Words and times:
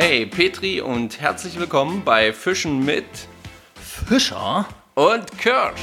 Hey 0.00 0.26
Petri 0.26 0.80
und 0.80 1.20
herzlich 1.20 1.58
willkommen 1.58 2.02
bei 2.04 2.32
Fischen 2.32 2.84
mit 2.84 3.04
Fischer? 3.74 4.64
und 4.94 5.36
Kirsch. 5.38 5.80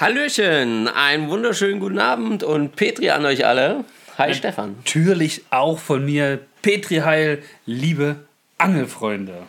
Hallöchen, 0.00 0.88
einen 0.88 1.28
wunderschönen 1.30 1.78
guten 1.78 2.00
Abend 2.00 2.42
und 2.42 2.74
Petri 2.74 3.10
an 3.10 3.24
euch 3.26 3.46
alle. 3.46 3.84
Hi 4.18 4.34
Stefan. 4.34 4.74
Natürlich 4.78 5.44
auch 5.50 5.78
von 5.78 6.04
mir, 6.04 6.40
Petri 6.62 6.96
Heil, 6.96 7.44
liebe 7.64 8.16
Angelfreunde. 8.58 9.44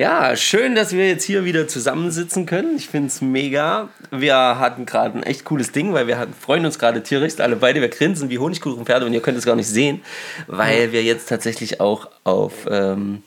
Ja, 0.00 0.34
schön, 0.34 0.74
dass 0.74 0.94
wir 0.94 1.06
jetzt 1.06 1.24
hier 1.24 1.44
wieder 1.44 1.68
zusammensitzen 1.68 2.46
können. 2.46 2.74
Ich 2.74 2.88
finde 2.88 3.08
es 3.08 3.20
mega. 3.20 3.90
Wir 4.10 4.34
hatten 4.34 4.86
gerade 4.86 5.18
ein 5.18 5.22
echt 5.24 5.44
cooles 5.44 5.72
Ding, 5.72 5.92
weil 5.92 6.06
wir 6.06 6.16
hatten, 6.16 6.32
freuen 6.32 6.64
uns 6.64 6.78
gerade 6.78 7.02
tierisch. 7.02 7.38
Alle 7.38 7.54
beide, 7.54 7.82
wir 7.82 7.90
grinsen 7.90 8.30
wie 8.30 8.38
Honigkuchenpferde 8.38 9.04
und 9.04 9.12
ihr 9.12 9.20
könnt 9.20 9.36
es 9.36 9.44
gar 9.44 9.56
nicht 9.56 9.66
sehen, 9.66 10.00
weil 10.46 10.92
wir 10.92 11.02
jetzt 11.02 11.28
tatsächlich 11.28 11.82
auch 11.82 12.08
auf 12.24 12.66
ähm, 12.70 13.22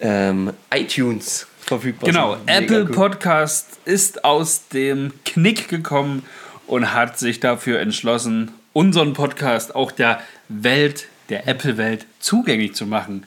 ähm, 0.00 0.54
iTunes 0.74 1.46
verfügbar 1.60 2.08
Genau, 2.08 2.32
sind. 2.32 2.46
Mega 2.46 2.58
Apple 2.60 2.84
cool. 2.84 2.92
Podcast 2.92 3.66
ist 3.84 4.24
aus 4.24 4.68
dem 4.68 5.12
Knick 5.26 5.68
gekommen 5.68 6.22
und 6.66 6.94
hat 6.94 7.18
sich 7.18 7.40
dafür 7.40 7.78
entschlossen, 7.78 8.52
unseren 8.72 9.12
Podcast 9.12 9.74
auch 9.74 9.92
der 9.92 10.22
Welt, 10.48 11.08
der 11.28 11.46
Apple-Welt 11.46 12.06
zugänglich 12.20 12.74
zu 12.74 12.86
machen. 12.86 13.26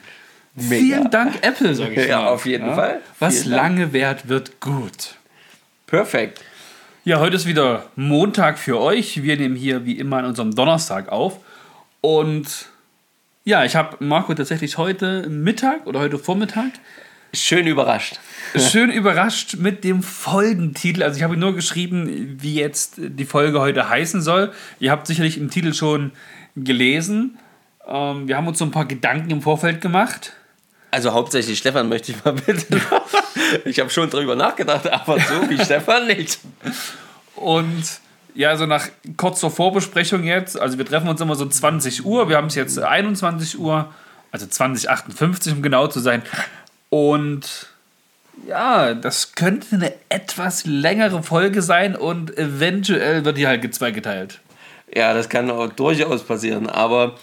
Mega. 0.56 0.76
Vielen 0.76 1.10
Dank, 1.12 1.36
Apple, 1.42 1.74
sage 1.74 2.02
ich 2.02 2.08
Ja, 2.08 2.22
mal. 2.22 2.28
auf 2.30 2.46
jeden 2.46 2.74
Fall. 2.76 3.02
Was 3.20 3.40
Vielen 3.42 3.52
Dank. 3.52 3.62
lange 3.80 3.94
währt, 3.94 4.30
wird 4.30 4.60
gut. 4.60 5.16
Perfekt. 5.88 6.42
Ja, 7.06 7.20
heute 7.20 7.36
ist 7.36 7.46
wieder 7.48 7.88
Montag 7.96 8.58
für 8.60 8.80
euch. 8.80 9.24
Wir 9.24 9.36
nehmen 9.38 9.56
hier 9.56 9.86
wie 9.86 9.98
immer 10.00 10.18
an 10.18 10.26
unserem 10.26 10.54
Donnerstag 10.56 11.10
auf. 11.12 11.40
Und 12.02 12.68
ja, 13.46 13.66
ich 13.66 13.76
habe 13.76 13.98
Marco 14.04 14.34
tatsächlich 14.34 14.78
heute 14.78 15.28
Mittag 15.28 15.86
oder 15.88 16.00
heute 16.00 16.18
Vormittag 16.20 16.72
Schön 17.36 17.66
überrascht. 17.66 18.20
schön 18.56 18.92
überrascht 18.92 19.56
mit 19.58 19.84
dem 19.84 20.04
Folgentitel. 20.04 21.02
Also 21.02 21.18
ich 21.18 21.24
habe 21.24 21.36
nur 21.36 21.56
geschrieben, 21.56 22.38
wie 22.40 22.54
jetzt 22.56 22.94
die 23.00 23.26
Folge 23.26 23.60
heute 23.60 23.90
heißen 23.90 24.22
soll. 24.22 24.54
Ihr 24.80 24.92
habt 24.92 25.08
sicherlich 25.08 25.38
im 25.40 25.50
Titel 25.50 25.74
schon 25.74 26.12
gelesen. 26.56 27.40
Ähm, 27.88 28.28
wir 28.28 28.38
haben 28.38 28.48
uns 28.48 28.60
so 28.60 28.66
ein 28.66 28.72
paar 28.72 28.86
Gedanken 28.86 29.32
im 29.32 29.42
Vorfeld 29.42 29.82
gemacht. 29.82 30.34
Also 30.94 31.12
hauptsächlich 31.12 31.58
Stefan 31.58 31.90
möchte 31.90 32.12
ich 32.12 32.24
mal 32.24 32.34
bitten. 32.34 32.80
ich 33.66 33.80
habe 33.80 33.90
schon 33.90 34.12
drüber 34.12 34.36
nachgedacht, 34.36 34.88
aber 34.88 35.20
so 35.20 35.50
wie 35.50 35.58
Stefan 35.66 36.06
nicht. 36.06 36.38
Und 37.36 37.84
ja, 38.36 38.56
so 38.58 38.68
nach 38.68 38.90
kurzer 39.18 39.50
Vorbesprechung 39.50 40.24
jetzt, 40.24 40.56
also 40.60 40.78
wir 40.78 40.86
treffen 40.86 41.08
uns 41.08 41.20
immer 41.20 41.34
so 41.34 41.48
20 41.48 42.06
Uhr, 42.06 42.30
wir 42.30 42.38
haben 42.38 42.46
es 42.46 42.54
jetzt 42.54 42.78
21 42.78 43.58
Uhr, 43.58 43.92
also 44.32 44.46
2058 44.46 45.54
um 45.54 45.64
genau 45.64 45.88
zu 45.88 46.00
sein. 46.00 46.22
Und 46.92 47.70
ja, 48.48 48.94
das 48.94 49.34
könnte 49.34 49.76
eine 49.76 49.94
etwas 50.10 50.64
längere 50.68 51.24
Folge 51.24 51.64
sein 51.64 51.96
und 51.96 52.38
eventuell 52.38 53.26
wird 53.26 53.40
die 53.40 53.48
halt 53.48 53.74
zweigeteilt. 53.74 54.42
Ja, 54.96 55.16
das 55.16 55.28
kann 55.28 55.50
auch 55.50 55.70
durchaus 55.70 56.24
passieren, 56.24 56.70
aber 56.70 57.16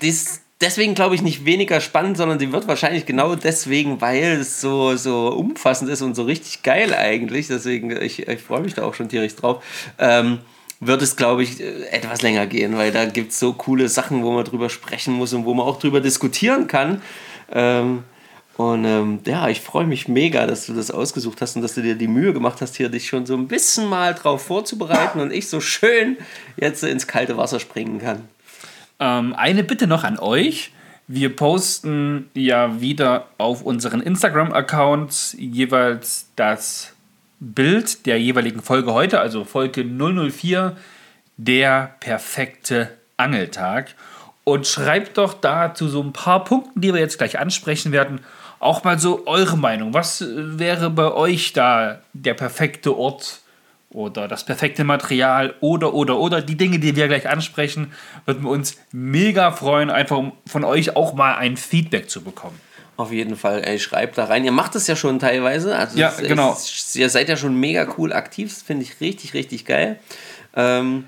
dies, 0.00 0.40
deswegen 0.60 0.94
glaube 0.94 1.14
ich 1.14 1.22
nicht 1.22 1.44
weniger 1.44 1.80
spannend, 1.80 2.16
sondern 2.16 2.38
die 2.38 2.52
wird 2.52 2.68
wahrscheinlich 2.68 3.06
genau 3.06 3.34
deswegen, 3.34 4.00
weil 4.00 4.38
es 4.40 4.60
so, 4.60 4.96
so 4.96 5.28
umfassend 5.28 5.90
ist 5.90 6.02
und 6.02 6.14
so 6.14 6.24
richtig 6.24 6.62
geil 6.62 6.94
eigentlich, 6.94 7.48
deswegen, 7.48 7.90
ich, 7.90 8.28
ich 8.28 8.40
freue 8.40 8.60
mich 8.60 8.74
da 8.74 8.84
auch 8.84 8.94
schon 8.94 9.08
tierisch 9.08 9.36
drauf, 9.36 9.64
ähm, 9.98 10.38
wird 10.80 11.02
es, 11.02 11.16
glaube 11.16 11.42
ich, 11.42 11.60
äh, 11.60 11.86
etwas 11.90 12.22
länger 12.22 12.46
gehen, 12.46 12.76
weil 12.76 12.92
da 12.92 13.04
gibt 13.04 13.32
es 13.32 13.38
so 13.38 13.52
coole 13.52 13.88
Sachen, 13.88 14.22
wo 14.22 14.32
man 14.32 14.44
drüber 14.44 14.70
sprechen 14.70 15.14
muss 15.14 15.32
und 15.32 15.44
wo 15.44 15.54
man 15.54 15.66
auch 15.66 15.78
drüber 15.78 16.00
diskutieren 16.00 16.66
kann. 16.66 17.02
Ähm, 17.52 18.04
und 18.56 18.84
ähm, 18.84 19.20
ja, 19.24 19.48
ich 19.48 19.62
freue 19.62 19.86
mich 19.86 20.06
mega, 20.06 20.46
dass 20.46 20.66
du 20.66 20.74
das 20.74 20.90
ausgesucht 20.90 21.40
hast 21.40 21.56
und 21.56 21.62
dass 21.62 21.74
du 21.74 21.82
dir 21.82 21.94
die 21.94 22.08
Mühe 22.08 22.34
gemacht 22.34 22.60
hast, 22.60 22.76
hier 22.76 22.90
dich 22.90 23.06
schon 23.08 23.24
so 23.24 23.34
ein 23.34 23.48
bisschen 23.48 23.88
mal 23.88 24.14
drauf 24.14 24.42
vorzubereiten 24.42 25.20
und 25.20 25.32
ich 25.32 25.48
so 25.48 25.60
schön 25.60 26.18
jetzt 26.58 26.84
ins 26.84 27.06
kalte 27.06 27.38
Wasser 27.38 27.58
springen 27.58 28.00
kann. 28.00 28.28
Ähm, 29.00 29.34
eine 29.36 29.64
Bitte 29.64 29.86
noch 29.86 30.04
an 30.04 30.18
euch. 30.18 30.72
Wir 31.08 31.34
posten 31.34 32.30
ja 32.34 32.80
wieder 32.80 33.26
auf 33.38 33.62
unseren 33.62 34.00
Instagram-Accounts 34.00 35.34
jeweils 35.38 36.30
das 36.36 36.92
Bild 37.40 38.06
der 38.06 38.20
jeweiligen 38.20 38.60
Folge 38.62 38.92
heute, 38.92 39.18
also 39.18 39.44
Folge 39.44 39.84
004, 39.84 40.76
der 41.36 41.96
perfekte 41.98 42.96
Angeltag. 43.16 43.94
Und 44.44 44.66
schreibt 44.66 45.18
doch 45.18 45.34
da 45.34 45.74
zu 45.74 45.88
so 45.88 46.02
ein 46.02 46.12
paar 46.12 46.44
Punkten, 46.44 46.80
die 46.80 46.92
wir 46.92 47.00
jetzt 47.00 47.18
gleich 47.18 47.38
ansprechen 47.38 47.92
werden, 47.92 48.20
auch 48.58 48.84
mal 48.84 48.98
so 48.98 49.26
eure 49.26 49.56
Meinung. 49.56 49.94
Was 49.94 50.24
wäre 50.28 50.90
bei 50.90 51.12
euch 51.12 51.52
da 51.52 52.00
der 52.12 52.34
perfekte 52.34 52.96
Ort 52.96 53.40
oder 53.90 54.28
das 54.28 54.44
perfekte 54.44 54.84
Material 54.84 55.54
oder, 55.60 55.92
oder, 55.94 56.18
oder 56.18 56.40
die 56.42 56.56
Dinge, 56.56 56.78
die 56.78 56.94
wir 56.96 57.08
gleich 57.08 57.28
ansprechen, 57.28 57.92
würden 58.24 58.44
wir 58.44 58.50
uns 58.50 58.76
mega 58.92 59.50
freuen, 59.50 59.90
einfach 59.90 60.16
um 60.16 60.32
von 60.46 60.64
euch 60.64 60.96
auch 60.96 61.14
mal 61.14 61.34
ein 61.34 61.56
Feedback 61.56 62.08
zu 62.08 62.22
bekommen. 62.22 62.58
Auf 62.96 63.12
jeden 63.12 63.34
Fall, 63.36 63.64
ey, 63.64 63.78
schreibt 63.78 64.18
da 64.18 64.26
rein. 64.26 64.44
Ihr 64.44 64.52
macht 64.52 64.74
es 64.76 64.86
ja 64.86 64.94
schon 64.94 65.18
teilweise. 65.18 65.76
Also 65.76 65.98
Ja, 65.98 66.08
es, 66.10 66.18
genau. 66.18 66.56
ihr 66.94 67.08
seid 67.08 67.28
ja 67.28 67.36
schon 67.36 67.58
mega 67.58 67.86
cool 67.96 68.12
aktiv. 68.12 68.50
Das 68.50 68.62
finde 68.62 68.84
ich 68.84 69.00
richtig, 69.00 69.34
richtig 69.34 69.64
geil. 69.64 69.98
Ähm, 70.54 71.06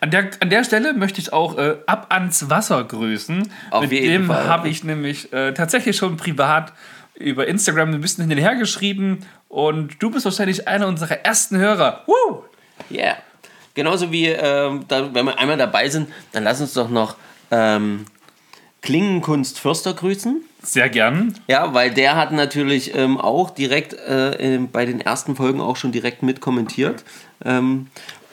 An 0.00 0.10
der, 0.10 0.30
an 0.40 0.50
der 0.50 0.64
Stelle 0.64 0.92
möchte 0.92 1.20
ich 1.20 1.32
auch 1.32 1.56
äh, 1.56 1.76
ab 1.86 2.08
ans 2.10 2.50
Wasser 2.50 2.82
grüßen. 2.84 3.50
Auf 3.70 3.82
Mit 3.82 3.92
dem 3.92 4.30
habe 4.32 4.68
ich 4.68 4.84
nämlich 4.84 5.32
äh, 5.32 5.54
tatsächlich 5.54 5.96
schon 5.96 6.16
privat 6.18 6.72
über 7.18 7.46
Instagram 7.46 7.94
ein 7.94 8.00
bisschen 8.00 8.26
hinterher 8.28 8.56
geschrieben 8.56 9.20
und 9.48 10.02
du 10.02 10.10
bist 10.10 10.24
wahrscheinlich 10.24 10.68
einer 10.68 10.86
unserer 10.86 11.24
ersten 11.24 11.58
Hörer. 11.58 12.04
Woo! 12.06 12.44
Yeah. 12.90 13.16
Genauso 13.74 14.10
wie, 14.10 14.26
ähm, 14.26 14.84
da, 14.88 15.14
wenn 15.14 15.26
wir 15.26 15.38
einmal 15.38 15.56
dabei 15.56 15.88
sind, 15.88 16.08
dann 16.32 16.44
lass 16.44 16.60
uns 16.60 16.74
doch 16.74 16.88
noch 16.88 17.16
ähm, 17.50 18.06
Klingenkunst 18.82 19.58
Förster 19.58 19.94
grüßen. 19.94 20.42
Sehr 20.62 20.88
gern. 20.88 21.34
Ja, 21.46 21.74
weil 21.74 21.90
der 21.90 22.16
hat 22.16 22.32
natürlich 22.32 22.94
ähm, 22.94 23.18
auch 23.18 23.50
direkt 23.50 23.92
äh, 23.94 24.58
bei 24.72 24.84
den 24.84 25.00
ersten 25.00 25.36
Folgen 25.36 25.60
auch 25.60 25.76
schon 25.76 25.92
direkt 25.92 26.22
mitkommentiert. 26.22 27.04
Ähm, 27.44 27.88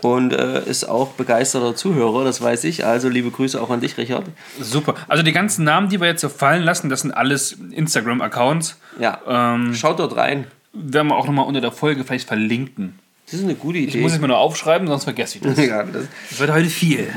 und 0.05 0.33
äh, 0.33 0.63
ist 0.69 0.87
auch 0.87 1.09
begeisterter 1.13 1.75
Zuhörer, 1.75 2.23
das 2.23 2.41
weiß 2.41 2.63
ich. 2.65 2.85
Also 2.85 3.09
liebe 3.09 3.31
Grüße 3.31 3.59
auch 3.61 3.69
an 3.71 3.79
dich, 3.81 3.97
Richard. 3.97 4.25
Super. 4.59 4.93
Also 5.07 5.23
die 5.23 5.31
ganzen 5.31 5.63
Namen, 5.65 5.89
die 5.89 5.99
wir 5.99 6.07
jetzt 6.07 6.21
so 6.21 6.29
fallen 6.29 6.63
lassen, 6.63 6.89
das 6.89 7.01
sind 7.01 7.11
alles 7.11 7.57
Instagram-Accounts. 7.71 8.77
Ja, 8.99 9.19
Ähm, 9.27 9.73
schaut 9.73 9.99
dort 9.99 10.15
rein. 10.15 10.45
werden 10.73 11.07
wir 11.07 11.15
auch 11.17 11.25
nochmal 11.25 11.45
unter 11.45 11.61
der 11.61 11.71
Folge 11.71 12.03
vielleicht 12.03 12.27
verlinken. 12.27 12.99
Das 13.25 13.35
ist 13.39 13.43
eine 13.43 13.55
gute 13.55 13.79
Ich 13.79 13.89
Idee. 13.95 14.01
muss 14.01 14.13
es 14.13 14.19
mir 14.19 14.27
nur 14.27 14.37
aufschreiben, 14.37 14.87
sonst 14.87 15.05
vergesse 15.05 15.37
ich 15.39 15.43
das. 15.43 15.57
ja, 15.65 15.83
das, 15.83 16.05
Das 16.29 16.39
wird 16.39 16.51
heute 16.51 16.69
viel. 16.69 17.07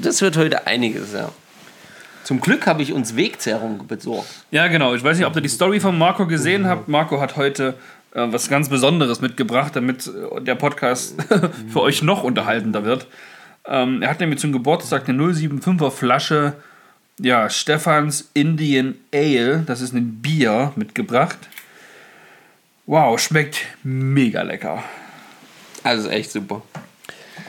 das 0.00 0.20
wird 0.20 0.36
heute 0.36 0.66
einiges, 0.66 1.12
ja. 1.12 1.28
Zum 2.24 2.40
Glück 2.40 2.66
habe 2.66 2.82
ich 2.82 2.92
uns 2.92 3.14
Wegzehrung 3.16 3.86
besorgt. 3.86 4.28
Ja, 4.50 4.66
genau. 4.68 4.94
Ich 4.94 5.02
weiß 5.04 5.16
nicht, 5.18 5.26
ob 5.26 5.34
ihr 5.36 5.42
die 5.42 5.48
Story 5.48 5.80
von 5.80 5.96
Marco 5.98 6.26
gesehen 6.26 6.66
habt. 6.66 6.88
Marco 6.88 7.20
hat 7.20 7.36
heute 7.36 7.74
äh, 8.14 8.26
was 8.30 8.48
ganz 8.48 8.68
Besonderes 8.68 9.20
mitgebracht, 9.20 9.76
damit 9.76 10.06
äh, 10.06 10.40
der 10.40 10.54
Podcast 10.54 11.16
für 11.72 11.80
euch 11.80 12.02
noch 12.02 12.22
unterhaltender 12.22 12.84
wird. 12.84 13.06
Ähm, 13.64 14.02
er 14.02 14.10
hat 14.10 14.20
nämlich 14.20 14.40
zum 14.40 14.52
Geburtstag 14.52 15.08
eine 15.08 15.22
075er 15.22 15.90
Flasche 15.90 16.54
ja, 17.18 17.50
Stephans 17.50 18.30
Indian 18.34 18.94
Ale, 19.12 19.62
das 19.66 19.80
ist 19.80 19.92
ein 19.92 20.22
Bier, 20.22 20.72
mitgebracht. 20.76 21.38
Wow, 22.86 23.20
schmeckt 23.20 23.66
mega 23.82 24.42
lecker. 24.42 24.82
Also 25.84 26.08
echt 26.08 26.32
super. 26.32 26.62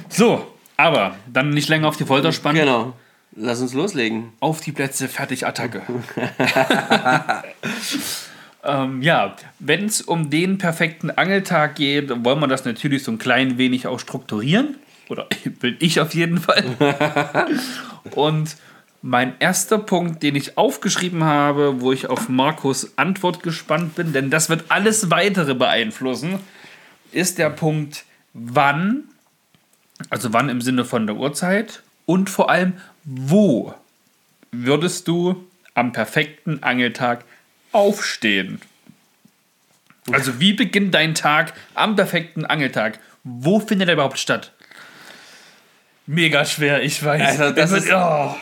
So, 0.09 0.53
aber 0.77 1.15
dann 1.31 1.49
nicht 1.49 1.69
länger 1.69 1.87
auf 1.87 1.97
die 1.97 2.05
Folter 2.05 2.31
spannen. 2.31 2.61
Genau. 2.61 2.93
Lass 3.35 3.61
uns 3.61 3.73
loslegen. 3.73 4.31
Auf 4.39 4.61
die 4.61 4.71
Plätze, 4.71 5.07
fertig, 5.07 5.47
Attacke. 5.47 5.81
ähm, 8.63 9.01
ja, 9.01 9.35
wenn 9.59 9.85
es 9.85 10.01
um 10.01 10.29
den 10.29 10.57
perfekten 10.57 11.11
Angeltag 11.11 11.75
geht, 11.75 12.09
wollen 12.23 12.39
wir 12.39 12.47
das 12.47 12.65
natürlich 12.65 13.03
so 13.03 13.11
ein 13.11 13.17
klein 13.17 13.57
wenig 13.57 13.87
auch 13.87 13.99
strukturieren. 13.99 14.75
Oder 15.09 15.27
will 15.59 15.75
ich 15.79 15.99
auf 15.99 16.13
jeden 16.13 16.39
Fall. 16.39 16.63
Und 18.11 18.55
mein 19.01 19.33
erster 19.39 19.79
Punkt, 19.79 20.23
den 20.23 20.35
ich 20.35 20.57
aufgeschrieben 20.57 21.25
habe, 21.25 21.81
wo 21.81 21.91
ich 21.91 22.07
auf 22.07 22.29
Markus 22.29 22.97
Antwort 22.97 23.43
gespannt 23.43 23.95
bin, 23.95 24.13
denn 24.13 24.29
das 24.29 24.49
wird 24.49 24.65
alles 24.69 25.11
weitere 25.11 25.53
beeinflussen, 25.55 26.39
ist 27.11 27.37
der 27.37 27.49
Punkt, 27.49 28.05
wann, 28.33 29.03
also 30.09 30.31
wann 30.31 30.47
im 30.47 30.61
Sinne 30.61 30.85
von 30.85 31.05
der 31.05 31.17
Uhrzeit 31.17 31.83
und 32.05 32.29
vor 32.29 32.49
allem, 32.49 32.73
wo 33.03 33.73
würdest 34.51 35.07
du 35.09 35.47
am 35.73 35.91
perfekten 35.91 36.63
Angeltag 36.63 37.25
aufstehen? 37.73 38.61
Also 40.11 40.39
wie 40.39 40.53
beginnt 40.53 40.93
dein 40.93 41.15
Tag 41.15 41.53
am 41.75 41.95
perfekten 41.95 42.45
Angeltag? 42.45 42.99
Wo 43.23 43.59
findet 43.59 43.87
er 43.87 43.93
überhaupt 43.93 44.19
statt? 44.19 44.51
Mega 46.05 46.43
schwer, 46.45 46.83
ich 46.83 47.03
weiß. 47.03 47.39
Also 47.39 47.55
das 47.55 47.71
ist- 47.71 47.89
oh. 47.93 48.35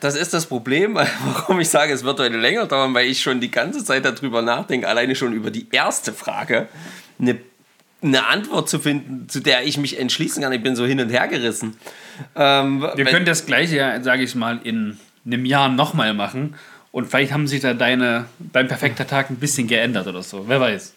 Das 0.00 0.16
ist 0.16 0.34
das 0.34 0.44
Problem, 0.46 0.96
warum 1.24 1.60
ich 1.60 1.68
sage, 1.70 1.92
es 1.94 2.04
wird 2.04 2.20
heute 2.20 2.36
länger 2.36 2.66
dauern, 2.66 2.92
weil 2.92 3.06
ich 3.06 3.22
schon 3.22 3.40
die 3.40 3.50
ganze 3.50 3.82
Zeit 3.82 4.04
darüber 4.04 4.42
nachdenke, 4.42 4.86
alleine 4.86 5.14
schon 5.16 5.32
über 5.32 5.50
die 5.50 5.66
erste 5.72 6.12
Frage, 6.12 6.68
eine, 7.18 7.38
eine 8.02 8.26
Antwort 8.26 8.68
zu 8.68 8.80
finden, 8.80 9.30
zu 9.30 9.40
der 9.40 9.64
ich 9.66 9.78
mich 9.78 9.98
entschließen 9.98 10.42
kann. 10.42 10.52
Ich 10.52 10.62
bin 10.62 10.76
so 10.76 10.84
hin 10.84 11.00
und 11.00 11.08
her 11.08 11.26
gerissen. 11.28 11.78
Ähm, 12.36 12.82
Wir 12.96 13.06
können 13.06 13.24
das 13.24 13.46
gleiche, 13.46 13.98
sage 14.02 14.22
ich 14.24 14.34
mal, 14.34 14.60
in 14.62 14.98
einem 15.24 15.46
Jahr 15.46 15.70
nochmal 15.70 16.12
machen 16.12 16.54
und 16.94 17.08
vielleicht 17.08 17.32
haben 17.32 17.48
sich 17.48 17.60
da 17.60 17.74
deine, 17.74 18.26
dein 18.38 18.68
perfekter 18.68 19.04
Tag 19.04 19.28
ein 19.28 19.34
bisschen 19.34 19.66
geändert 19.66 20.06
oder 20.06 20.22
so. 20.22 20.46
Wer 20.46 20.60
weiß. 20.60 20.94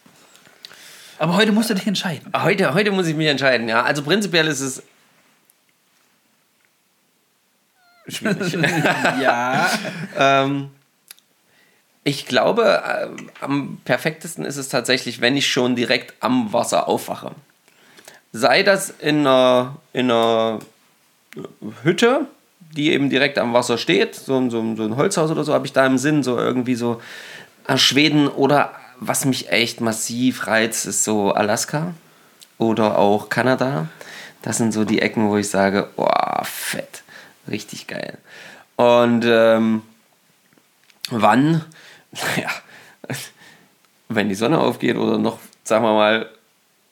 Aber 1.18 1.36
heute 1.36 1.52
musst 1.52 1.72
du 1.72 1.74
dich 1.74 1.88
entscheiden. 1.88 2.32
Heute, 2.38 2.76
heute 2.76 2.92
muss 2.92 3.08
ich 3.08 3.16
mich 3.16 3.26
entscheiden, 3.26 3.68
ja. 3.68 3.82
Also 3.82 4.04
prinzipiell 4.04 4.46
ist 4.46 4.60
es 4.60 4.84
schwierig. 8.08 8.54
ja. 9.24 9.72
ähm, 10.16 10.70
ich 12.04 12.28
glaube, 12.28 12.84
äh, 12.86 13.08
am 13.42 13.80
perfektesten 13.84 14.46
ist 14.46 14.58
es 14.58 14.70
tatsächlich, 14.70 15.20
wenn 15.20 15.36
ich 15.36 15.48
schon 15.48 15.76
direkt 15.76 16.14
am 16.20 16.54
Wasser 16.54 16.88
aufwache. 16.88 17.32
Sei 18.34 18.62
das 18.62 18.92
in 18.92 19.22
einer, 19.22 19.78
in 19.94 20.12
einer 20.12 20.60
Hütte, 21.82 22.28
die 22.76 22.92
eben 22.92 23.10
direkt 23.10 23.38
am 23.38 23.54
Wasser 23.54 23.78
steht, 23.78 24.16
so, 24.16 24.50
so, 24.50 24.76
so 24.76 24.84
ein 24.84 24.96
Holzhaus 24.96 25.32
oder 25.32 25.44
so, 25.44 25.54
habe 25.54 25.66
ich 25.66 25.74
da 25.74 25.86
im 25.86 25.98
Sinn, 25.98 26.24
so 26.24 26.38
irgendwie 26.38 26.76
so 26.76 27.02
äh, 27.68 27.78
Schweden 27.78 28.28
oder 28.28 28.74
was 29.00 29.26
mich 29.26 29.52
echt 29.52 29.82
massiv 29.82 30.48
reizt, 30.48 30.86
ist 30.86 31.04
so 31.04 31.32
Alaska 31.32 31.94
oder 32.58 32.98
auch 32.98 33.30
Kanada. 33.30 33.88
Das 34.42 34.58
sind 34.58 34.74
so 34.74 34.86
die 34.86 35.02
Ecken, 35.02 35.30
wo 35.30 35.38
ich 35.38 35.50
sage, 35.50 35.90
oh, 35.98 36.08
fett. 36.44 37.04
Richtig 37.50 37.88
geil. 37.88 38.18
Und 38.76 39.26
ähm, 39.26 39.82
wann? 41.10 41.64
Naja, 42.36 42.50
wenn 44.08 44.30
die 44.30 44.36
Sonne 44.36 44.60
aufgeht 44.60 44.96
oder 44.96 45.18
noch, 45.18 45.40
sagen 45.66 45.84
wir 45.84 45.94
mal, 45.94 46.30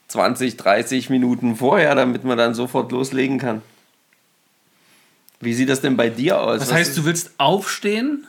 20, 0.09 0.57
30 0.57 1.09
Minuten 1.09 1.55
vorher, 1.55 1.95
damit 1.95 2.25
man 2.25 2.37
dann 2.37 2.53
sofort 2.53 2.91
loslegen 2.91 3.39
kann. 3.39 3.61
Wie 5.45 5.53
sieht 5.53 5.69
das 5.69 5.81
denn 5.81 5.95
bei 5.95 6.09
dir 6.09 6.41
aus? 6.41 6.59
Das 6.59 6.73
heißt, 6.73 6.97
du 6.97 7.05
willst 7.05 7.31
aufstehen, 7.37 8.27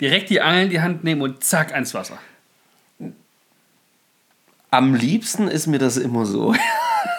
direkt 0.00 0.30
die 0.30 0.40
Angel 0.40 0.64
in 0.64 0.70
die 0.70 0.80
Hand 0.80 1.02
nehmen 1.02 1.22
und 1.22 1.42
zack 1.42 1.72
ans 1.72 1.94
Wasser. 1.94 2.18
Am 4.70 4.94
liebsten 4.94 5.48
ist 5.48 5.66
mir 5.66 5.78
das 5.78 5.96
immer 5.96 6.26
so. 6.26 6.54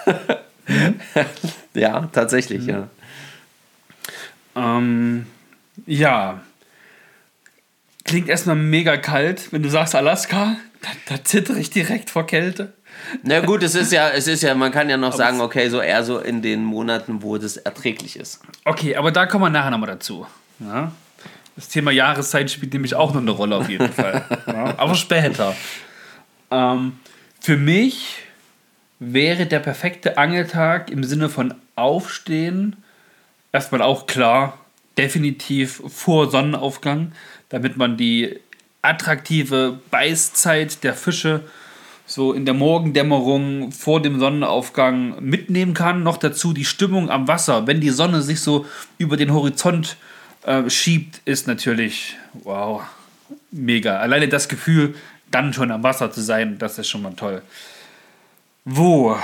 ja, 1.74 2.08
tatsächlich, 2.14 2.62
mhm. 2.62 2.70
ja. 2.70 2.88
Ähm, 4.56 5.26
ja. 5.86 6.42
Klingt 8.04 8.30
erstmal 8.30 8.56
mega 8.56 8.98
kalt. 8.98 9.52
Wenn 9.52 9.64
du 9.64 9.70
sagst 9.70 9.96
Alaska, 9.96 10.58
da, 10.82 10.90
da 11.08 11.24
zittere 11.24 11.60
ich 11.60 11.70
direkt 11.72 12.10
vor 12.10 12.26
Kälte. 12.28 12.74
Na 13.24 13.40
gut, 13.42 13.64
es 13.64 13.76
ist 13.76 13.92
ja, 13.92 14.10
es 14.10 14.28
ist 14.28 14.44
ja, 14.44 14.54
man 14.56 14.72
kann 14.72 14.90
ja 14.90 14.98
noch 14.98 15.10
aber 15.10 15.18
sagen, 15.18 15.42
okay, 15.42 15.70
so 15.70 15.82
eher 15.82 16.04
so 16.04 16.20
in 16.20 16.42
den 16.42 16.64
Monaten, 16.64 17.22
wo 17.22 17.38
das 17.38 17.58
erträglich 17.58 18.18
ist. 18.18 18.42
Okay, 18.66 18.96
aber 18.96 19.12
da 19.12 19.26
kommen 19.26 19.46
wir 19.46 19.50
nachher 19.50 19.72
nochmal 19.72 19.90
dazu. 19.90 20.26
Ja? 20.60 20.92
Das 21.56 21.68
Thema 21.68 21.92
Jahreszeit 21.92 22.50
spielt 22.50 22.74
nämlich 22.74 22.96
auch 22.96 23.14
noch 23.14 23.22
eine 23.22 23.32
Rolle 23.32 23.56
auf 23.56 23.70
jeden 23.70 23.92
Fall. 23.92 24.24
Ja? 24.48 24.74
Aber 24.78 24.96
später. 24.96 25.56
Ähm, 26.52 27.00
für 27.42 27.58
mich 27.58 28.18
wäre 29.00 29.46
der 29.46 29.60
perfekte 29.60 30.18
Angeltag 30.18 30.92
im 30.92 31.04
Sinne 31.04 31.30
von 31.30 31.54
Aufstehen, 31.76 32.76
erstmal 33.52 33.82
auch 33.82 34.08
klar, 34.08 34.58
definitiv 34.98 35.82
vor 35.88 36.30
Sonnenaufgang, 36.30 37.14
damit 37.48 37.78
man 37.78 37.98
die 37.98 38.40
attraktive 38.82 39.80
Beißzeit 39.92 40.84
der 40.84 40.94
Fische 40.94 41.44
so 42.10 42.34
in 42.34 42.46
der 42.46 42.56
Morgendämmerung 42.56 43.72
vor 43.72 44.02
dem 44.02 44.20
Sonnenaufgang 44.20 45.24
mitnehmen 45.24 45.76
kann. 45.76 46.02
Noch 46.02 46.18
dazu 46.18 46.54
die 46.54 46.66
Stimmung 46.66 47.12
am 47.12 47.28
Wasser, 47.28 47.68
wenn 47.68 47.82
die 47.82 47.92
Sonne 47.92 48.24
sich 48.24 48.42
so 48.42 48.66
über 48.98 49.16
den 49.16 49.32
Horizont 49.32 49.96
äh, 50.44 50.68
schiebt, 50.72 51.22
ist 51.26 51.46
natürlich 51.46 52.18
wow, 52.34 52.82
mega. 53.52 54.00
Alleine 54.00 54.28
das 54.28 54.50
Gefühl, 54.50 54.96
dann 55.30 55.54
schon 55.54 55.70
am 55.70 55.84
Wasser 55.84 56.12
zu 56.12 56.22
sein, 56.22 56.58
das 56.58 56.80
ist 56.80 56.90
schon 56.90 57.04
mal 57.04 57.14
toll. 57.14 57.44
Wo? 58.66 59.16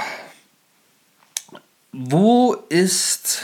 Wo 1.91 2.53
ist 2.69 3.41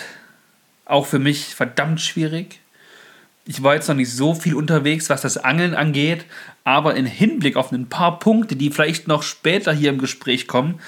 auch 0.85 1.07
für 1.07 1.19
mich 1.19 1.55
verdammt 1.55 1.99
schwierig. 1.99 2.60
Ich 3.45 3.63
war 3.63 3.73
jetzt 3.73 3.87
noch 3.87 3.95
nicht 3.95 4.11
so 4.11 4.33
viel 4.33 4.55
unterwegs, 4.55 5.09
was 5.09 5.21
das 5.21 5.37
Angeln 5.37 5.73
angeht, 5.73 6.25
aber 6.63 6.95
im 6.95 7.05
Hinblick 7.05 7.55
auf 7.55 7.71
ein 7.71 7.89
paar 7.89 8.19
Punkte, 8.19 8.55
die 8.55 8.69
vielleicht 8.69 9.07
noch 9.07 9.23
später 9.23 9.73
hier 9.73 9.89
im 9.89 9.97
Gespräch 9.97 10.47
kommen, 10.47 10.79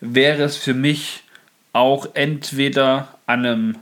wäre 0.00 0.42
es 0.42 0.56
für 0.56 0.74
mich 0.74 1.22
auch 1.72 2.08
entweder 2.14 3.08
an 3.26 3.44
einem 3.44 3.76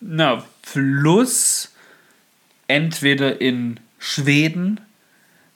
na, 0.00 0.44
Fluss, 0.62 1.72
entweder 2.68 3.40
in 3.40 3.80
Schweden, 3.98 4.80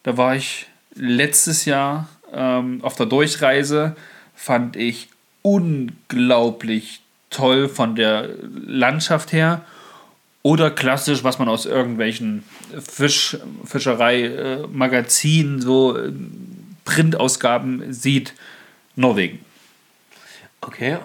da 0.02 0.16
war 0.16 0.36
ich 0.36 0.66
letztes 0.94 1.64
Jahr 1.64 2.08
ähm, 2.32 2.80
auf 2.82 2.96
der 2.96 3.06
Durchreise, 3.06 3.96
fand 4.34 4.76
ich 4.76 5.08
unglaublich 5.42 7.00
toll 7.30 7.68
von 7.68 7.96
der 7.96 8.28
Landschaft 8.66 9.32
her. 9.32 9.64
Oder 10.46 10.70
klassisch, 10.70 11.24
was 11.24 11.40
man 11.40 11.48
aus 11.48 11.66
irgendwelchen 11.66 12.44
Fisch, 12.78 13.36
Fischerei-Magazinen, 13.64 15.60
so 15.60 15.96
äh, 15.98 16.12
Printausgaben 16.84 17.92
sieht, 17.92 18.32
Norwegen. 18.94 19.40
Okay. 20.60 20.98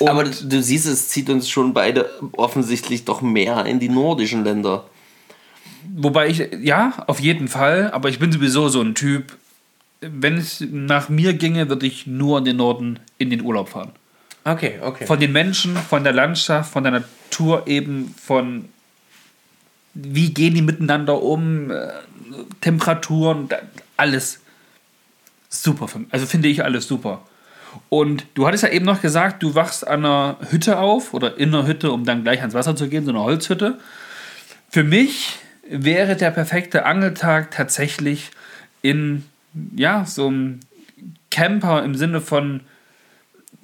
Und 0.00 0.08
Aber 0.08 0.24
du 0.24 0.62
siehst, 0.62 0.86
es 0.86 1.10
zieht 1.10 1.30
uns 1.30 1.48
schon 1.48 1.74
beide 1.74 2.10
offensichtlich 2.32 3.04
doch 3.04 3.22
mehr 3.22 3.66
in 3.66 3.78
die 3.78 3.88
nordischen 3.88 4.42
Länder. 4.42 4.84
Wobei 5.94 6.26
ich, 6.26 6.42
ja, 6.60 7.04
auf 7.06 7.20
jeden 7.20 7.46
Fall, 7.46 7.92
aber 7.92 8.08
ich 8.08 8.18
bin 8.18 8.32
sowieso 8.32 8.68
so 8.68 8.80
ein 8.80 8.96
Typ, 8.96 9.38
wenn 10.00 10.36
es 10.36 10.60
nach 10.68 11.08
mir 11.08 11.34
ginge, 11.34 11.68
würde 11.68 11.86
ich 11.86 12.08
nur 12.08 12.38
in 12.38 12.46
den 12.46 12.56
Norden 12.56 12.98
in 13.16 13.30
den 13.30 13.42
Urlaub 13.42 13.68
fahren. 13.68 13.92
Okay, 14.44 14.78
okay. 14.82 15.06
Von 15.06 15.20
den 15.20 15.32
Menschen, 15.32 15.76
von 15.76 16.04
der 16.04 16.12
Landschaft, 16.12 16.72
von 16.72 16.82
der 16.82 16.92
Natur 16.92 17.66
eben, 17.66 18.14
von 18.20 18.68
wie 19.94 20.32
gehen 20.32 20.54
die 20.54 20.62
miteinander 20.62 21.22
um, 21.22 21.70
äh, 21.70 21.88
Temperaturen, 22.60 23.48
alles 23.96 24.40
super. 25.48 25.88
Also 26.10 26.26
finde 26.26 26.48
ich 26.48 26.64
alles 26.64 26.86
super. 26.86 27.22
Und 27.88 28.26
du 28.34 28.46
hattest 28.46 28.62
ja 28.62 28.70
eben 28.70 28.84
noch 28.84 29.00
gesagt, 29.00 29.42
du 29.42 29.54
wachst 29.54 29.86
an 29.86 30.04
einer 30.04 30.38
Hütte 30.50 30.78
auf 30.78 31.14
oder 31.14 31.36
in 31.38 31.54
einer 31.54 31.66
Hütte, 31.66 31.92
um 31.92 32.04
dann 32.04 32.22
gleich 32.22 32.40
ans 32.40 32.54
Wasser 32.54 32.76
zu 32.76 32.88
gehen, 32.88 33.04
so 33.04 33.10
eine 33.10 33.20
Holzhütte. 33.20 33.78
Für 34.70 34.84
mich 34.84 35.38
wäre 35.68 36.16
der 36.16 36.30
perfekte 36.30 36.84
Angeltag 36.84 37.50
tatsächlich 37.50 38.30
in 38.82 39.24
ja, 39.76 40.04
so 40.04 40.28
einem 40.28 40.60
Camper 41.30 41.84
im 41.84 41.94
Sinne 41.94 42.20
von 42.20 42.60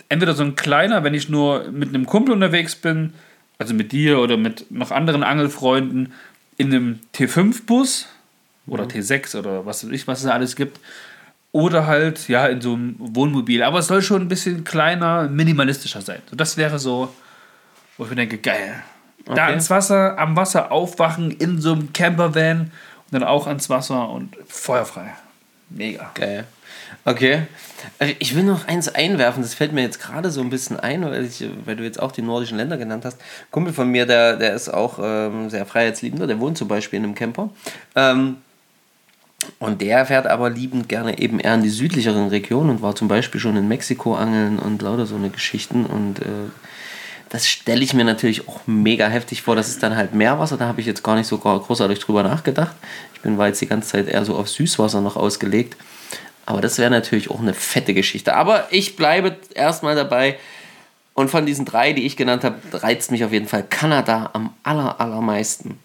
entweder 0.09 0.35
so 0.35 0.43
ein 0.43 0.57
kleiner, 0.57 1.05
wenn 1.05 1.15
ich 1.15 1.29
nur 1.29 1.71
mit 1.71 1.91
einem 1.91 2.07
Kumpel 2.07 2.35
unterwegs 2.35 2.77
bin, 2.77 3.15
also 3.59 3.75
mit 3.75 3.93
dir 3.93 4.19
oder 4.19 4.37
mit 4.37 4.71
noch 4.71 4.91
anderen 4.91 5.23
Angelfreunden, 5.23 6.13
in 6.59 6.67
einem 6.69 7.01
T5-Bus 7.15 8.09
oder 8.67 8.85
mhm. 8.85 8.89
T6 8.89 9.39
oder 9.39 9.67
was 9.67 9.85
weiß 9.85 9.93
ich, 9.93 10.07
was 10.07 10.21
es 10.21 10.27
alles 10.27 10.57
gibt. 10.57 10.81
Oder 11.53 11.87
halt, 11.87 12.29
ja, 12.29 12.47
in 12.47 12.61
so 12.61 12.75
einem 12.75 12.97
Wohnmobil. 12.99 13.63
Aber 13.63 13.79
es 13.79 13.87
soll 13.87 14.03
schon 14.03 14.23
ein 14.23 14.29
bisschen 14.29 14.65
kleiner, 14.65 15.29
minimalistischer 15.29 16.03
sein. 16.03 16.21
So, 16.29 16.37
das 16.37 16.57
wäre 16.59 16.79
so, 16.79 17.15
wo 17.97 18.05
ich 18.05 18.11
mir 18.11 18.17
denke, 18.17 18.39
geil. 18.39 18.83
Okay. 19.25 19.37
Da 19.37 19.47
ans 19.47 19.71
Wasser, 19.71 20.19
am 20.19 20.37
Wasser 20.37 20.71
aufwachen, 20.71 21.31
in 21.31 21.59
so 21.61 21.73
einem 21.73 21.93
Campervan 21.93 22.61
und 22.61 22.71
dann 23.11 23.25
auch 23.25 23.47
ans 23.47 23.71
Wasser 23.71 24.09
und 24.11 24.37
feuerfrei. 24.47 25.15
Mega. 25.71 26.11
Geil. 26.15 26.47
Okay. 27.07 27.43
Äh, 28.01 28.15
ich 28.19 28.35
will 28.35 28.43
noch 28.43 28.67
eins 28.67 28.89
einwerfen, 28.89 29.43
das 29.43 29.55
fällt 29.55 29.73
mir 29.73 29.83
jetzt 29.83 30.01
gerade 30.01 30.31
so 30.33 30.41
ein 30.41 30.51
bisschen 30.51 30.79
ein, 30.79 31.05
weil, 31.05 31.25
ich, 31.25 31.45
weil, 31.65 31.77
du 31.77 31.85
jetzt 31.85 32.03
auch 32.03 32.11
die 32.11 32.21
nordischen 32.21 32.59
Länder 32.59 32.77
genannt 32.77 33.05
hast. 33.05 33.21
Ein 33.21 33.51
Kumpel 33.53 33.73
von 33.73 33.89
mir, 33.89 34.07
der, 34.07 34.37
der 34.37 34.55
ist 34.55 34.69
auch 34.69 34.99
ähm, 35.01 35.49
sehr 35.49 35.65
freiheitsliebender, 35.67 36.27
der 36.27 36.41
wohnt 36.41 36.59
zum 36.59 36.67
Beispiel 36.67 36.99
in 36.99 37.05
einem 37.05 37.15
Camper. 37.15 37.51
Ähm, 37.95 38.39
und 39.61 39.81
der 39.83 40.05
fährt 40.07 40.27
aber 40.27 40.51
liebend 40.51 40.89
gerne 40.89 41.21
eben 41.21 41.39
eher 41.39 41.55
in 41.55 41.63
die 41.63 41.69
südlicheren 41.69 42.29
Regionen 42.29 42.71
und 42.71 42.83
war 42.83 42.97
zum 42.97 43.07
Beispiel 43.07 43.41
schon 43.41 43.57
in 43.57 43.69
Mexiko 43.69 44.17
angeln 44.17 44.59
und 44.59 44.83
lauter 44.83 45.07
so 45.07 45.15
eine 45.15 45.31
Geschichten. 45.31 45.87
Und 45.87 46.19
äh, 46.23 46.51
das 47.29 47.47
stelle 47.47 47.85
ich 47.85 47.95
mir 47.95 48.05
natürlich 48.05 48.49
auch 48.49 48.63
mega 48.67 49.07
heftig 49.07 49.43
vor. 49.43 49.55
Das 49.55 49.69
ist 49.69 49.81
dann 49.81 49.95
halt 49.95 50.13
Meerwasser, 50.13 50.57
da 50.57 50.67
habe 50.67 50.81
ich 50.81 50.87
jetzt 50.89 51.05
gar 51.05 51.15
nicht 51.15 51.29
so 51.29 51.39
großartig 51.39 52.01
drüber 52.01 52.25
nachgedacht. 52.25 52.75
Ich 53.15 53.21
bin 53.21 53.39
war 53.39 53.47
jetzt 53.47 53.61
die 53.61 53.69
ganze 53.69 53.91
Zeit 53.91 54.09
eher 54.09 54.25
so 54.25 54.35
auf 54.35 54.49
Süßwasser 54.49 55.01
noch 55.01 55.15
ausgelegt. 55.15 55.77
Aber 56.47 56.61
das 56.61 56.79
wäre 56.79 56.91
natürlich 56.91 57.31
auch 57.31 57.41
eine 57.41 57.55
fette 57.55 57.93
Geschichte. 57.93 58.35
Aber 58.35 58.69
ich 58.71 58.97
bleibe 58.97 59.37
erstmal 59.55 59.97
dabei. 59.97 60.39
Und 61.13 61.31
von 61.31 61.47
diesen 61.47 61.65
drei, 61.65 61.93
die 61.93 62.07
ich 62.07 62.17
genannt 62.17 62.45
habe, 62.45 62.57
reizt 62.73 63.11
mich 63.11 63.25
auf 63.25 63.33
jeden 63.33 63.49
Fall 63.49 63.65
Kanada 63.69 64.31
am 64.33 64.51
aller, 64.63 65.01
allermeisten. 65.01 65.79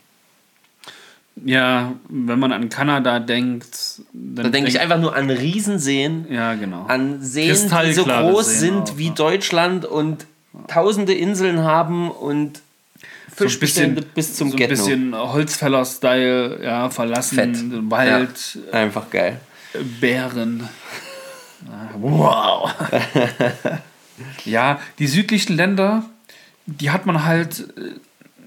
Ja, 1.43 1.93
wenn 2.09 2.37
man 2.37 2.51
an 2.51 2.69
Kanada 2.69 3.19
denkt, 3.19 4.01
dann 4.13 4.45
da 4.45 4.49
denke 4.49 4.69
ich 4.69 4.79
einfach 4.79 4.99
nur 4.99 5.15
an 5.15 5.29
Riesenseen. 5.29 6.27
Ja, 6.29 6.53
genau. 6.55 6.85
An 6.85 7.21
Seen, 7.21 7.47
die 7.85 7.93
so 7.93 8.03
groß 8.03 8.45
Seen 8.45 8.59
sind 8.59 8.91
auch, 8.91 8.97
wie 8.97 9.07
ja. 9.07 9.13
Deutschland 9.13 9.85
und 9.85 10.25
tausende 10.67 11.13
Inseln 11.13 11.63
haben 11.63 12.11
und 12.11 12.61
Fischbestände 13.33 14.01
so 14.01 14.07
bis 14.13 14.35
zum 14.35 14.51
so 14.51 14.57
ein 14.57 14.69
bisschen 14.69 15.15
Holzfäller-Style, 15.15 16.59
ja, 16.63 16.89
verlassen, 16.89 17.35
Fett. 17.35 17.89
Wald. 17.89 18.59
Ja, 18.71 18.79
einfach 18.79 19.09
geil. 19.09 19.39
Bären. 19.99 20.69
Wow. 21.99 22.73
ja, 24.45 24.81
die 24.97 25.05
südlichen 25.05 25.55
Länder, 25.55 26.03
die 26.65 26.89
hat 26.89 27.05
man 27.05 27.23
halt, 27.23 27.71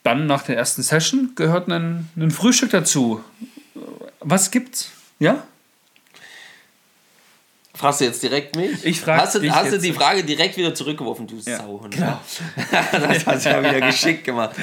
Dann 0.02 0.26
nach 0.26 0.42
der 0.42 0.56
ersten 0.56 0.82
Session 0.82 1.32
gehört 1.34 1.68
ein, 1.68 2.08
ein 2.16 2.30
Frühstück 2.30 2.70
dazu. 2.70 3.22
Was 4.20 4.50
gibt's? 4.50 4.90
Ja? 5.18 5.44
Fragst 7.74 8.00
du 8.00 8.06
jetzt 8.06 8.22
direkt 8.22 8.56
mich? 8.56 8.84
Ich 8.84 9.00
frage 9.00 9.22
Hast, 9.22 9.36
du, 9.36 9.50
hast 9.50 9.72
du 9.72 9.78
die 9.78 9.92
Frage 9.92 10.24
direkt 10.24 10.56
wieder 10.56 10.74
zurückgeworfen, 10.74 11.28
du 11.28 11.36
ja. 11.36 11.58
Sauhund? 11.58 11.94
Genau. 11.94 12.18
das 12.92 13.24
hast 13.24 13.46
du 13.46 13.50
ja 13.50 13.60
wieder 13.60 13.86
geschickt 13.86 14.24
gemacht. 14.24 14.56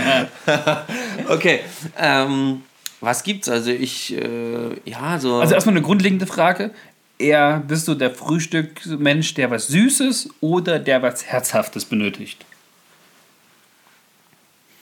okay. 1.29 1.61
Ähm, 1.97 2.63
was 2.99 3.23
gibt's? 3.23 3.47
Also 3.47 3.71
ich, 3.71 4.13
äh, 4.13 4.69
ja, 4.83 5.17
so. 5.19 5.35
Also 5.35 5.53
erstmal 5.53 5.75
eine 5.75 5.81
grundlegende 5.81 6.27
Frage. 6.27 6.71
Eher 7.17 7.63
bist 7.65 7.87
du 7.87 7.95
der 7.95 8.11
Frühstücksmensch, 8.11 9.33
der 9.35 9.49
was 9.51 9.67
Süßes 9.67 10.29
oder 10.41 10.79
der 10.79 11.01
was 11.01 11.25
Herzhaftes 11.25 11.85
benötigt? 11.85 12.45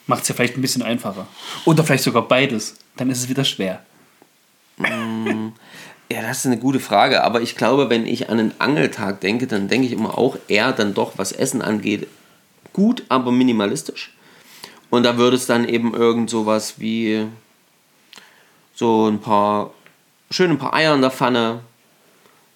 Macht 0.07 0.23
es 0.23 0.29
ja 0.29 0.35
vielleicht 0.35 0.57
ein 0.57 0.61
bisschen 0.61 0.81
einfacher. 0.81 1.27
Oder 1.65 1.83
vielleicht 1.83 2.03
sogar 2.03 2.27
beides. 2.27 2.77
Dann 2.97 3.09
ist 3.09 3.19
es 3.19 3.29
wieder 3.29 3.45
schwer. 3.45 3.85
Mm. 4.77 5.49
Ja, 6.11 6.21
das 6.21 6.39
ist 6.39 6.45
eine 6.47 6.57
gute 6.57 6.79
Frage. 6.79 7.23
Aber 7.23 7.41
ich 7.41 7.55
glaube, 7.55 7.89
wenn 7.89 8.05
ich 8.05 8.29
an 8.29 8.39
einen 8.39 8.53
Angeltag 8.59 9.21
denke, 9.21 9.47
dann 9.47 9.67
denke 9.67 9.87
ich 9.87 9.93
immer 9.93 10.17
auch 10.17 10.37
eher 10.47 10.71
dann 10.73 10.93
doch, 10.93 11.13
was 11.17 11.31
Essen 11.31 11.61
angeht, 11.61 12.07
gut, 12.73 13.03
aber 13.09 13.31
minimalistisch. 13.31 14.13
Und 14.89 15.03
da 15.03 15.17
würde 15.17 15.37
es 15.37 15.45
dann 15.45 15.67
eben 15.67 15.93
irgend 15.93 16.29
sowas 16.29 16.75
wie 16.77 17.25
so 18.75 19.07
ein 19.07 19.19
paar, 19.19 19.73
schön 20.29 20.51
ein 20.51 20.57
paar 20.57 20.73
Eier 20.73 20.93
in 20.93 21.01
der 21.01 21.11
Pfanne, 21.11 21.61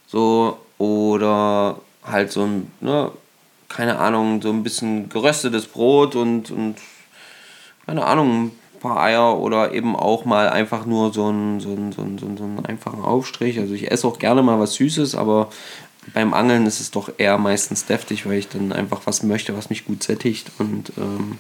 so, 0.08 0.58
oder 0.78 1.80
halt 2.04 2.32
so 2.32 2.44
ein, 2.44 2.72
ne, 2.82 3.12
keine 3.70 4.00
Ahnung, 4.00 4.42
so 4.42 4.50
ein 4.50 4.64
bisschen 4.64 5.10
geröstetes 5.10 5.68
Brot 5.68 6.16
und, 6.16 6.52
und 6.52 6.76
keine 7.86 8.06
Ahnung, 8.06 8.52
paar 8.80 9.02
Eier 9.02 9.38
oder 9.38 9.74
eben 9.74 9.96
auch 9.96 10.26
mal 10.26 10.50
einfach 10.50 10.86
nur 10.86 11.14
so 11.14 11.28
einen, 11.28 11.60
so 11.60 11.70
einen, 11.70 11.92
so 11.92 12.02
einen, 12.02 12.18
so 12.18 12.26
einen 12.26 12.66
einfachen 12.66 13.04
Aufstrich. 13.04 13.60
Also 13.60 13.74
ich 13.74 13.92
esse 13.92 14.08
auch 14.08 14.20
gerne 14.20 14.44
mal 14.44 14.60
was 14.60 14.76
Süßes, 14.76 15.16
aber 15.16 15.50
beim 16.14 16.34
Angeln 16.34 16.66
ist 16.66 16.80
es 16.80 16.92
doch 16.92 17.10
eher 17.18 17.38
meistens 17.38 17.86
deftig, 17.86 18.26
weil 18.26 18.38
ich 18.38 18.48
dann 18.48 18.72
einfach 18.72 19.02
was 19.06 19.24
möchte, 19.24 19.58
was 19.58 19.70
mich 19.70 19.86
gut 19.86 20.04
sättigt. 20.04 20.52
Und 20.58 20.94
ähm, 20.98 21.38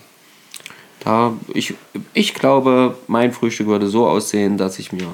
da, 1.00 1.34
ich, 1.54 1.76
ich 2.14 2.34
glaube, 2.34 2.98
mein 3.08 3.32
Frühstück 3.32 3.68
würde 3.68 3.88
so 3.88 4.08
aussehen, 4.08 4.58
dass 4.58 4.80
ich 4.80 4.92
mir 4.92 5.08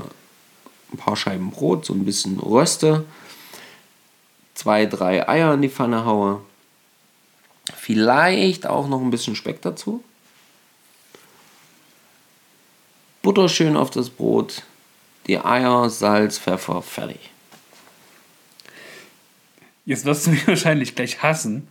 ein 0.91 0.97
paar 0.97 1.15
Scheiben 1.15 1.51
Brot, 1.51 1.85
so 1.85 1.93
ein 1.93 2.05
bisschen 2.05 2.39
röste, 2.39 3.05
zwei, 4.53 4.85
drei 4.85 5.27
Eier 5.27 5.53
in 5.53 5.61
die 5.61 5.69
Pfanne 5.69 6.05
haue, 6.05 6.41
vielleicht 7.75 8.67
auch 8.67 8.87
noch 8.87 9.01
ein 9.01 9.11
bisschen 9.11 9.35
Speck 9.35 9.61
dazu 9.61 10.03
Butter 13.23 13.47
schön 13.47 13.77
auf 13.77 13.89
das 13.89 14.09
Brot, 14.09 14.63
die 15.27 15.39
Eier, 15.39 15.89
Salz, 15.89 16.37
Pfeffer, 16.37 16.81
fertig. 16.81 17.31
Jetzt 19.85 20.03
wirst 20.03 20.27
du 20.27 20.31
mich 20.31 20.45
wahrscheinlich 20.47 20.93
gleich 20.93 21.23
hassen. 21.23 21.69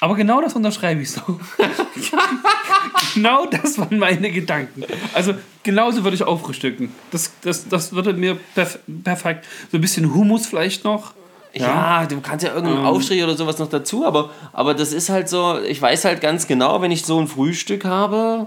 Aber 0.00 0.16
genau 0.16 0.40
das 0.40 0.54
unterschreibe 0.54 1.00
ich 1.00 1.12
so. 1.12 1.20
genau 3.14 3.46
das 3.46 3.78
waren 3.78 4.00
meine 4.00 4.32
Gedanken. 4.32 4.82
Also 5.14 5.34
genauso 5.62 6.02
würde 6.02 6.16
ich 6.16 6.24
auch 6.24 6.40
frühstücken. 6.40 6.92
Das, 7.12 7.30
das, 7.42 7.68
das 7.68 7.92
würde 7.92 8.12
mir 8.12 8.34
perf 8.56 8.80
perfekt. 9.04 9.46
So 9.70 9.78
ein 9.78 9.80
bisschen 9.80 10.12
Hummus 10.12 10.46
vielleicht 10.46 10.82
noch. 10.82 11.14
Ja, 11.54 12.06
du 12.06 12.20
kannst 12.20 12.44
ja 12.44 12.54
irgendeinen 12.54 12.80
ähm. 12.80 12.86
Aufstrich 12.86 13.22
oder 13.22 13.36
sowas 13.36 13.58
noch 13.58 13.68
dazu, 13.68 14.06
aber, 14.06 14.30
aber 14.52 14.74
das 14.74 14.92
ist 14.92 15.10
halt 15.10 15.28
so, 15.28 15.58
ich 15.60 15.80
weiß 15.80 16.04
halt 16.04 16.20
ganz 16.20 16.46
genau, 16.46 16.80
wenn 16.80 16.90
ich 16.90 17.04
so 17.04 17.20
ein 17.20 17.28
Frühstück 17.28 17.84
habe, 17.84 18.46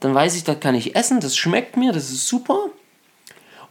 dann 0.00 0.14
weiß 0.14 0.36
ich, 0.36 0.44
das 0.44 0.60
kann 0.60 0.74
ich 0.74 0.96
essen, 0.96 1.20
das 1.20 1.36
schmeckt 1.36 1.76
mir, 1.76 1.92
das 1.92 2.10
ist 2.10 2.26
super. 2.26 2.58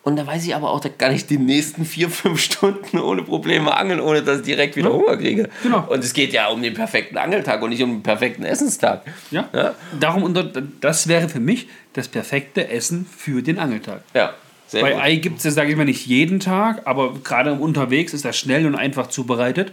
Und 0.04 0.16
dann 0.16 0.26
weiß 0.26 0.46
ich 0.46 0.56
aber 0.56 0.72
auch, 0.72 0.80
da 0.80 0.88
kann 0.88 1.14
ich 1.14 1.26
die 1.26 1.38
nächsten 1.38 1.84
vier, 1.84 2.10
fünf 2.10 2.40
Stunden 2.40 2.98
ohne 2.98 3.24
Probleme 3.24 3.76
angeln, 3.76 4.00
ohne 4.00 4.24
dass 4.24 4.40
ich 4.40 4.46
direkt 4.46 4.78
wieder 4.78 4.90
ja. 4.90 4.96
Hunger 4.96 5.18
kriege. 5.18 5.50
Genau. 5.64 5.86
Und 5.90 6.02
es 6.02 6.14
geht 6.14 6.32
ja 6.32 6.48
um 6.48 6.62
den 6.62 6.74
perfekten 6.76 7.18
Angeltag 7.18 7.62
und 7.62 7.72
nicht 7.72 7.84
um 7.84 7.92
den 7.92 8.04
perfekten 8.04 8.46
Essenstag. 8.46 9.02
Ja. 9.32 9.50
ja. 9.54 9.76
Darum, 10.00 10.34
das 10.80 11.10
wäre 11.10 11.28
für 11.28 11.42
mich 11.42 11.68
das 11.92 12.08
perfekte 12.08 12.70
Essen 12.70 13.06
für 13.06 13.42
den 13.42 13.60
Angeltag. 13.60 14.02
Ja. 14.14 14.34
Sehr 14.68 14.82
Bei 14.82 14.94
gut. 14.94 15.02
Ei 15.02 15.16
gibt 15.16 15.38
es 15.38 15.44
ja, 15.46 15.52
sage 15.52 15.72
ich 15.72 15.78
mal, 15.78 15.86
nicht 15.86 16.06
jeden 16.06 16.40
Tag, 16.40 16.82
aber 16.86 17.14
gerade 17.24 17.54
unterwegs 17.54 18.14
ist 18.14 18.26
das 18.26 18.38
schnell 18.38 18.66
und 18.66 18.76
einfach 18.76 19.08
zubereitet. 19.08 19.72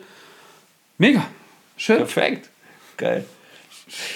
Mega. 0.98 1.26
Schön. 1.76 1.98
Perfekt. 1.98 2.48
Geil. 2.96 3.24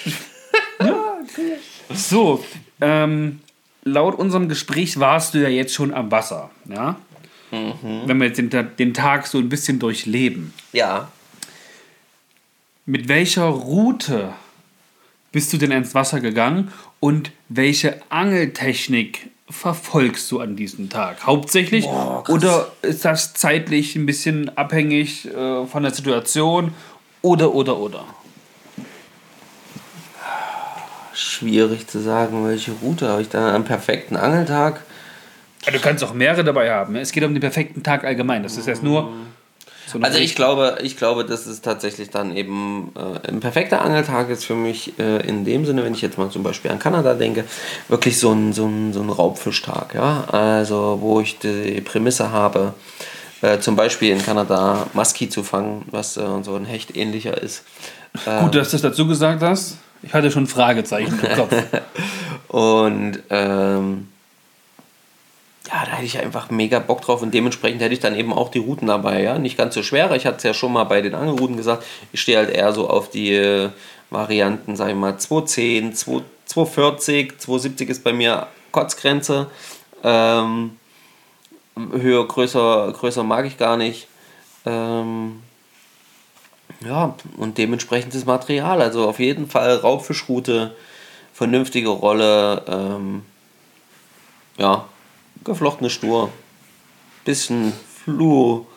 ja, 0.79 1.17
cool. 1.37 1.57
So, 1.93 2.43
ähm, 2.79 3.41
laut 3.83 4.15
unserem 4.15 4.47
Gespräch 4.47 4.99
warst 4.99 5.33
du 5.33 5.39
ja 5.39 5.49
jetzt 5.49 5.73
schon 5.73 5.93
am 5.93 6.11
Wasser, 6.11 6.49
ja? 6.65 6.95
Mhm. 7.51 8.03
Wenn 8.05 8.17
wir 8.19 8.27
jetzt 8.27 8.37
den, 8.37 8.49
den 8.77 8.93
Tag 8.93 9.27
so 9.27 9.39
ein 9.39 9.49
bisschen 9.49 9.79
durchleben. 9.79 10.53
Ja. 10.71 11.11
Mit 12.85 13.07
welcher 13.07 13.45
Route 13.45 14.33
bist 15.31 15.51
du 15.53 15.57
denn 15.57 15.71
ins 15.71 15.93
Wasser 15.93 16.21
gegangen 16.21 16.71
und 16.99 17.31
welche 17.49 18.01
Angeltechnik 18.09 19.28
verfolgst 19.49 20.31
du 20.31 20.39
an 20.39 20.55
diesem 20.55 20.89
Tag? 20.89 21.25
Hauptsächlich? 21.25 21.85
Boah, 21.85 22.23
oder 22.29 22.71
ist 22.81 23.05
das 23.05 23.33
zeitlich 23.33 23.95
ein 23.95 24.05
bisschen 24.05 24.55
abhängig 24.57 25.25
äh, 25.25 25.65
von 25.65 25.83
der 25.83 25.93
Situation? 25.93 26.73
Oder, 27.21 27.53
oder, 27.53 27.77
oder? 27.77 28.05
schwierig 31.19 31.87
zu 31.87 31.99
sagen, 31.99 32.47
welche 32.47 32.71
Route 32.71 33.07
habe 33.07 33.21
ich 33.21 33.29
da 33.29 33.53
am 33.53 33.65
perfekten 33.65 34.15
Angeltag. 34.15 34.81
Ja, 35.65 35.71
du 35.71 35.79
kannst 35.79 36.03
auch 36.03 36.13
mehrere 36.13 36.43
dabei 36.43 36.71
haben. 36.71 36.93
Ne? 36.93 37.01
Es 37.01 37.11
geht 37.11 37.23
um 37.23 37.33
den 37.33 37.41
perfekten 37.41 37.83
Tag 37.83 38.05
allgemein. 38.05 38.43
Das 38.43 38.57
ist 38.57 38.67
jetzt 38.67 38.83
nur 38.83 39.03
eine 39.03 39.11
Also 40.01 40.19
ich 40.19 40.35
glaube, 40.35 40.77
ich 40.81 40.97
glaube, 40.97 41.25
das 41.25 41.47
ist 41.47 41.63
tatsächlich 41.63 42.09
dann 42.09 42.35
eben 42.35 42.91
äh, 42.95 43.27
ein 43.27 43.39
perfekter 43.39 43.81
Angeltag 43.81 44.29
ist 44.29 44.45
für 44.45 44.55
mich 44.55 44.97
äh, 44.99 45.27
in 45.27 45.45
dem 45.45 45.65
Sinne, 45.65 45.83
wenn 45.83 45.93
ich 45.93 46.01
jetzt 46.01 46.17
mal 46.17 46.29
zum 46.29 46.43
Beispiel 46.43 46.71
an 46.71 46.79
Kanada 46.79 47.13
denke, 47.13 47.45
wirklich 47.87 48.19
so 48.19 48.31
ein, 48.31 48.53
so 48.53 48.65
ein, 48.65 48.93
so 48.93 49.01
ein 49.01 49.09
Raubfischtag. 49.09 49.95
Ja? 49.95 50.25
Also 50.31 50.99
wo 51.01 51.21
ich 51.21 51.39
die 51.39 51.81
Prämisse 51.81 52.31
habe, 52.31 52.73
äh, 53.41 53.59
zum 53.59 53.75
Beispiel 53.75 54.11
in 54.11 54.21
Kanada 54.21 54.87
Muskie 54.93 55.29
zu 55.29 55.43
fangen, 55.43 55.85
was 55.91 56.17
äh, 56.17 56.23
so 56.43 56.55
ein 56.55 56.65
Hecht 56.65 56.95
ähnlicher 56.95 57.41
ist. 57.41 57.63
Gut, 58.25 58.55
dass 58.55 58.71
du 58.71 58.77
das 58.77 58.81
dazu 58.81 59.07
gesagt 59.07 59.41
hast. 59.41 59.77
Ich 60.01 60.13
hatte 60.13 60.31
schon 60.31 60.47
Fragezeichen 60.47 61.19
im 61.19 61.35
Kopf. 61.35 61.53
Und 62.47 63.19
ähm, 63.29 64.07
ja, 65.71 65.85
da 65.85 65.91
hätte 65.91 66.05
ich 66.05 66.17
einfach 66.17 66.49
mega 66.49 66.79
Bock 66.79 67.01
drauf 67.01 67.21
und 67.21 67.33
dementsprechend 67.33 67.81
hätte 67.81 67.93
ich 67.93 67.99
dann 67.99 68.15
eben 68.15 68.33
auch 68.33 68.49
die 68.49 68.59
Routen 68.59 68.87
dabei. 68.87 69.21
Ja? 69.21 69.37
Nicht 69.37 69.57
ganz 69.57 69.75
so 69.75 69.83
schwere. 69.83 70.17
Ich 70.17 70.25
hatte 70.25 70.37
es 70.37 70.43
ja 70.43 70.53
schon 70.53 70.73
mal 70.73 70.85
bei 70.85 71.01
den 71.01 71.13
Angelrouten 71.13 71.57
gesagt. 71.57 71.85
Ich 72.11 72.21
stehe 72.21 72.37
halt 72.37 72.49
eher 72.49 72.73
so 72.73 72.89
auf 72.89 73.09
die 73.11 73.33
äh, 73.33 73.69
Varianten, 74.09 74.75
sag 74.75 74.89
ich 74.89 74.95
mal, 74.95 75.17
210, 75.17 75.93
2, 75.93 76.21
240, 76.45 77.39
270 77.39 77.89
ist 77.89 78.03
bei 78.03 78.13
mir 78.13 78.47
Kotzgrenze. 78.71 79.47
Ähm, 80.03 80.77
Höhe 81.75 82.25
größer, 82.25 82.91
größer 82.91 83.23
mag 83.23 83.45
ich 83.45 83.57
gar 83.57 83.77
nicht. 83.77 84.07
Ähm, 84.65 85.43
ja, 86.83 87.15
und 87.37 87.57
dementsprechendes 87.57 88.25
Material. 88.25 88.81
Also 88.81 89.07
auf 89.07 89.19
jeden 89.19 89.47
Fall 89.47 89.75
Raubfischroute, 89.75 90.75
vernünftige 91.33 91.89
Rolle, 91.89 92.63
ähm, 92.67 93.23
ja, 94.57 94.88
geflochtene 95.43 95.89
Schnur, 95.89 96.29
bisschen 97.25 97.73
Fluo 98.03 98.67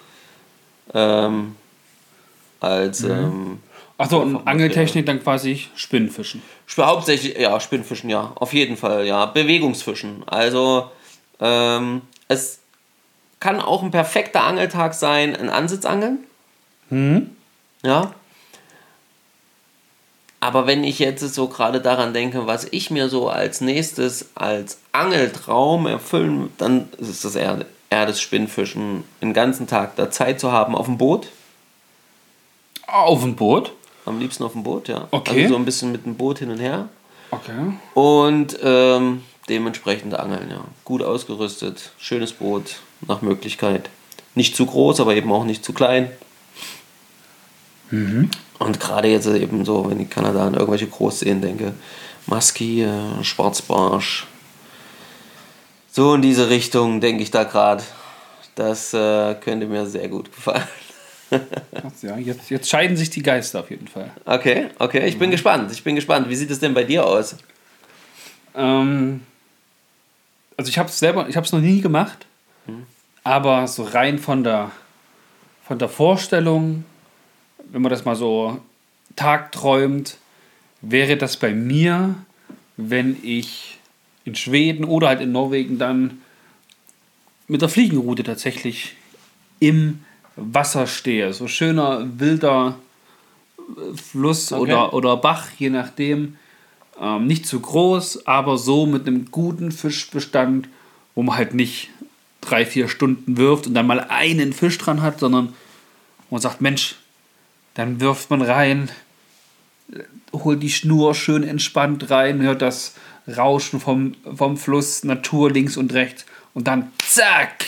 ähm, 0.94 1.56
als 2.60 3.02
ähm, 3.04 3.60
Achso, 3.98 4.20
und 4.20 4.46
Angeltechnik 4.46 5.06
dann 5.06 5.22
quasi 5.22 5.66
Spinnfischen. 5.74 6.42
Sp- 6.66 6.82
Hauptsächlich, 6.84 7.38
ja, 7.38 7.58
Spinnfischen, 7.60 8.10
ja, 8.10 8.32
auf 8.34 8.52
jeden 8.52 8.76
Fall, 8.76 9.06
ja. 9.06 9.26
Bewegungsfischen. 9.26 10.22
Also, 10.26 10.90
ähm, 11.40 12.02
es 12.28 12.58
kann 13.38 13.60
auch 13.60 13.82
ein 13.82 13.90
perfekter 13.90 14.42
Angeltag 14.44 14.94
sein, 14.94 15.36
ein 15.36 15.48
Ansitzangeln. 15.50 16.18
Ja. 17.82 18.14
Aber 20.42 20.66
wenn 20.66 20.82
ich 20.82 20.98
jetzt 20.98 21.20
so 21.20 21.46
gerade 21.46 21.80
daran 21.80 22.12
denke, 22.12 22.48
was 22.48 22.66
ich 22.72 22.90
mir 22.90 23.08
so 23.08 23.28
als 23.28 23.60
nächstes 23.60 24.30
als 24.34 24.78
Angeltraum 24.90 25.86
erfüllen, 25.86 26.52
dann 26.58 26.88
ist 26.98 27.24
das 27.24 27.36
eher, 27.36 27.64
eher 27.90 28.06
das 28.06 28.20
Spinnfischen, 28.20 29.04
den 29.22 29.34
ganzen 29.34 29.68
Tag 29.68 29.94
da 29.94 30.10
Zeit 30.10 30.40
zu 30.40 30.50
haben 30.50 30.74
auf 30.74 30.86
dem 30.86 30.98
Boot. 30.98 31.28
Auf 32.88 33.20
dem 33.20 33.36
Boot. 33.36 33.70
Am 34.04 34.18
liebsten 34.18 34.42
auf 34.42 34.50
dem 34.50 34.64
Boot, 34.64 34.88
ja. 34.88 35.06
Okay. 35.12 35.42
Also 35.42 35.54
so 35.54 35.56
ein 35.60 35.64
bisschen 35.64 35.92
mit 35.92 36.06
dem 36.06 36.16
Boot 36.16 36.40
hin 36.40 36.50
und 36.50 36.58
her. 36.58 36.88
Okay. 37.30 37.78
Und 37.94 38.58
ähm, 38.64 39.22
dementsprechend 39.48 40.18
angeln, 40.18 40.50
ja. 40.50 40.64
Gut 40.84 41.04
ausgerüstet, 41.04 41.92
schönes 41.98 42.32
Boot, 42.32 42.80
nach 43.06 43.22
Möglichkeit. 43.22 43.90
Nicht 44.34 44.56
zu 44.56 44.66
groß, 44.66 44.98
aber 44.98 45.14
eben 45.14 45.30
auch 45.30 45.44
nicht 45.44 45.64
zu 45.64 45.72
klein. 45.72 46.10
Und 48.62 48.78
gerade 48.78 49.08
jetzt 49.08 49.26
eben 49.26 49.64
so, 49.64 49.90
wenn 49.90 50.00
ich 50.00 50.10
Kanada 50.10 50.46
an 50.46 50.54
irgendwelche 50.54 50.86
Großseen 50.86 51.40
denke, 51.40 51.72
Muskie, 52.26 52.82
äh, 52.82 53.24
Schwarzbarsch. 53.24 54.26
So 55.90 56.14
in 56.14 56.22
diese 56.22 56.48
Richtung 56.48 57.00
denke 57.00 57.22
ich 57.22 57.30
da 57.30 57.44
gerade. 57.44 57.82
Das 58.54 58.94
äh, 58.94 59.34
könnte 59.34 59.66
mir 59.66 59.86
sehr 59.86 60.08
gut 60.08 60.34
gefallen. 60.34 60.62
Ja, 62.02 62.18
jetzt, 62.18 62.50
jetzt 62.50 62.68
scheiden 62.68 62.94
sich 62.94 63.08
die 63.08 63.22
Geister 63.22 63.60
auf 63.60 63.70
jeden 63.70 63.88
Fall. 63.88 64.10
Okay, 64.26 64.68
okay, 64.78 65.06
ich 65.06 65.18
bin 65.18 65.30
gespannt. 65.30 65.72
Ich 65.72 65.82
bin 65.82 65.94
gespannt. 65.94 66.28
Wie 66.28 66.36
sieht 66.36 66.50
es 66.50 66.60
denn 66.60 66.74
bei 66.74 66.84
dir 66.84 67.06
aus? 67.06 67.36
Ähm, 68.54 69.22
also 70.58 70.68
ich 70.68 70.76
habe 70.76 70.90
es 70.90 70.98
selber, 70.98 71.26
ich 71.30 71.36
habe 71.36 71.46
es 71.46 71.52
noch 71.52 71.60
nie 71.60 71.80
gemacht, 71.80 72.26
aber 73.24 73.66
so 73.66 73.84
rein 73.84 74.18
von 74.18 74.44
der, 74.44 74.72
von 75.66 75.78
der 75.78 75.88
Vorstellung, 75.88 76.84
wenn 77.72 77.82
man 77.82 77.90
das 77.90 78.04
mal 78.04 78.16
so 78.16 78.58
tagträumt, 79.16 80.18
wäre 80.82 81.16
das 81.16 81.36
bei 81.36 81.52
mir, 81.52 82.14
wenn 82.76 83.16
ich 83.22 83.78
in 84.24 84.34
Schweden 84.34 84.84
oder 84.84 85.08
halt 85.08 85.20
in 85.20 85.32
Norwegen 85.32 85.78
dann 85.78 86.20
mit 87.48 87.62
der 87.62 87.68
Fliegenroute 87.68 88.22
tatsächlich 88.22 88.94
im 89.58 90.04
Wasser 90.36 90.86
stehe. 90.86 91.32
So 91.32 91.48
schöner, 91.48 92.06
wilder 92.18 92.76
Fluss 93.94 94.52
Okay. 94.52 94.62
oder, 94.62 94.94
oder 94.94 95.16
Bach, 95.16 95.48
je 95.58 95.70
nachdem. 95.70 96.36
Ähm, 97.00 97.26
nicht 97.26 97.46
zu 97.46 97.60
groß, 97.60 98.26
aber 98.26 98.58
so 98.58 98.86
mit 98.86 99.06
einem 99.06 99.30
guten 99.30 99.72
Fischbestand, 99.72 100.68
wo 101.14 101.22
man 101.22 101.36
halt 101.36 101.54
nicht 101.54 101.88
drei, 102.42 102.66
vier 102.66 102.88
Stunden 102.88 103.36
wirft 103.38 103.66
und 103.66 103.74
dann 103.74 103.86
mal 103.86 104.00
einen 104.00 104.52
Fisch 104.52 104.76
dran 104.78 105.00
hat, 105.00 105.20
sondern 105.20 105.54
man 106.30 106.40
sagt, 106.40 106.60
Mensch, 106.60 106.96
dann 107.74 108.00
wirft 108.00 108.30
man 108.30 108.42
rein, 108.42 108.90
holt 110.32 110.62
die 110.62 110.70
Schnur 110.70 111.14
schön 111.14 111.42
entspannt 111.42 112.10
rein, 112.10 112.40
hört 112.42 112.62
das 112.62 112.94
Rauschen 113.36 113.80
vom, 113.80 114.14
vom 114.34 114.56
Fluss, 114.56 115.04
Natur 115.04 115.50
links 115.50 115.76
und 115.76 115.92
rechts 115.92 116.24
und 116.54 116.66
dann 116.68 116.90
zack, 116.98 117.66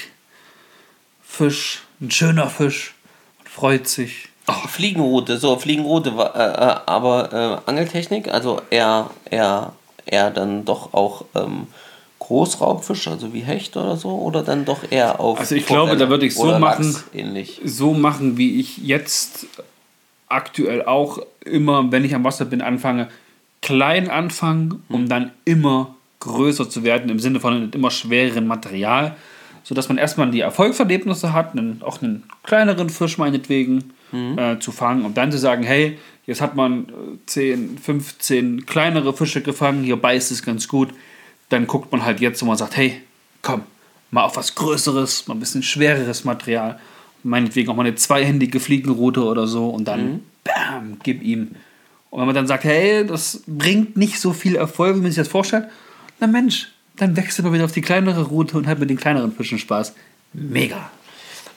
Fisch, 1.22 1.82
ein 2.00 2.10
schöner 2.10 2.48
Fisch, 2.48 2.94
man 3.38 3.46
freut 3.48 3.88
sich. 3.88 4.28
Fliegenroute, 4.68 5.38
so, 5.38 5.58
Fliegenroute, 5.58 6.16
wa- 6.18 6.32
äh, 6.34 6.52
äh, 6.52 6.80
aber 6.86 7.62
äh, 7.66 7.70
Angeltechnik, 7.70 8.28
also 8.28 8.60
eher, 8.68 9.10
eher, 9.30 9.72
eher 10.04 10.30
dann 10.30 10.66
doch 10.66 10.92
auch 10.92 11.24
ähm, 11.34 11.66
Großraubfisch, 12.18 13.08
also 13.08 13.32
wie 13.32 13.40
Hecht 13.40 13.76
oder 13.76 13.96
so, 13.96 14.10
oder 14.10 14.42
dann 14.42 14.64
doch 14.66 14.80
eher 14.90 15.18
auf. 15.18 15.40
Also 15.40 15.54
ich 15.54 15.64
glaube, 15.66 15.96
da 15.96 16.08
würde 16.10 16.26
ich 16.26 16.34
so 16.34 16.58
machen- 16.58 16.94
ähnlich. 17.14 17.60
so 17.64 17.94
machen, 17.94 18.36
wie 18.36 18.60
ich 18.60 18.78
jetzt 18.78 19.46
aktuell 20.28 20.84
auch 20.84 21.18
immer, 21.44 21.90
wenn 21.92 22.04
ich 22.04 22.14
am 22.14 22.24
Wasser 22.24 22.44
bin, 22.44 22.62
anfange, 22.62 23.08
klein 23.62 24.10
anfangen, 24.10 24.82
um 24.88 25.08
dann 25.08 25.30
immer 25.44 25.94
größer 26.20 26.68
zu 26.68 26.84
werden, 26.84 27.10
im 27.10 27.18
Sinne 27.18 27.40
von 27.40 27.54
einem 27.54 27.70
immer 27.72 27.90
schwereren 27.90 28.46
Material, 28.46 29.16
sodass 29.62 29.88
man 29.88 29.98
erstmal 29.98 30.30
die 30.30 30.40
Erfolgserlebnisse 30.40 31.32
hat, 31.32 31.52
einen, 31.52 31.82
auch 31.82 32.02
einen 32.02 32.24
kleineren 32.42 32.90
Fisch 32.90 33.18
meinetwegen 33.18 33.92
äh, 34.36 34.58
zu 34.58 34.70
fangen 34.70 35.04
und 35.04 35.16
dann 35.16 35.32
zu 35.32 35.38
sagen, 35.38 35.64
hey, 35.64 35.98
jetzt 36.26 36.40
hat 36.40 36.54
man 36.54 36.84
äh, 36.84 37.18
10, 37.26 37.78
15 37.78 38.66
kleinere 38.66 39.12
Fische 39.12 39.42
gefangen, 39.42 39.82
hier 39.82 39.96
beißt 39.96 40.30
es 40.30 40.42
ganz 40.42 40.68
gut, 40.68 40.90
dann 41.48 41.66
guckt 41.66 41.90
man 41.90 42.04
halt 42.04 42.20
jetzt, 42.20 42.40
wo 42.42 42.46
man 42.46 42.56
sagt, 42.56 42.76
hey, 42.76 43.00
komm, 43.42 43.62
mal 44.10 44.24
auf 44.24 44.36
was 44.36 44.54
Größeres, 44.54 45.26
mal 45.26 45.34
ein 45.34 45.40
bisschen 45.40 45.62
schwereres 45.62 46.24
Material, 46.24 46.78
meinetwegen 47.24 47.68
auch 47.70 47.76
mal 47.76 47.86
eine 47.86 47.94
zweihändige 47.96 48.60
Fliegenroute 48.60 49.24
oder 49.24 49.46
so 49.46 49.68
und 49.70 49.86
dann, 49.86 50.20
bam, 50.44 50.98
gib 51.02 51.22
ihm. 51.22 51.56
Und 52.10 52.20
wenn 52.20 52.26
man 52.26 52.34
dann 52.34 52.46
sagt, 52.46 52.62
hey, 52.64 53.04
das 53.04 53.42
bringt 53.46 53.96
nicht 53.96 54.20
so 54.20 54.32
viel 54.32 54.54
Erfolg, 54.54 54.94
wie 54.96 55.00
man 55.00 55.10
sich 55.10 55.16
das 55.16 55.26
vorstellt, 55.28 55.66
na 56.20 56.26
Mensch, 56.28 56.68
dann 56.96 57.16
wechselt 57.16 57.44
man 57.44 57.52
wieder 57.54 57.64
auf 57.64 57.72
die 57.72 57.80
kleinere 57.80 58.22
Route 58.22 58.56
und 58.56 58.68
hat 58.68 58.78
mit 58.78 58.88
den 58.88 58.96
kleineren 58.96 59.32
Fischen 59.32 59.58
Spaß. 59.58 59.94
Mega. 60.32 60.90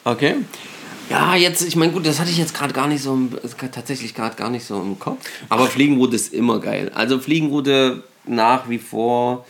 Okay. 0.04 0.36
Ja, 1.10 1.36
jetzt, 1.36 1.62
ich 1.62 1.76
meine, 1.76 1.92
gut, 1.94 2.06
das 2.06 2.20
hatte 2.20 2.32
ich 2.32 2.38
jetzt 2.38 2.54
gerade 2.56 2.74
gar 2.74 2.88
nicht 2.88 3.02
so, 3.04 3.14
im- 3.14 3.30
tatsächlich 3.72 4.14
gerade 4.16 4.36
gar 4.36 4.50
nicht 4.50 4.66
so 4.66 4.82
im 4.82 4.98
Kopf. 5.00 5.20
Aber 5.48 5.68
Fliegenroute 5.68 6.16
ist 6.16 6.34
immer 6.34 6.60
geil. 6.60 6.92
Also 6.96 7.20
Fliegenroute 7.20 8.04
nach 8.26 8.68
wie 8.68 8.80
vor 8.80 9.46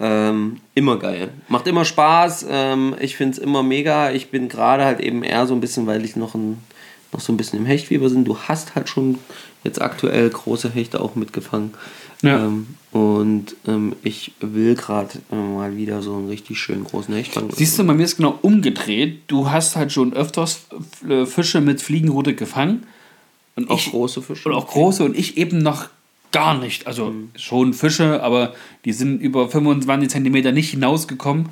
ähm, 0.00 0.60
immer 0.74 0.98
geil. 0.98 1.30
Macht 1.48 1.66
immer 1.66 1.84
Spaß. 1.84 2.46
Ähm, 2.48 2.94
ich 3.00 3.16
finde 3.16 3.32
es 3.32 3.38
immer 3.38 3.62
mega. 3.62 4.12
Ich 4.12 4.30
bin 4.30 4.48
gerade 4.48 4.84
halt 4.84 5.00
eben 5.00 5.22
eher 5.22 5.46
so 5.46 5.54
ein 5.54 5.60
bisschen, 5.60 5.86
weil 5.86 6.04
ich 6.04 6.14
noch, 6.14 6.34
ein, 6.34 6.58
noch 7.12 7.20
so 7.20 7.32
ein 7.32 7.36
bisschen 7.36 7.58
im 7.58 7.66
Hechtfieber 7.66 8.08
bin. 8.08 8.24
Du 8.24 8.38
hast 8.38 8.74
halt 8.74 8.88
schon 8.88 9.18
jetzt 9.64 9.82
aktuell 9.82 10.30
große 10.30 10.70
Hechte 10.70 11.00
auch 11.00 11.16
mitgefangen. 11.16 11.74
Ja. 12.22 12.44
Ähm, 12.44 12.68
und 12.92 13.56
ähm, 13.66 13.94
ich 14.02 14.32
will 14.40 14.74
gerade 14.74 15.18
äh, 15.30 15.34
mal 15.34 15.76
wieder 15.76 16.00
so 16.00 16.14
einen 16.14 16.28
richtig 16.28 16.58
schönen 16.58 16.84
großen 16.84 17.14
Hecht 17.14 17.34
fangen. 17.34 17.50
Siehst 17.50 17.78
du, 17.78 17.84
bei 17.84 17.94
mir 17.94 18.04
ist 18.04 18.16
genau 18.16 18.38
umgedreht. 18.42 19.22
Du 19.26 19.50
hast 19.50 19.76
halt 19.76 19.92
schon 19.92 20.12
öfters 20.14 20.66
äh, 21.08 21.26
Fische 21.26 21.60
mit 21.60 21.82
Fliegenroute 21.82 22.34
gefangen. 22.34 22.86
Und 23.56 23.70
Auch 23.70 23.78
ich, 23.78 23.90
große 23.90 24.22
Fische. 24.22 24.48
Und 24.48 24.54
auch 24.54 24.68
große 24.68 25.04
und 25.04 25.16
ich 25.18 25.36
eben 25.36 25.58
noch 25.58 25.88
gar 26.32 26.58
nicht. 26.58 26.86
Also 26.86 27.14
schon 27.36 27.74
Fische, 27.74 28.22
aber 28.22 28.54
die 28.84 28.92
sind 28.92 29.20
über 29.20 29.48
25 29.48 30.10
Zentimeter 30.10 30.52
nicht 30.52 30.70
hinausgekommen. 30.70 31.48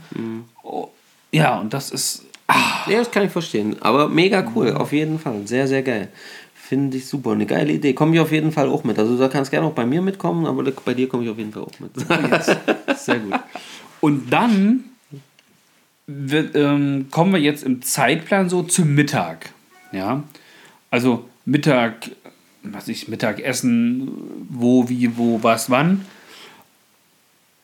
Oh, 0.63 0.89
ja, 1.33 1.59
und 1.59 1.73
das 1.73 1.91
ist. 1.91 2.25
Ah, 2.49 2.89
Ja, 2.89 2.99
das 2.99 3.11
kann 3.11 3.25
ich 3.25 3.33
verstehen. 3.33 3.77
Aber 3.81 4.09
mega 4.09 4.51
cool, 4.55 4.73
auf 4.73 4.93
jeden 4.93 5.19
Fall. 5.19 5.47
Sehr, 5.47 5.67
sehr 5.67 5.83
geil. 5.83 6.09
Finde 6.55 6.97
ich 6.97 7.07
super. 7.07 7.33
Eine 7.33 7.47
geile 7.47 7.73
Idee. 7.73 7.93
Komme 7.93 8.15
ich 8.15 8.21
auf 8.21 8.33
jeden 8.33 8.53
Fall 8.53 8.69
auch 8.69 8.85
mit. 8.85 8.99
Also 8.99 9.17
da 9.17 9.29
kannst 9.29 9.51
gerne 9.51 9.67
auch 9.67 9.73
bei 9.73 9.87
mir 9.87 10.03
mitkommen, 10.03 10.47
aber 10.47 10.63
bei 10.85 10.95
dir 10.95 11.09
komme 11.09 11.25
ich 11.25 11.31
auf 11.31 11.39
jeden 11.39 11.53
Fall 11.53 11.63
auch 11.63 11.81
mit. 11.81 11.93
sehr 12.99 13.19
gut. 13.21 13.35
Und 14.01 14.33
dann 14.33 14.85
wird, 16.07 16.55
ähm, 16.55 17.07
kommen 17.11 17.33
wir 17.33 17.41
jetzt 17.41 17.65
im 17.65 17.83
Zeitplan 17.83 18.49
so 18.49 18.63
zum 18.63 18.95
Mittag. 18.95 19.51
Ja. 19.93 20.23
Also 20.91 21.25
Mittag, 21.45 22.11
was 22.73 22.89
ich, 22.89 23.09
Mittagessen, 23.09 24.11
wo, 24.49 24.89
wie, 24.89 25.17
wo, 25.17 25.43
was, 25.43 25.71
wann. 25.71 26.05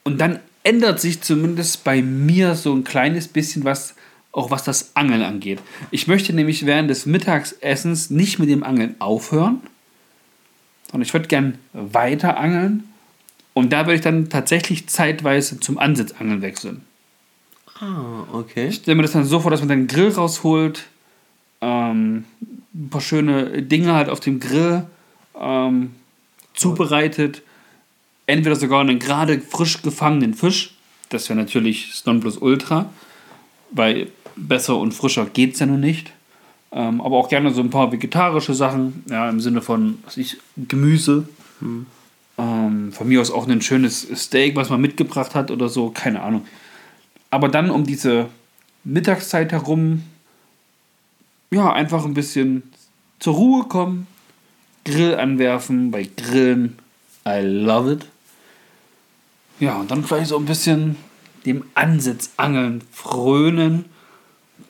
Und 0.05 0.21
dann 0.21 0.41
ändert 0.65 1.01
sich 1.01 1.21
zumindest 1.21 1.85
bei 1.85 2.03
mir 2.03 2.55
so 2.55 2.75
ein 2.75 2.85
kleines 2.85 3.29
bisschen 3.29 3.65
was, 3.65 3.95
auch 4.33 4.51
was 4.51 4.65
das 4.65 4.95
Angeln 4.95 5.23
angeht. 5.23 5.61
Ich 5.91 6.07
möchte 6.07 6.33
nämlich 6.33 6.67
während 6.67 6.91
des 6.91 7.07
Mittagsessens 7.07 8.11
nicht 8.11 8.38
mit 8.38 8.49
dem 8.49 8.62
Angeln 8.62 8.97
aufhören, 8.99 9.61
sondern 10.91 11.07
ich 11.07 11.12
würde 11.12 11.29
gern 11.29 11.59
weiter 11.73 12.37
angeln. 12.37 12.85
Und 13.55 13.73
da 13.73 13.87
würde 13.87 13.97
ich 13.97 14.01
dann 14.01 14.29
tatsächlich 14.31 14.88
zeitweise 14.88 15.61
zum 15.61 15.79
Ansitzangeln 15.79 16.43
wechseln. 16.43 16.83
Ah, 17.81 18.25
okay. 18.33 18.69
Ich 18.69 18.77
stelle 18.77 18.97
mir 18.97 19.03
das 19.03 19.12
dann 19.12 19.25
so 19.25 19.41
vor, 19.41 19.51
dass 19.51 19.61
man 19.61 19.69
den 19.69 19.87
Grill 19.88 20.11
rausholt, 20.11 20.85
ähm, 21.62 22.25
ein 22.75 22.90
paar 22.90 23.01
schöne 23.01 23.62
Dinge 23.62 23.94
halt 23.94 24.11
auf 24.11 24.20
dem 24.20 24.40
Grill 24.40 24.85
ähm, 25.40 25.92
zubereitet, 26.55 27.42
entweder 28.27 28.57
sogar 28.57 28.81
einen 28.81 28.98
gerade 28.98 29.40
frisch 29.40 29.81
gefangenen 29.81 30.35
Fisch, 30.35 30.75
das 31.09 31.29
wäre 31.29 31.38
natürlich 31.38 31.90
das 31.90 32.05
Nonplusultra, 32.05 32.90
weil 33.70 34.09
besser 34.37 34.77
und 34.77 34.92
frischer 34.92 35.27
geht 35.27 35.55
es 35.55 35.61
ja 35.61 35.66
nun 35.66 35.81
nicht. 35.81 36.12
Ähm, 36.72 37.01
aber 37.03 37.18
auch 37.18 37.29
gerne 37.29 37.53
so 37.53 37.61
ein 37.61 37.70
paar 37.70 37.92
vegetarische 37.92 38.55
Sachen, 38.55 39.05
ja, 39.09 39.29
im 39.29 39.40
Sinne 39.40 39.61
von, 39.61 39.98
was 40.05 40.16
ich, 40.16 40.38
Gemüse. 40.57 41.29
Ähm, 42.38 42.92
von 42.92 43.09
mir 43.09 43.20
aus 43.20 43.31
auch 43.31 43.46
ein 43.46 43.61
schönes 43.61 44.09
Steak, 44.14 44.57
was 44.57 44.70
man 44.70 44.81
mitgebracht 44.81 45.35
hat 45.35 45.51
oder 45.51 45.68
so, 45.68 45.90
keine 45.90 46.22
Ahnung. 46.22 46.46
Aber 47.31 47.48
dann 47.48 47.70
um 47.70 47.85
diese 47.85 48.29
Mittagszeit 48.85 49.53
herum, 49.53 50.03
ja, 51.53 51.73
einfach 51.73 52.05
ein 52.05 52.15
bisschen 52.15 52.73
zur 53.19 53.35
Ruhe 53.35 53.65
kommen, 53.65 54.07
Grill 54.85 55.15
anwerfen, 55.15 55.91
bei 55.91 56.09
Grillen, 56.17 56.79
I 57.27 57.41
love 57.41 57.93
it. 57.93 58.07
Ja, 59.61 59.77
und 59.77 59.91
dann 59.91 60.03
vielleicht 60.05 60.29
so 60.29 60.38
ein 60.38 60.47
bisschen 60.47 60.97
dem 61.47 61.65
Ansitzangeln 61.75 62.83
frönen, 62.91 63.85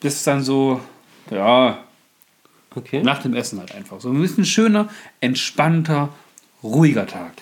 bis 0.01 0.23
dann 0.23 0.43
so, 0.43 0.81
ja, 1.31 1.83
Okay. 2.75 3.03
nach 3.03 3.21
dem 3.21 3.35
Essen 3.35 3.59
halt 3.59 3.73
einfach. 3.73 4.01
So 4.01 4.09
ein 4.09 4.19
bisschen 4.19 4.45
schöner, 4.45 4.89
entspannter, 5.19 6.09
ruhiger 6.63 7.05
Tag. 7.05 7.33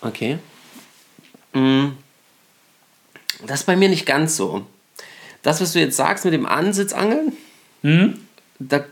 Okay. 0.00 0.38
Mm. 1.52 1.88
Das 3.46 3.60
ist 3.60 3.66
bei 3.66 3.76
mir 3.76 3.88
nicht 3.88 4.06
ganz 4.06 4.36
so. 4.36 4.66
Das, 5.42 5.60
was 5.60 5.74
du 5.74 5.80
jetzt 5.80 5.96
sagst 5.96 6.24
mit 6.24 6.32
dem 6.32 6.46
Ansitzangeln, 6.46 7.32
da 8.58 8.84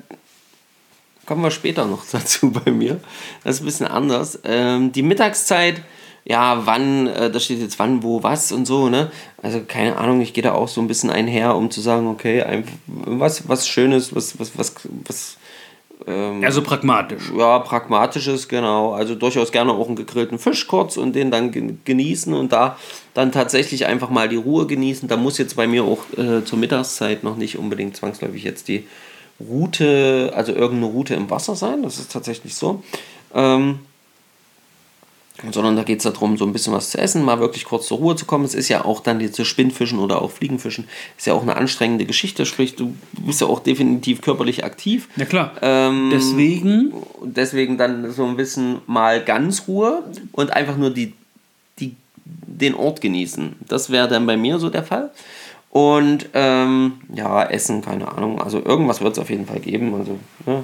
kommen 1.26 1.42
wir 1.42 1.50
später 1.50 1.84
noch 1.86 2.04
dazu 2.12 2.50
bei 2.50 2.70
mir. 2.70 3.00
Das 3.44 3.56
ist 3.56 3.62
ein 3.62 3.66
bisschen 3.66 3.86
anders. 3.86 4.38
Ähm, 4.44 4.92
die 4.92 5.02
Mittagszeit, 5.02 5.82
ja, 6.24 6.66
wann, 6.66 7.06
äh, 7.06 7.30
da 7.30 7.38
steht 7.40 7.60
jetzt 7.60 7.78
wann, 7.78 8.02
wo, 8.02 8.22
was 8.22 8.50
und 8.52 8.66
so, 8.66 8.88
ne? 8.88 9.10
Also 9.42 9.60
keine 9.66 9.96
Ahnung, 9.96 10.20
ich 10.20 10.32
gehe 10.32 10.42
da 10.42 10.52
auch 10.52 10.68
so 10.68 10.80
ein 10.80 10.86
bisschen 10.86 11.10
einher, 11.10 11.54
um 11.54 11.70
zu 11.70 11.80
sagen, 11.80 12.06
okay, 12.08 12.42
einfach 12.42 12.72
was, 12.86 13.48
was 13.48 13.68
Schönes, 13.68 14.14
was, 14.14 14.38
was, 14.38 14.56
was, 14.56 14.74
was 15.06 15.36
Also 16.42 16.62
pragmatisch. 16.62 17.30
ja, 17.36 17.58
pragmatisches, 17.58 18.48
genau. 18.48 18.92
Also 18.92 19.14
durchaus 19.14 19.52
gerne 19.52 19.72
auch 19.72 19.86
einen 19.86 19.96
gegrillten 19.96 20.38
Fisch 20.38 20.66
kurz 20.66 20.96
und 20.96 21.14
den 21.14 21.30
dann 21.30 21.50
gen- 21.52 21.80
genießen 21.84 22.32
und 22.34 22.52
da 22.52 22.78
dann 23.14 23.30
tatsächlich 23.32 23.86
einfach 23.86 24.10
mal 24.10 24.28
die 24.28 24.36
Ruhe 24.36 24.66
genießen. 24.66 25.08
Da 25.08 25.16
muss 25.16 25.36
jetzt 25.38 25.56
bei 25.56 25.66
mir 25.66 25.84
auch 25.84 26.00
äh, 26.18 26.42
zur 26.44 26.58
Mittagszeit 26.58 27.22
noch 27.22 27.36
nicht 27.36 27.58
unbedingt 27.58 27.96
zwangsläufig 27.96 28.44
jetzt 28.44 28.68
die 28.68 28.86
Route, 29.40 30.32
also 30.34 30.52
irgendeine 30.52 30.92
Route 30.92 31.14
im 31.14 31.30
Wasser 31.30 31.56
sein. 31.56 31.82
Das 31.82 31.98
ist 31.98 32.12
tatsächlich 32.12 32.54
so. 32.54 32.82
Ähm, 33.34 33.80
sondern 35.50 35.76
da 35.76 35.82
geht 35.82 35.98
es 35.98 36.04
darum, 36.04 36.36
so 36.36 36.46
ein 36.46 36.52
bisschen 36.52 36.72
was 36.72 36.90
zu 36.90 36.98
essen, 36.98 37.24
mal 37.24 37.40
wirklich 37.40 37.64
kurz 37.64 37.88
zur 37.88 37.98
Ruhe 37.98 38.16
zu 38.16 38.24
kommen. 38.24 38.44
Es 38.44 38.54
ist 38.54 38.68
ja 38.68 38.84
auch 38.84 39.00
dann 39.00 39.26
so 39.32 39.44
Spinnfischen 39.44 39.98
oder 39.98 40.22
auch 40.22 40.30
Fliegenfischen, 40.30 40.86
ist 41.18 41.26
ja 41.26 41.34
auch 41.34 41.42
eine 41.42 41.56
anstrengende 41.56 42.06
Geschichte, 42.06 42.46
sprich, 42.46 42.76
du 42.76 42.94
bist 43.12 43.40
ja 43.40 43.48
auch 43.48 43.60
definitiv 43.60 44.20
körperlich 44.20 44.64
aktiv. 44.64 45.08
Ja 45.16 45.24
klar. 45.24 45.52
Ähm, 45.60 46.10
Deswegen 46.12 46.92
deswegen 47.22 47.78
dann 47.78 48.12
so 48.12 48.24
ein 48.24 48.36
bisschen 48.36 48.78
mal 48.86 49.22
ganz 49.22 49.66
Ruhe 49.66 50.04
und 50.32 50.52
einfach 50.52 50.76
nur 50.76 50.90
die, 50.90 51.12
die, 51.80 51.96
den 52.24 52.74
Ort 52.74 53.00
genießen. 53.00 53.56
Das 53.68 53.90
wäre 53.90 54.08
dann 54.08 54.26
bei 54.26 54.36
mir 54.36 54.58
so 54.58 54.70
der 54.70 54.84
Fall. 54.84 55.10
Und 55.74 56.28
ähm, 56.34 57.00
ja, 57.12 57.42
Essen, 57.42 57.82
keine 57.82 58.06
Ahnung. 58.06 58.40
Also 58.40 58.64
irgendwas 58.64 59.00
wird 59.00 59.14
es 59.14 59.18
auf 59.18 59.28
jeden 59.28 59.44
Fall 59.44 59.58
geben. 59.58 59.92
Also, 59.92 60.20
ne? 60.46 60.62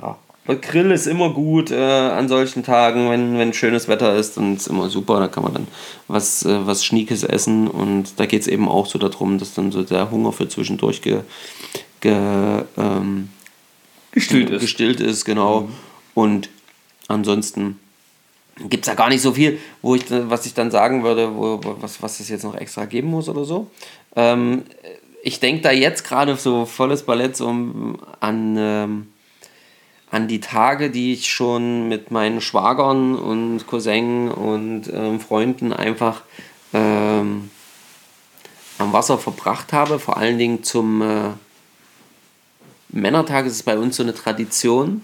ja. 0.00 0.16
Aber 0.44 0.54
Grill 0.54 0.92
ist 0.92 1.08
immer 1.08 1.30
gut 1.30 1.72
äh, 1.72 1.74
an 1.74 2.28
solchen 2.28 2.62
Tagen, 2.62 3.10
wenn, 3.10 3.36
wenn 3.38 3.52
schönes 3.52 3.88
Wetter 3.88 4.14
ist, 4.14 4.36
dann 4.36 4.54
ist 4.54 4.68
immer 4.68 4.88
super. 4.88 5.18
Da 5.18 5.26
kann 5.26 5.42
man 5.42 5.52
dann 5.52 5.66
was, 6.06 6.44
äh, 6.44 6.64
was 6.64 6.84
Schniekes 6.84 7.24
essen. 7.24 7.66
Und 7.66 8.20
da 8.20 8.26
geht 8.26 8.42
es 8.42 8.46
eben 8.46 8.68
auch 8.68 8.86
so 8.86 9.00
darum, 9.00 9.38
dass 9.38 9.54
dann 9.54 9.72
so 9.72 9.82
der 9.82 10.12
Hunger 10.12 10.30
für 10.30 10.48
zwischendurch 10.48 11.02
ge, 11.02 11.22
ge, 12.00 12.14
ähm, 12.76 13.30
gestillt 14.12 14.50
ist. 14.50 14.60
gestillt 14.60 15.00
ist, 15.00 15.24
genau. 15.24 15.68
Und 16.14 16.50
ansonsten 17.08 17.80
gibt 18.56 18.86
es 18.86 18.90
da 18.90 18.94
gar 18.94 19.08
nicht 19.08 19.20
so 19.22 19.32
viel, 19.32 19.58
wo 19.82 19.94
ich, 19.94 20.04
was 20.08 20.46
ich 20.46 20.54
dann 20.54 20.70
sagen 20.70 21.02
würde, 21.02 21.34
wo, 21.34 21.60
was, 21.80 22.02
was 22.02 22.20
es 22.20 22.28
jetzt 22.28 22.44
noch 22.44 22.54
extra 22.54 22.86
geben 22.86 23.08
muss 23.08 23.28
oder 23.28 23.44
so. 23.44 23.70
Ähm, 24.14 24.64
ich 25.22 25.40
denke 25.40 25.62
da 25.62 25.72
jetzt 25.72 26.04
gerade 26.04 26.36
so 26.36 26.64
volles 26.64 27.02
Ballett 27.02 27.36
so 27.36 27.48
an, 27.48 28.56
ähm, 28.56 29.08
an 30.10 30.28
die 30.28 30.40
Tage, 30.40 30.90
die 30.90 31.12
ich 31.12 31.28
schon 31.30 31.88
mit 31.88 32.10
meinen 32.10 32.40
Schwagern 32.40 33.16
und 33.16 33.66
Cousin 33.66 34.30
und 34.30 34.84
ähm, 34.92 35.20
Freunden 35.20 35.72
einfach 35.72 36.22
ähm, 36.72 37.50
am 38.78 38.92
Wasser 38.92 39.18
verbracht 39.18 39.72
habe. 39.72 39.98
Vor 39.98 40.16
allen 40.16 40.38
Dingen 40.38 40.62
zum 40.62 41.02
äh, 41.02 41.30
Männertag 42.88 43.46
ist 43.46 43.54
es 43.54 43.62
bei 43.62 43.76
uns 43.76 43.96
so 43.96 44.02
eine 44.02 44.14
Tradition. 44.14 45.02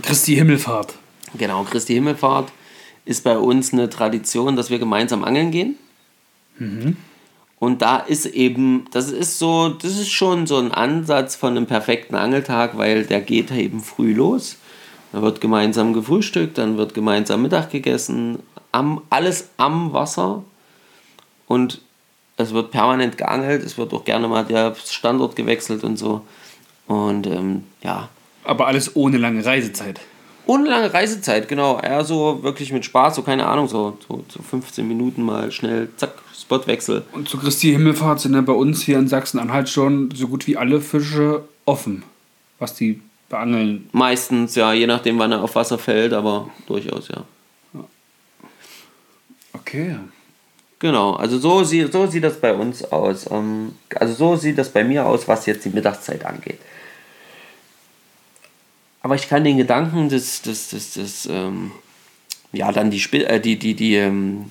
Christi 0.00 0.34
Himmelfahrt. 0.34 0.94
Genau, 1.34 1.62
Christi 1.64 1.94
Himmelfahrt 1.94 2.50
ist 3.04 3.24
bei 3.24 3.36
uns 3.36 3.72
eine 3.72 3.90
Tradition, 3.90 4.56
dass 4.56 4.70
wir 4.70 4.78
gemeinsam 4.78 5.24
angeln 5.24 5.50
gehen. 5.50 5.76
Und 7.58 7.82
da 7.82 7.98
ist 7.98 8.26
eben, 8.26 8.86
das 8.90 9.10
ist 9.10 9.38
so, 9.38 9.68
das 9.68 9.92
ist 9.92 10.10
schon 10.10 10.46
so 10.46 10.56
ein 10.58 10.72
Ansatz 10.72 11.36
von 11.36 11.56
einem 11.56 11.66
perfekten 11.66 12.16
Angeltag, 12.16 12.76
weil 12.76 13.04
der 13.04 13.20
geht 13.20 13.50
eben 13.52 13.80
früh 13.80 14.12
los. 14.12 14.56
Da 15.12 15.22
wird 15.22 15.40
gemeinsam 15.40 15.92
gefrühstückt, 15.92 16.58
dann 16.58 16.76
wird 16.76 16.94
gemeinsam 16.94 17.42
Mittag 17.42 17.70
gegessen, 17.70 18.38
am, 18.72 19.02
alles 19.10 19.50
am 19.58 19.92
Wasser. 19.92 20.42
Und 21.46 21.80
es 22.36 22.52
wird 22.52 22.70
permanent 22.70 23.18
geangelt, 23.18 23.62
es 23.62 23.78
wird 23.78 23.92
auch 23.92 24.04
gerne 24.04 24.26
mal 24.26 24.44
der 24.44 24.74
Standort 24.74 25.36
gewechselt 25.36 25.84
und 25.84 25.98
so. 25.98 26.22
Und 26.86 27.26
ähm, 27.26 27.64
ja, 27.82 28.08
Aber 28.44 28.66
alles 28.66 28.96
ohne 28.96 29.18
lange 29.18 29.44
Reisezeit. 29.44 30.00
Ohne 30.46 30.68
lange 30.68 30.92
Reisezeit, 30.92 31.48
genau. 31.48 31.78
Eher 31.80 32.04
so 32.04 32.42
wirklich 32.42 32.72
mit 32.72 32.84
Spaß, 32.84 33.16
so 33.16 33.22
keine 33.22 33.46
Ahnung, 33.46 33.68
so, 33.68 33.98
so, 34.08 34.24
so 34.28 34.42
15 34.42 34.86
Minuten 34.86 35.22
mal 35.22 35.50
schnell, 35.52 35.88
zack, 35.96 36.14
Spotwechsel. 36.38 37.04
Und 37.12 37.28
zu 37.28 37.38
Christi 37.38 37.70
Himmelfahrt 37.70 38.20
sind 38.20 38.34
ja 38.34 38.40
bei 38.40 38.52
uns 38.52 38.82
hier 38.82 38.98
in 38.98 39.08
Sachsen-Anhalt 39.08 39.68
schon 39.68 40.10
so 40.14 40.28
gut 40.28 40.46
wie 40.46 40.56
alle 40.56 40.80
Fische 40.80 41.44
offen, 41.64 42.02
was 42.58 42.74
die 42.74 43.00
beangeln. 43.28 43.88
Meistens, 43.92 44.54
ja, 44.54 44.72
je 44.72 44.86
nachdem, 44.86 45.18
wann 45.18 45.32
er 45.32 45.42
auf 45.42 45.54
Wasser 45.54 45.78
fällt, 45.78 46.12
aber 46.12 46.50
durchaus, 46.66 47.08
ja. 47.08 47.24
Okay. 49.54 49.96
Genau, 50.78 51.12
also 51.12 51.38
so, 51.38 51.62
sie, 51.62 51.86
so 51.86 52.08
sieht 52.08 52.24
das 52.24 52.40
bei 52.40 52.52
uns 52.52 52.84
aus. 52.90 53.30
Ähm, 53.30 53.76
also 53.94 54.14
so 54.14 54.36
sieht 54.36 54.58
das 54.58 54.68
bei 54.70 54.82
mir 54.82 55.06
aus, 55.06 55.28
was 55.28 55.46
jetzt 55.46 55.64
die 55.64 55.70
Mittagszeit 55.70 56.24
angeht. 56.24 56.58
Aber 59.02 59.14
ich 59.16 59.28
kann 59.28 59.44
den 59.44 59.56
Gedanken 59.56 60.08
des, 60.08 60.42
des, 60.42 60.68
des, 60.68 60.92
des 60.94 61.26
ähm, 61.26 61.72
ja, 62.52 62.70
dann 62.72 62.90
die, 62.90 63.00
Spi- 63.00 63.24
äh, 63.24 63.40
die, 63.40 63.58
die, 63.58 63.74
die 63.74 63.96
ähm, 63.96 64.50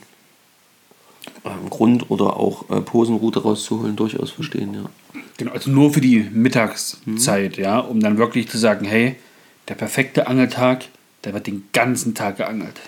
ähm, 1.46 1.70
Grund- 1.70 2.10
oder 2.12 2.38
auch 2.38 2.70
äh, 2.70 2.82
Posenroute 2.82 3.42
rauszuholen, 3.44 3.96
durchaus 3.96 4.32
verstehen, 4.32 4.74
ja. 4.74 5.22
Genau, 5.38 5.52
also 5.54 5.72
nur 5.72 5.94
für 5.94 6.02
die 6.02 6.20
Mittagszeit, 6.20 7.58
ja, 7.58 7.80
um 7.80 8.00
dann 8.00 8.18
wirklich 8.18 8.50
zu 8.50 8.58
sagen, 8.58 8.86
hey, 8.86 9.16
der 9.68 9.76
perfekte 9.76 10.28
Angeltag, 10.28 10.86
der 11.24 11.34
wird 11.34 11.48
den 11.48 11.68
ganzen 11.74 12.14
Tag 12.14 12.38
geangelt. 12.38 12.80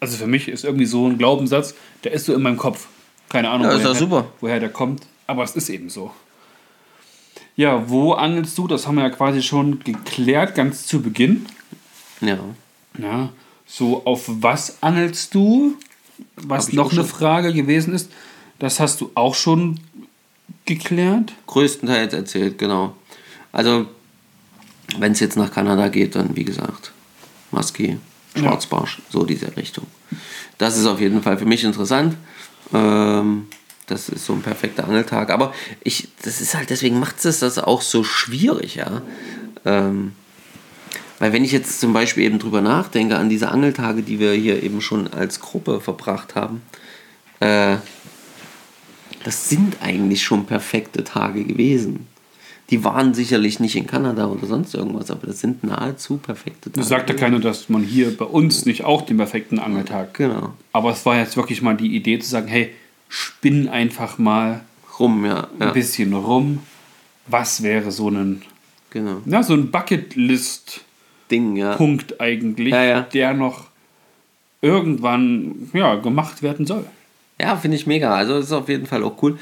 Also 0.00 0.16
für 0.16 0.26
mich 0.26 0.48
ist 0.48 0.64
irgendwie 0.64 0.86
so 0.86 1.06
ein 1.06 1.18
Glaubenssatz, 1.18 1.74
der 2.04 2.12
ist 2.12 2.24
so 2.26 2.34
in 2.34 2.42
meinem 2.42 2.56
Kopf. 2.56 2.88
Keine 3.28 3.50
Ahnung, 3.50 3.66
Ja, 3.68 3.72
ist 3.76 3.84
woher, 3.84 3.94
super. 3.94 4.32
woher 4.40 4.60
der 4.60 4.70
kommt, 4.70 5.06
aber 5.26 5.44
es 5.44 5.54
ist 5.54 5.68
eben 5.68 5.88
so. 5.90 6.10
Ja, 7.56 7.88
wo 7.88 8.12
angelst 8.12 8.56
du? 8.58 8.66
Das 8.66 8.86
haben 8.86 8.96
wir 8.96 9.02
ja 9.04 9.10
quasi 9.10 9.42
schon 9.42 9.80
geklärt, 9.80 10.54
ganz 10.54 10.86
zu 10.86 11.02
Beginn. 11.02 11.46
Ja. 12.20 12.38
Ja, 12.98 13.30
so 13.66 14.04
auf 14.04 14.24
was 14.26 14.82
angelst 14.82 15.34
du? 15.34 15.76
Was 16.36 16.72
noch 16.72 16.92
eine. 16.92 17.04
Frage 17.04 17.52
gewesen 17.52 17.94
ist, 17.94 18.10
das 18.58 18.80
hast 18.80 19.00
du 19.00 19.10
auch 19.14 19.34
schon 19.34 19.80
geklärt. 20.66 21.32
größtenteils 21.46 22.12
erzählt, 22.12 22.58
genau. 22.58 22.94
Also 23.52 23.86
Wenn 24.98 25.12
es 25.12 25.20
jetzt 25.20 25.36
nach 25.36 25.52
Kanada 25.52 25.88
geht, 25.88 26.14
dann 26.14 26.34
wie 26.36 26.44
gesagt, 26.44 26.92
Musky, 27.52 27.98
Schwarzbarsch, 28.36 29.00
so 29.08 29.24
diese 29.24 29.56
Richtung. 29.56 29.86
Das 30.58 30.76
ist 30.76 30.86
auf 30.86 31.00
jeden 31.00 31.22
Fall 31.22 31.38
für 31.38 31.46
mich 31.46 31.64
interessant. 31.64 32.16
Ähm, 32.74 33.46
das 33.90 34.08
ist 34.08 34.24
so 34.24 34.32
ein 34.32 34.42
perfekter 34.42 34.84
Angeltag. 34.84 35.30
Aber 35.30 35.52
ich, 35.82 36.08
das 36.22 36.40
ist 36.40 36.54
halt, 36.54 36.70
deswegen 36.70 36.98
macht 36.98 37.24
es 37.24 37.40
das 37.40 37.58
auch 37.58 37.82
so 37.82 38.04
schwierig, 38.04 38.76
ja. 38.76 39.02
Ähm, 39.64 40.12
weil 41.18 41.32
wenn 41.34 41.44
ich 41.44 41.52
jetzt 41.52 41.80
zum 41.80 41.92
Beispiel 41.92 42.24
eben 42.24 42.38
drüber 42.38 42.62
nachdenke, 42.62 43.16
an 43.16 43.28
diese 43.28 43.50
Angeltage, 43.50 44.02
die 44.02 44.18
wir 44.18 44.32
hier 44.32 44.62
eben 44.62 44.80
schon 44.80 45.06
als 45.08 45.40
Gruppe 45.40 45.80
verbracht 45.80 46.34
haben, 46.34 46.62
äh, 47.40 47.76
das 49.24 49.50
sind 49.50 49.76
eigentlich 49.82 50.22
schon 50.22 50.46
perfekte 50.46 51.04
Tage 51.04 51.44
gewesen. 51.44 52.06
Die 52.70 52.84
waren 52.84 53.14
sicherlich 53.14 53.58
nicht 53.58 53.74
in 53.74 53.86
Kanada 53.86 54.28
oder 54.28 54.46
sonst 54.46 54.74
irgendwas, 54.74 55.10
aber 55.10 55.26
das 55.26 55.40
sind 55.40 55.64
nahezu 55.64 56.18
perfekte 56.18 56.70
Tage. 56.70 56.80
Du 56.80 56.86
sagte 56.86 57.16
keiner, 57.16 57.40
dass 57.40 57.68
man 57.68 57.82
hier 57.82 58.16
bei 58.16 58.24
uns 58.24 58.64
nicht 58.64 58.84
auch 58.84 59.02
den 59.02 59.16
perfekten 59.16 59.58
Angeltag. 59.58 60.14
Genau. 60.14 60.54
Aber 60.72 60.92
es 60.92 61.04
war 61.04 61.18
jetzt 61.18 61.36
wirklich 61.36 61.62
mal 61.62 61.76
die 61.76 61.94
Idee 61.96 62.20
zu 62.20 62.30
sagen, 62.30 62.46
hey, 62.46 62.72
spinn 63.10 63.68
einfach 63.68 64.16
mal 64.16 64.62
Rum, 64.98 65.26
ja. 65.26 65.48
ein 65.58 65.60
ja 65.60 65.70
bisschen 65.72 66.14
rum. 66.14 66.60
Was 67.26 67.62
wäre 67.62 67.90
so 67.90 68.08
ein, 68.08 68.42
genau. 68.90 69.22
ja, 69.26 69.42
so 69.42 69.54
ein 69.54 69.70
Bucketlist-Punkt 69.70 70.90
Ding, 71.30 71.56
ja. 71.56 71.78
eigentlich, 72.18 72.72
Ja, 72.72 72.82
ja. 72.82 73.00
der 73.02 73.34
noch 73.34 73.66
irgendwann 74.62 75.70
ja, 75.72 75.94
gemacht 75.96 76.42
werden 76.42 76.66
soll. 76.66 76.84
Ja, 77.40 77.56
finde 77.56 77.76
ich 77.76 77.86
mega. 77.86 78.14
Also 78.14 78.36
ist 78.38 78.52
auf 78.52 78.68
jeden 78.68 78.86
Fall 78.86 79.02
auch 79.04 79.22
cool. 79.22 79.38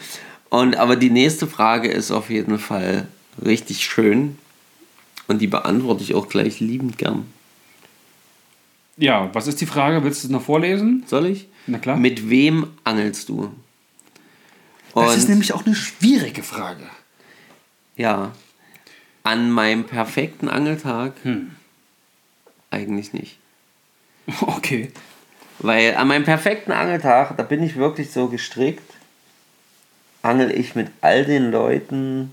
Und 0.51 0.77
aber 0.77 0.97
die 0.97 1.11
nächste 1.11 1.47
Frage 1.47 1.89
ist 1.89 2.11
auf 2.11 2.31
jeden 2.31 2.59
Fall 2.59 3.09
richtig 3.45 3.85
schön. 3.85 4.39
Und 5.27 5.41
die 5.41 5.47
beantworte 5.47 6.03
ich 6.03 6.15
auch 6.15 6.29
gleich 6.29 6.61
liebend 6.61 6.97
gern. 6.99 7.27
Ja, 8.97 9.31
was 9.33 9.47
ist 9.47 9.61
die 9.61 9.67
Frage? 9.67 10.03
Willst 10.05 10.23
du 10.23 10.29
es 10.29 10.33
noch 10.33 10.43
vorlesen? 10.43 11.05
Soll 11.07 11.27
ich? 11.27 11.49
Na 11.69 11.79
klar. 11.79 11.97
Mit 11.97 12.29
wem 12.31 12.73
angelst 12.85 13.29
du? 13.29 13.53
das 14.95 15.17
ist 15.17 15.25
Und- 15.25 15.29
nämlich 15.31 15.53
auch 15.53 15.65
eine 15.65 15.75
schwierige 15.77 16.43
Frage. 16.43 16.83
Ja. 17.97 18.33
An 19.23 19.51
meinem 19.51 19.85
perfekten 19.85 20.49
Angeltag 20.49 21.13
eigentlich 22.71 23.13
nicht. 23.13 23.39
Okay. 24.43 24.91
Weil 25.61 25.97
an 25.97 26.07
meinem 26.09 26.25
perfekten 26.25 26.71
Angeltag, 26.73 27.37
da 27.37 27.43
bin 27.43 27.63
ich 27.63 27.77
wirklich 27.77 28.11
so 28.13 28.29
gestrickt, 28.29 28.93
angel 30.23 30.51
ich 30.57 30.75
mit 30.75 30.89
all 31.01 31.25
den 31.25 31.51
Leuten, 31.51 32.33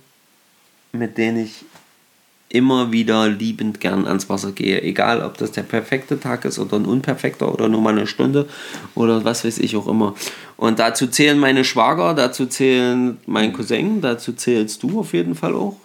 mit 0.92 1.18
denen 1.18 1.38
ich 1.44 1.66
immer 2.50 2.92
wieder 2.92 3.28
liebend 3.28 3.80
gern 3.80 4.06
ans 4.06 4.30
Wasser 4.30 4.52
gehe. 4.52 4.82
Egal, 4.82 5.22
ob 5.22 5.38
das 5.38 5.52
der 5.52 5.64
perfekte 5.64 6.20
Tag 6.20 6.46
ist 6.46 6.60
oder 6.60 6.78
ein 6.78 6.86
unperfekter 6.86 7.52
oder 7.52 7.68
nur 7.68 7.82
mal 7.82 7.94
eine 7.94 8.08
Stunde 8.08 8.48
oder 8.94 9.26
was 9.26 9.44
weiß 9.44 9.58
ich 9.60 9.76
auch 9.76 9.88
immer. 9.88 10.16
Und 10.58 10.80
dazu 10.80 11.08
zählen 11.08 11.38
meine 11.40 11.66
Schwager, 11.66 12.14
dazu 12.14 12.46
zählen 12.46 13.18
mein 13.26 13.52
Cousin, 13.52 14.02
dazu 14.02 14.34
zählst 14.34 14.84
du 14.84 15.00
auf 15.00 15.14
jeden 15.14 15.36
Fall 15.36 15.54
auch. 15.56 15.78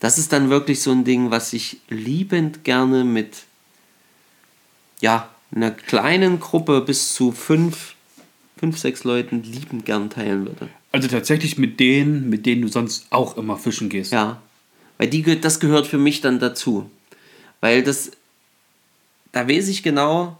Das 0.00 0.18
ist 0.18 0.32
dann 0.32 0.50
wirklich 0.50 0.82
so 0.82 0.90
ein 0.90 1.04
Ding, 1.04 1.30
was 1.30 1.52
ich 1.52 1.78
liebend 1.88 2.64
gerne 2.64 3.04
mit 3.04 3.44
ja, 5.00 5.28
einer 5.54 5.70
kleinen 5.70 6.40
Gruppe 6.40 6.80
bis 6.80 7.14
zu 7.14 7.30
fünf, 7.30 7.94
fünf, 8.56 8.78
sechs 8.78 9.04
Leuten 9.04 9.42
liebend 9.44 9.84
gern 9.84 10.10
teilen 10.10 10.46
würde. 10.46 10.68
Also 10.90 11.06
tatsächlich 11.08 11.58
mit 11.58 11.78
denen, 11.78 12.28
mit 12.30 12.46
denen 12.46 12.62
du 12.62 12.68
sonst 12.68 13.06
auch 13.10 13.36
immer 13.36 13.56
fischen 13.56 13.88
gehst. 13.88 14.12
Ja, 14.12 14.40
weil 14.98 15.08
die, 15.08 15.40
das 15.40 15.60
gehört 15.60 15.86
für 15.86 15.98
mich 15.98 16.20
dann 16.20 16.38
dazu. 16.38 16.90
Weil 17.60 17.82
das, 17.82 18.12
da 19.32 19.48
weiß 19.48 19.68
ich 19.68 19.82
genau, 19.82 20.38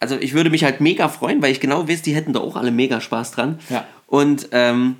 also 0.00 0.16
ich 0.18 0.34
würde 0.34 0.50
mich 0.50 0.64
halt 0.64 0.80
mega 0.80 1.08
freuen, 1.08 1.40
weil 1.42 1.52
ich 1.52 1.60
genau 1.60 1.88
weiß, 1.88 2.02
die 2.02 2.14
hätten 2.14 2.32
da 2.32 2.40
auch 2.40 2.56
alle 2.56 2.70
mega 2.70 3.00
Spaß 3.00 3.32
dran. 3.32 3.58
Ja. 3.70 3.86
Und, 4.06 4.48
ähm, 4.52 4.96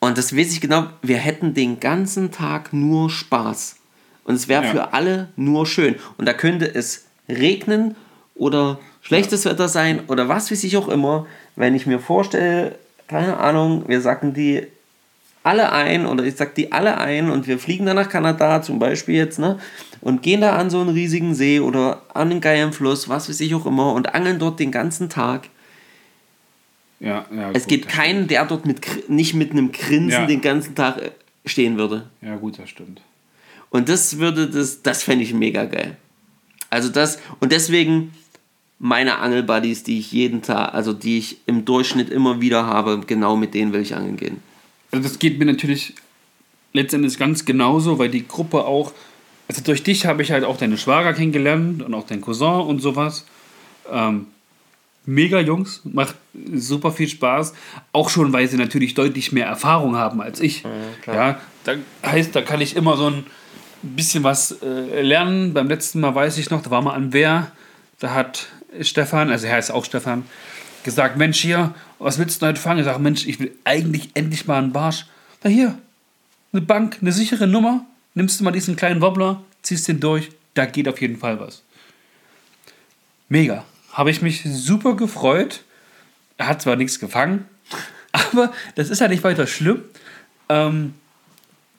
und 0.00 0.18
das 0.18 0.36
weiß 0.36 0.52
ich 0.52 0.60
genau, 0.60 0.86
wir 1.02 1.16
hätten 1.16 1.54
den 1.54 1.80
ganzen 1.80 2.30
Tag 2.30 2.72
nur 2.72 3.10
Spaß. 3.10 3.76
Und 4.24 4.34
es 4.34 4.48
wäre 4.48 4.64
Ja. 4.64 4.70
für 4.70 4.92
alle 4.92 5.28
nur 5.36 5.66
schön. 5.66 5.96
Und 6.18 6.26
da 6.26 6.32
könnte 6.34 6.72
es 6.72 7.04
regnen 7.28 7.96
oder 8.34 8.78
schlechtes 9.02 9.44
Wetter 9.44 9.68
sein 9.68 10.00
oder 10.08 10.28
was 10.28 10.50
weiß 10.50 10.62
ich 10.64 10.76
auch 10.76 10.88
immer. 10.88 11.26
Wenn 11.54 11.74
ich 11.74 11.86
mir 11.86 11.98
vorstelle, 12.00 12.78
keine 13.08 13.38
Ahnung, 13.38 13.84
wir 13.88 14.00
sacken 14.00 14.34
die 14.34 14.66
alle 15.46 15.72
ein 15.72 16.06
oder 16.06 16.24
ich 16.24 16.34
sag 16.36 16.54
die 16.54 16.72
alle 16.72 16.98
ein 16.98 17.30
und 17.30 17.46
wir 17.46 17.58
fliegen 17.58 17.86
dann 17.86 17.96
nach 17.96 18.08
Kanada 18.08 18.60
zum 18.62 18.78
Beispiel 18.78 19.14
jetzt, 19.14 19.38
ne? 19.38 19.58
Und 20.00 20.22
gehen 20.22 20.40
da 20.40 20.56
an 20.56 20.68
so 20.70 20.80
einen 20.80 20.90
riesigen 20.90 21.34
See 21.34 21.60
oder 21.60 22.02
an 22.12 22.30
einen 22.30 22.40
geilen 22.40 22.72
Fluss, 22.72 23.08
was 23.08 23.28
weiß 23.28 23.40
ich 23.40 23.54
auch 23.54 23.66
immer 23.66 23.92
und 23.94 24.14
angeln 24.14 24.38
dort 24.38 24.60
den 24.60 24.70
ganzen 24.70 25.08
Tag. 25.08 25.48
Ja, 27.00 27.26
ja, 27.30 27.50
Es 27.52 27.64
gut, 27.64 27.68
gibt 27.68 27.84
das 27.86 27.92
keinen, 27.92 28.26
der 28.26 28.44
dort 28.46 28.66
mit, 28.66 29.08
nicht 29.08 29.34
mit 29.34 29.50
einem 29.52 29.72
Grinsen 29.72 30.10
Ja. 30.22 30.26
den 30.26 30.40
ganzen 30.40 30.74
Tag 30.74 30.98
äh, 31.00 31.10
stehen 31.44 31.76
würde. 31.76 32.06
Ja, 32.22 32.36
gut, 32.36 32.58
das 32.58 32.68
stimmt. 32.70 33.00
Und 33.70 33.88
das 33.88 34.18
würde, 34.18 34.48
das, 34.48 34.82
das 34.82 35.02
fände 35.02 35.24
ich 35.24 35.34
mega 35.34 35.64
geil. 35.64 35.96
Also 36.70 36.88
das, 36.88 37.18
und 37.40 37.52
deswegen 37.52 38.12
meine 38.78 39.18
Angelbuddies, 39.18 39.82
die 39.82 39.98
ich 39.98 40.12
jeden 40.12 40.42
Tag, 40.42 40.74
also 40.74 40.92
die 40.92 41.18
ich 41.18 41.38
im 41.46 41.64
Durchschnitt 41.64 42.10
immer 42.10 42.40
wieder 42.40 42.66
habe, 42.66 43.00
genau 43.06 43.36
mit 43.36 43.54
denen 43.54 43.72
will 43.72 43.80
ich 43.82 43.94
angeln 43.94 44.16
gehen. 44.16 44.42
Also 44.90 45.08
das 45.08 45.18
geht 45.18 45.38
mir 45.38 45.44
natürlich 45.44 45.94
letztendlich 46.72 47.18
ganz 47.18 47.44
genauso, 47.44 47.98
weil 47.98 48.08
die 48.08 48.26
Gruppe 48.26 48.64
auch, 48.64 48.92
also 49.48 49.62
durch 49.62 49.82
dich 49.82 50.06
habe 50.06 50.22
ich 50.22 50.32
halt 50.32 50.44
auch 50.44 50.56
deine 50.56 50.78
Schwager 50.78 51.12
kennengelernt 51.14 51.82
und 51.82 51.94
auch 51.94 52.06
deinen 52.06 52.20
Cousin 52.20 52.60
und 52.60 52.80
sowas. 52.80 53.26
Ähm, 53.90 54.26
mega 55.06 55.40
Jungs, 55.40 55.80
macht 55.84 56.16
super 56.52 56.92
viel 56.92 57.08
Spaß. 57.08 57.54
Auch 57.92 58.10
schon, 58.10 58.32
weil 58.32 58.48
sie 58.48 58.56
natürlich 58.56 58.94
deutlich 58.94 59.32
mehr 59.32 59.46
Erfahrung 59.46 59.96
haben 59.96 60.20
als 60.20 60.40
ich. 60.40 60.64
Ja, 61.06 61.40
da 61.64 61.76
heißt, 62.04 62.34
da 62.34 62.42
kann 62.42 62.60
ich 62.60 62.76
immer 62.76 62.96
so 62.96 63.08
ein 63.08 63.24
bisschen 63.82 64.24
was 64.24 64.60
äh, 64.62 65.02
lernen. 65.02 65.54
Beim 65.54 65.68
letzten 65.68 66.00
Mal 66.00 66.14
weiß 66.14 66.38
ich 66.38 66.50
noch, 66.50 66.62
da 66.62 66.70
war 66.70 66.82
mal 66.82 66.94
an 66.94 67.12
Wehr, 67.12 67.52
da 68.00 68.12
hat 68.12 68.48
Stefan, 68.80 69.30
also 69.30 69.46
er 69.46 69.54
heißt 69.54 69.70
auch 69.70 69.84
Stefan, 69.84 70.24
gesagt, 70.86 71.18
Mensch 71.18 71.38
hier, 71.38 71.74
was 71.98 72.18
willst 72.18 72.40
du 72.40 72.46
heute 72.46 72.58
fangen? 72.58 72.78
Ich 72.78 72.86
sage, 72.86 72.98
Mensch, 72.98 73.26
ich 73.26 73.38
will 73.38 73.52
eigentlich 73.64 74.10
endlich 74.14 74.46
mal 74.46 74.56
einen 74.56 74.72
Barsch. 74.72 75.04
Na 75.42 75.50
hier, 75.50 75.78
eine 76.54 76.62
Bank, 76.62 76.98
eine 77.02 77.12
sichere 77.12 77.46
Nummer, 77.46 77.84
nimmst 78.14 78.40
du 78.40 78.44
mal 78.44 78.52
diesen 78.52 78.76
kleinen 78.76 79.02
Wobbler, 79.02 79.42
ziehst 79.60 79.86
den 79.88 80.00
durch, 80.00 80.30
da 80.54 80.64
geht 80.64 80.88
auf 80.88 81.00
jeden 81.02 81.18
Fall 81.18 81.38
was. 81.38 81.62
Mega. 83.28 83.64
Habe 83.92 84.10
ich 84.10 84.22
mich 84.22 84.42
super 84.44 84.94
gefreut. 84.94 85.62
Er 86.38 86.48
hat 86.48 86.62
zwar 86.62 86.76
nichts 86.76 86.98
gefangen, 87.00 87.46
aber 88.12 88.52
das 88.74 88.88
ist 88.88 89.00
ja 89.00 89.08
nicht 89.08 89.24
weiter 89.24 89.46
schlimm. 89.46 89.82
Ähm, 90.48 90.94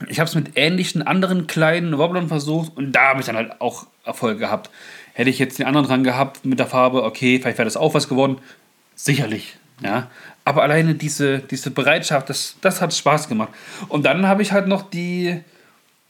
ich 0.08 0.20
habe 0.20 0.28
es 0.28 0.36
mit 0.36 0.52
ähnlichen 0.56 1.02
anderen 1.02 1.48
kleinen 1.48 1.98
Wobblern 1.98 2.28
versucht 2.28 2.76
und 2.76 2.92
da 2.92 3.10
habe 3.10 3.20
ich 3.20 3.26
dann 3.26 3.36
halt 3.36 3.62
auch 3.62 3.88
Erfolg 4.04 4.40
gehabt. 4.40 4.70
Hätte 5.14 5.30
ich 5.30 5.40
jetzt 5.40 5.60
den 5.60 5.66
anderen 5.66 5.88
dran 5.88 6.04
gehabt 6.04 6.46
mit 6.46 6.60
der 6.60 6.68
Farbe, 6.68 7.04
okay, 7.04 7.40
vielleicht 7.40 7.58
wäre 7.58 7.66
das 7.66 7.78
auch 7.78 7.94
was 7.94 8.08
geworden. 8.08 8.40
Sicherlich, 8.98 9.58
ja. 9.82 10.10
Aber 10.44 10.64
alleine 10.64 10.96
diese, 10.96 11.40
diese 11.40 11.72
Bereitschaft, 11.72 12.30
das, 12.30 12.56
das 12.62 12.82
hat 12.82 12.94
Spaß 12.94 13.30
gemacht. 13.30 13.50
Und 13.88 14.06
dann 14.06 14.28
habe 14.28 14.42
ich 14.42 14.52
halt 14.52 14.68
noch 14.68 14.90
die, 14.90 15.40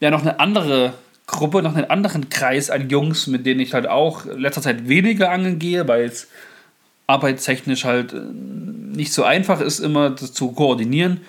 ja, 0.00 0.10
noch 0.10 0.22
eine 0.22 0.40
andere 0.40 0.94
Gruppe, 1.26 1.62
noch 1.62 1.76
einen 1.76 1.90
anderen 1.90 2.30
Kreis 2.30 2.70
an 2.70 2.88
Jungs, 2.88 3.26
mit 3.26 3.46
denen 3.46 3.60
ich 3.60 3.74
halt 3.74 3.86
auch 3.86 4.26
in 4.26 4.40
letzter 4.40 4.62
Zeit 4.62 4.88
weniger 4.88 5.30
angeln 5.30 5.58
gehe, 5.58 5.86
weil 5.86 6.04
es 6.04 6.28
arbeitstechnisch 7.06 7.84
halt 7.84 8.12
äh, 8.14 8.20
nicht 8.20 9.12
so 9.12 9.24
einfach 9.24 9.60
ist, 9.60 9.80
immer 9.80 10.10
das 10.10 10.32
zu 10.32 10.52
koordinieren. 10.52 11.20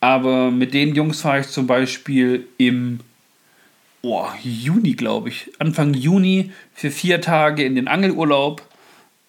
Aber 0.00 0.50
mit 0.50 0.72
den 0.72 0.94
Jungs 0.94 1.22
fahre 1.22 1.40
ich 1.40 1.48
zum 1.48 1.66
Beispiel 1.66 2.46
im 2.56 3.00
oh, 4.02 4.26
Juni, 4.42 4.92
glaube 4.92 5.28
ich, 5.28 5.50
Anfang 5.58 5.94
Juni 5.94 6.52
für 6.74 6.90
vier 6.90 7.20
Tage 7.20 7.64
in 7.64 7.74
den 7.74 7.88
Angelurlaub 7.88 8.62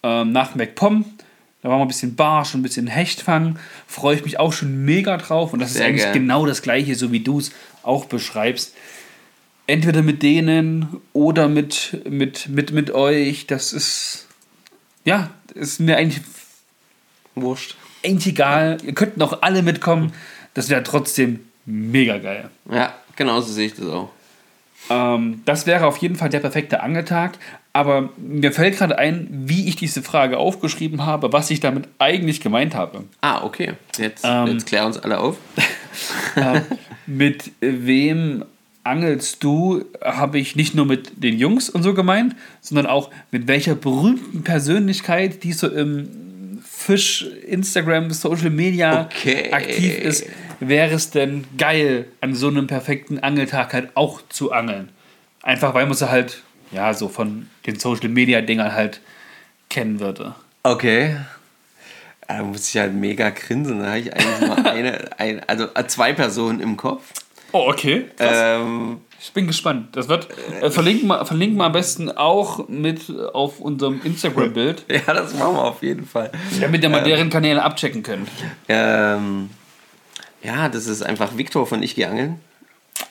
ähm, 0.04 0.32
nach 0.32 0.56
MacPom. 0.56 1.06
Da 1.62 1.69
war 1.69 1.78
mal 1.78 1.84
ein 1.84 1.88
bisschen 1.88 2.15
Barsch 2.15 2.56
und 2.56 2.62
ein 2.62 2.63
bisschen 2.63 2.88
Hecht 2.88 3.21
fangen. 3.21 3.60
Freue 3.88 4.15
ich 4.15 4.24
mich 4.24 4.39
auch 4.39 4.52
schon 4.52 4.84
mega 4.84 5.17
drauf. 5.17 5.54
Und 5.54 5.60
das 5.60 5.74
Sehr 5.74 5.84
ist 5.84 5.88
eigentlich 5.89 6.04
geil. 6.04 6.13
genau 6.13 6.45
das 6.45 6.62
Gleiche, 6.62 6.95
so 6.95 7.12
wie 7.12 7.19
du 7.19 7.39
es 7.39 7.52
auch 7.84 8.06
beschreibst. 8.06 8.74
Entweder 9.67 10.02
mit 10.02 10.24
denen 10.24 10.97
oder 11.13 11.47
mit, 11.47 12.02
mit, 12.10 12.50
mit, 12.50 12.71
mit 12.71 12.91
euch. 12.91 13.45
Das 13.45 13.74
ist, 13.74 14.28
ja, 15.06 15.30
ist 15.54 15.80
mir 15.80 15.97
eigentlich 15.97 16.24
Wurscht. 17.36 17.76
eigentlich 18.04 18.34
egal. 18.34 18.78
Ihr 18.84 18.93
könnt 18.93 19.17
noch 19.17 19.43
alle 19.43 19.62
mitkommen. 19.62 20.13
Das 20.56 20.69
wäre 20.69 20.84
trotzdem 20.84 21.41
mega 21.65 22.17
geil. 22.17 22.50
Ja, 22.71 22.93
genauso 23.15 23.54
sehe 23.54 23.67
ich 23.67 23.76
das 23.76 23.86
auch. 23.86 24.10
Ähm, 24.89 25.41
das 25.45 25.67
wäre 25.67 25.86
auf 25.86 25.97
jeden 25.97 26.15
Fall 26.15 26.30
der 26.30 26.39
perfekte 26.39 26.82
Angeltag. 26.82 27.38
Aber 27.74 28.10
mir 28.18 28.52
fällt 28.52 28.78
gerade 28.78 28.98
ein, 28.98 29.28
wie 29.32 29.68
ich 29.70 29.78
diese 29.78 30.02
Frage 30.04 30.38
aufgeschrieben 30.38 31.06
habe, 31.06 31.32
was 31.32 31.50
ich 31.52 31.62
damit 31.62 31.88
eigentlich 32.00 32.42
gemeint 32.42 32.76
habe. 32.76 33.06
Ah, 33.22 33.44
okay. 33.44 33.74
Jetzt, 33.98 34.26
Ähm. 34.28 34.48
jetzt 34.48 34.66
klär 34.66 34.86
uns 34.86 34.98
alle 34.98 35.20
auf. 35.20 35.38
Äh, 36.38 36.62
mit 37.06 37.52
wem 37.60 38.46
angelst 38.86 39.44
du, 39.44 39.84
habe 40.02 40.40
ich 40.40 40.56
nicht 40.56 40.74
nur 40.74 40.86
mit 40.86 41.22
den 41.22 41.38
Jungs 41.38 41.70
und 41.70 41.84
so 41.84 41.94
gemeint, 41.94 42.34
sondern 42.62 42.86
auch 42.86 43.10
mit 43.32 43.50
welcher 43.50 43.76
berühmten 43.76 44.44
Persönlichkeit, 44.44 45.44
die 45.44 45.52
so 45.52 45.68
im 45.68 46.62
Fisch, 46.64 47.26
Instagram, 47.46 48.12
Social 48.12 48.50
Media 48.52 49.10
Okay. 49.14 49.52
aktiv 49.52 50.00
ist, 50.00 50.26
wäre 50.62 50.96
es 50.96 51.10
denn 51.10 51.44
geil, 51.58 52.06
an 52.22 52.34
so 52.36 52.48
einem 52.48 52.68
perfekten 52.68 53.20
Angeltag 53.20 53.74
halt 53.74 53.90
auch 53.96 54.22
zu 54.30 54.54
angeln. 54.54 54.90
Einfach 55.44 55.74
weil 55.74 55.86
man 55.86 55.96
sie 55.96 56.10
halt, 56.10 56.42
ja, 56.72 56.94
so 56.94 57.10
von 57.10 57.50
den 57.66 57.80
Social 57.80 58.10
Media 58.10 58.42
Dingern 58.42 58.74
halt 58.74 59.02
kennen 59.70 60.00
würde. 60.00 60.36
Okay. 60.64 61.18
Da 62.28 62.44
muss 62.44 62.70
ich 62.70 62.80
halt 62.80 62.94
mega 62.94 63.30
grinsen. 63.30 63.80
Da 63.80 63.88
habe 63.88 64.00
ich 64.00 64.14
eigentlich 64.14 64.48
mal 64.48 64.66
eine, 64.66 65.20
ein, 65.20 65.42
also 65.48 65.68
äh, 65.76 65.86
zwei 65.88 66.14
Personen 66.14 66.60
im 66.62 66.78
Kopf. 66.78 67.04
Oh, 67.52 67.70
okay. 67.70 68.06
Ähm, 68.20 69.02
Ich 69.20 69.34
bin 69.34 69.48
gespannt. 69.48 69.96
Das 69.96 70.08
wird 70.08 70.30
äh, 70.62 70.72
verlinken, 70.72 71.10
wir, 71.10 71.26
verlinken 71.26 71.58
wir 71.58 71.66
am 71.66 71.74
besten 71.74 72.10
auch 72.10 72.70
mit 72.70 73.12
auf 73.34 73.60
unserem 73.60 74.02
Instagram-Bild, 74.04 74.86
ja, 74.90 75.14
das 75.14 75.34
machen 75.34 75.56
wir 75.56 75.64
auf 75.64 75.84
jeden 75.84 76.06
Fall. 76.08 76.32
damit 76.62 76.82
ihr 76.84 76.90
mal 76.90 77.04
deren 77.04 77.30
Kanäle 77.30 77.62
abchecken 77.62 78.02
könnt. 78.04 78.30
Ähm, 78.70 79.50
ja, 80.42 80.70
das 80.70 80.88
ist 80.88 81.02
einfach 81.02 81.38
Viktor 81.38 81.68
von 81.68 81.84
Ich 81.84 81.96
Geh 81.96 82.06
Angeln. 82.06 82.40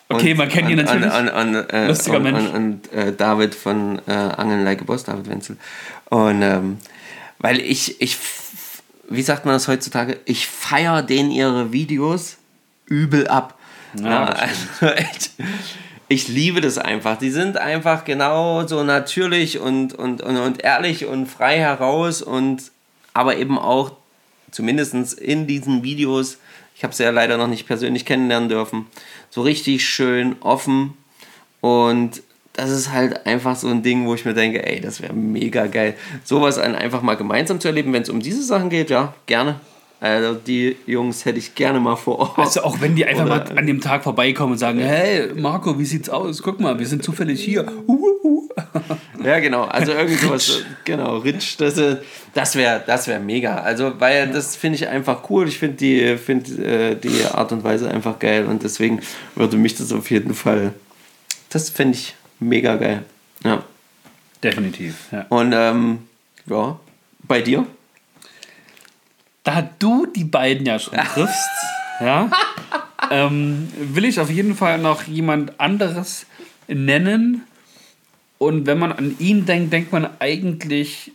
Okay, 0.09 0.35
man 0.35 0.49
kennt 0.49 0.69
ihn 0.71 0.79
und- 0.79 0.85
natürlich. 0.87 1.13
Und, 1.13 1.29
und, 1.29 1.57
und, 1.57 1.73
äh, 1.73 1.87
Lustiger 1.87 2.17
und, 2.17 2.23
Mensch. 2.25 2.51
Und, 2.53 2.93
äh, 2.93 3.13
David 3.13 3.55
von 3.55 4.01
äh, 4.07 4.13
Angeln 4.13 4.65
Like 4.65 4.81
a 4.83 4.85
Boss, 4.85 5.05
David 5.05 5.29
Wenzel. 5.29 5.57
Und 6.09 6.43
ähm, 6.43 6.79
weil 7.39 7.61
ich, 7.61 8.01
ich, 8.01 8.19
wie 9.09 9.23
sagt 9.23 9.45
man 9.45 9.55
das 9.55 9.69
heutzutage? 9.69 10.19
Ich 10.25 10.47
feiere 10.47 11.03
denen 11.03 11.31
ihre 11.31 11.73
Videos 11.73 12.37
übel 12.87 13.29
ab. 13.29 13.59
Ja, 13.99 14.27
also 14.27 14.87
echt. 14.95 15.31
Ich 16.09 16.27
liebe 16.27 16.61
das 16.61 16.77
einfach. 16.77 17.19
Die 17.19 17.31
sind 17.31 17.57
einfach 17.57 18.05
genau 18.05 18.67
so 18.67 18.83
natürlich 18.83 19.61
und, 19.61 19.95
und, 19.95 20.21
und, 20.23 20.37
und 20.37 20.63
ehrlich 20.63 21.07
und 21.07 21.27
frei 21.27 21.59
heraus 21.59 22.21
und 22.21 22.63
aber 23.15 23.37
eben 23.37 23.59
auch 23.59 23.93
zumindest 24.51 25.15
in 25.19 25.47
diesen 25.47 25.85
Videos, 25.85 26.39
ich 26.81 26.85
habe 26.85 26.95
sie 26.95 27.03
ja 27.03 27.11
leider 27.11 27.37
noch 27.37 27.47
nicht 27.47 27.67
persönlich 27.67 28.07
kennenlernen 28.07 28.49
dürfen, 28.49 28.87
so 29.29 29.43
richtig 29.43 29.85
schön 29.85 30.37
offen 30.41 30.95
und 31.61 32.23
das 32.55 32.71
ist 32.71 32.91
halt 32.91 33.27
einfach 33.27 33.55
so 33.55 33.69
ein 33.69 33.83
Ding, 33.83 34.07
wo 34.07 34.15
ich 34.15 34.25
mir 34.25 34.33
denke, 34.33 34.67
ey, 34.67 34.81
das 34.81 35.03
wäre 35.03 35.13
mega 35.13 35.67
geil. 35.67 35.95
Sowas 36.25 36.57
einfach 36.57 37.03
mal 37.03 37.19
gemeinsam 37.19 37.61
zu 37.61 37.69
erleben, 37.69 37.93
wenn 37.93 38.01
es 38.01 38.09
um 38.09 38.21
diese 38.21 38.43
Sachen 38.43 38.71
geht, 38.71 38.89
ja, 38.89 39.13
gerne. 39.27 39.61
Also 40.01 40.33
die 40.35 40.79
Jungs 40.87 41.27
hätte 41.27 41.39
ich 41.39 41.55
gerne 41.55 41.81
mal 41.81 41.97
vor 41.97 42.19
Ort. 42.19 42.39
Also 42.39 42.63
auch 42.63 42.81
wenn 42.81 42.97
die 42.97 43.05
einfach 43.05 43.27
Oder- 43.27 43.45
mal 43.45 43.59
an 43.59 43.67
dem 43.67 43.83
Tag 43.83 44.03
vorbeikommen 44.03 44.53
und 44.53 44.59
sagen, 44.59 44.79
hey 44.79 45.35
Marco, 45.35 45.79
wie 45.79 45.85
sieht's 45.85 46.09
aus? 46.09 46.41
Guck 46.43 46.61
mal, 46.61 46.79
wir 46.79 46.87
sind 46.87 47.05
zufällig 47.05 47.45
hier. 47.45 47.67
Uh, 47.87 48.17
uh. 48.25 48.49
Ja, 49.23 49.39
genau. 49.41 49.65
Also 49.65 49.93
irgend 49.93 50.19
sowas, 50.21 50.63
genau, 50.85 51.19
Rich, 51.19 51.57
das, 51.57 51.77
äh, 51.79 51.97
das 52.35 52.55
wäre 52.57 52.83
das 52.87 53.07
wär 53.09 53.21
mega. 53.21 53.57
Also, 53.57 54.01
weil 54.01 54.29
das 54.29 54.57
finde 54.57 54.77
ich 54.77 54.89
einfach 54.89 55.29
cool. 55.31 55.49
Ich 55.49 55.59
finde 55.59 55.77
die, 55.77 56.17
find, 56.17 56.59
äh, 56.59 56.95
die 56.95 57.25
Art 57.25 57.53
und 57.53 57.65
Weise 57.65 57.91
einfach 57.91 58.19
geil 58.19 58.47
und 58.47 58.63
deswegen 58.63 59.01
würde 59.35 59.57
mich 59.57 59.77
das 59.77 59.93
auf 59.93 60.11
jeden 60.11 60.35
Fall, 60.35 60.73
das 61.51 61.71
finde 61.71 61.97
ich 61.99 62.15
mega 62.39 62.77
geil. 62.77 63.05
Ja. 63.45 63.65
Definitiv, 64.43 64.95
ja. 65.13 65.27
Und 65.29 65.53
ähm, 65.55 65.99
ja, 66.47 66.79
bei 67.23 67.43
dir? 67.43 67.67
Da 69.45 69.69
du 69.79 70.07
die 70.07 70.25
beiden 70.25 70.67
ja 70.67 70.79
schon 70.79 70.99
triffst, 71.15 71.49
ja, 72.01 72.31
ähm, 73.11 73.71
will 73.79 74.05
ich 74.05 74.21
auf 74.21 74.31
jeden 74.31 74.55
Fall 74.55 74.79
noch 74.79 75.05
jemand 75.05 75.59
anderes 75.61 76.27
nennen. 76.69 77.47
Und 78.41 78.65
wenn 78.65 78.79
man 78.79 78.91
an 78.91 79.17
ihn 79.19 79.45
denkt, 79.45 79.71
denkt 79.71 79.93
man 79.93 80.09
eigentlich 80.19 81.13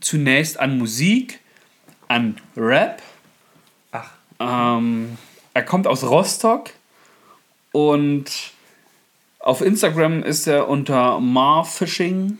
zunächst 0.00 0.60
an 0.60 0.78
Musik, 0.78 1.40
an 2.06 2.36
Rap. 2.56 3.02
Ach. 3.90 4.12
Ähm, 4.38 5.18
er 5.54 5.64
kommt 5.64 5.88
aus 5.88 6.04
Rostock 6.04 6.70
und 7.72 8.26
auf 9.40 9.60
Instagram 9.60 10.22
ist 10.22 10.46
er 10.46 10.68
unter 10.68 11.18
Marfishing 11.18 12.38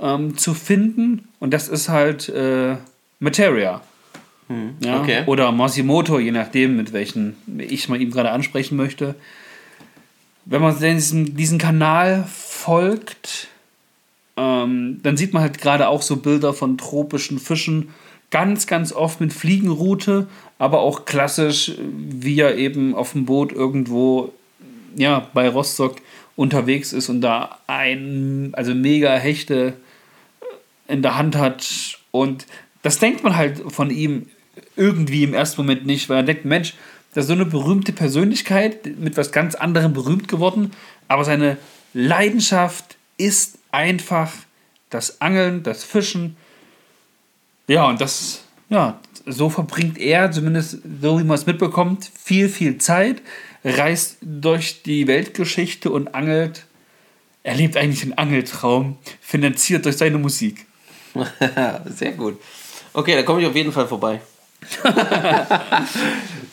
ähm, 0.00 0.38
zu 0.38 0.54
finden. 0.54 1.28
Und 1.38 1.52
das 1.52 1.68
ist 1.68 1.90
halt 1.90 2.30
äh, 2.30 2.76
Materia. 3.20 3.82
Ja? 4.80 5.00
okay. 5.02 5.24
Oder 5.26 5.52
Masimoto, 5.52 6.18
je 6.18 6.30
nachdem, 6.30 6.78
mit 6.78 6.94
welchen 6.94 7.36
ich 7.58 7.90
mal 7.90 8.00
ihm 8.00 8.10
gerade 8.10 8.30
ansprechen 8.30 8.76
möchte. 8.76 9.16
Wenn 10.44 10.60
man 10.62 10.78
diesen, 10.78 11.36
diesen 11.36 11.58
Kanal 11.58 12.24
folgt, 12.28 13.48
ähm, 14.36 15.00
dann 15.02 15.16
sieht 15.16 15.32
man 15.32 15.42
halt 15.42 15.58
gerade 15.58 15.88
auch 15.88 16.02
so 16.02 16.16
Bilder 16.16 16.52
von 16.52 16.78
tropischen 16.78 17.38
Fischen. 17.38 17.90
Ganz, 18.30 18.66
ganz 18.66 18.92
oft 18.92 19.20
mit 19.20 19.32
Fliegenroute, 19.32 20.26
aber 20.58 20.80
auch 20.80 21.04
klassisch, 21.04 21.72
wie 21.78 22.40
er 22.40 22.56
eben 22.56 22.94
auf 22.94 23.12
dem 23.12 23.26
Boot 23.26 23.52
irgendwo 23.52 24.32
ja, 24.96 25.28
bei 25.34 25.48
Rostock 25.48 25.96
unterwegs 26.36 26.92
ist 26.92 27.08
und 27.08 27.20
da 27.20 27.58
ein, 27.66 28.50
also 28.54 28.74
mega 28.74 29.14
Hechte 29.16 29.74
in 30.88 31.02
der 31.02 31.16
Hand 31.16 31.36
hat. 31.36 31.98
Und 32.10 32.46
das 32.82 32.98
denkt 32.98 33.22
man 33.22 33.36
halt 33.36 33.60
von 33.72 33.90
ihm 33.90 34.26
irgendwie 34.76 35.24
im 35.24 35.34
ersten 35.34 35.60
Moment 35.60 35.86
nicht, 35.86 36.08
weil 36.08 36.18
er 36.18 36.22
denkt, 36.22 36.44
Mensch, 36.44 36.74
das 37.14 37.24
ist 37.24 37.28
so 37.28 37.34
eine 37.34 37.44
berühmte 37.44 37.92
Persönlichkeit, 37.92 38.98
mit 38.98 39.16
was 39.16 39.32
ganz 39.32 39.54
anderem 39.54 39.92
berühmt 39.92 40.28
geworden, 40.28 40.72
aber 41.08 41.24
seine 41.24 41.58
Leidenschaft 41.92 42.96
ist 43.18 43.58
einfach 43.70 44.32
das 44.90 45.20
Angeln, 45.20 45.62
das 45.62 45.84
Fischen. 45.84 46.36
Ja, 47.66 47.88
und 47.88 48.00
das, 48.00 48.44
ja, 48.68 48.98
so 49.26 49.50
verbringt 49.50 49.98
er, 49.98 50.30
zumindest 50.32 50.78
so 51.00 51.18
wie 51.18 51.24
man 51.24 51.36
es 51.36 51.46
mitbekommt, 51.46 52.10
viel, 52.18 52.48
viel 52.48 52.78
Zeit, 52.78 53.22
reist 53.64 54.18
durch 54.20 54.82
die 54.82 55.06
Weltgeschichte 55.06 55.90
und 55.90 56.14
angelt. 56.14 56.66
Er 57.42 57.54
lebt 57.54 57.76
eigentlich 57.76 58.02
einen 58.02 58.14
Angeltraum, 58.14 58.98
finanziert 59.20 59.84
durch 59.84 59.96
seine 59.96 60.18
Musik. 60.18 60.66
Sehr 61.86 62.12
gut. 62.12 62.40
Okay, 62.92 63.14
da 63.14 63.22
komme 63.22 63.40
ich 63.40 63.46
auf 63.46 63.54
jeden 63.54 63.72
Fall 63.72 63.86
vorbei. 63.86 64.20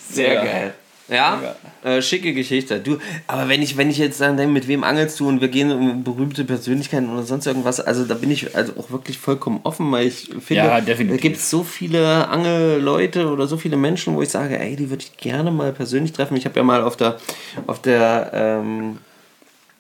Sehr 0.10 0.34
Ja. 0.34 0.44
geil. 0.44 0.74
Ja, 1.12 1.56
äh, 1.84 2.04
schicke 2.04 2.34
Geschichte. 2.36 2.80
Du, 2.80 3.00
aber 3.26 3.50
wenn 3.50 3.64
ich, 3.64 3.78
wenn 3.78 3.90
ich 3.90 3.98
jetzt 3.98 4.22
dann 4.22 4.38
denke, 4.38 4.54
mit 4.54 4.68
wem 4.68 4.84
angelst 4.84 5.20
du 5.20 5.28
und 5.28 5.42
wir 5.42 5.48
gehen 5.48 5.72
um 5.72 6.04
berühmte 6.04 6.44
Persönlichkeiten 6.46 7.10
oder 7.10 7.24
sonst 7.24 7.48
irgendwas, 7.48 7.80
also 7.80 8.06
da 8.06 8.14
bin 8.14 8.30
ich 8.30 8.56
also 8.56 8.74
auch 8.78 8.92
wirklich 8.92 9.18
vollkommen 9.18 9.60
offen, 9.64 9.92
weil 9.92 10.06
ich 10.06 10.30
finde, 10.40 10.54
Ja, 10.64 10.80
da 10.82 10.94
gibt 10.94 11.38
es 11.38 11.50
so 11.50 11.64
viele 11.64 12.28
Angelleute 12.28 13.28
oder 13.32 13.48
so 13.48 13.58
viele 13.58 13.76
Menschen, 13.76 14.16
wo 14.16 14.22
ich 14.22 14.30
sage, 14.30 14.60
ey, 14.60 14.76
die 14.76 14.92
würde 14.92 15.04
ich 15.04 15.18
gerne 15.18 15.50
mal 15.50 15.74
persönlich 15.74 16.14
treffen. 16.14 16.38
Ich 16.38 16.46
habe 16.46 16.56
ja 16.58 16.64
mal 16.64 16.84
auf 16.84 16.96
der, 16.96 17.18
auf 17.66 17.82
der 17.82 18.30
ähm, 18.32 19.00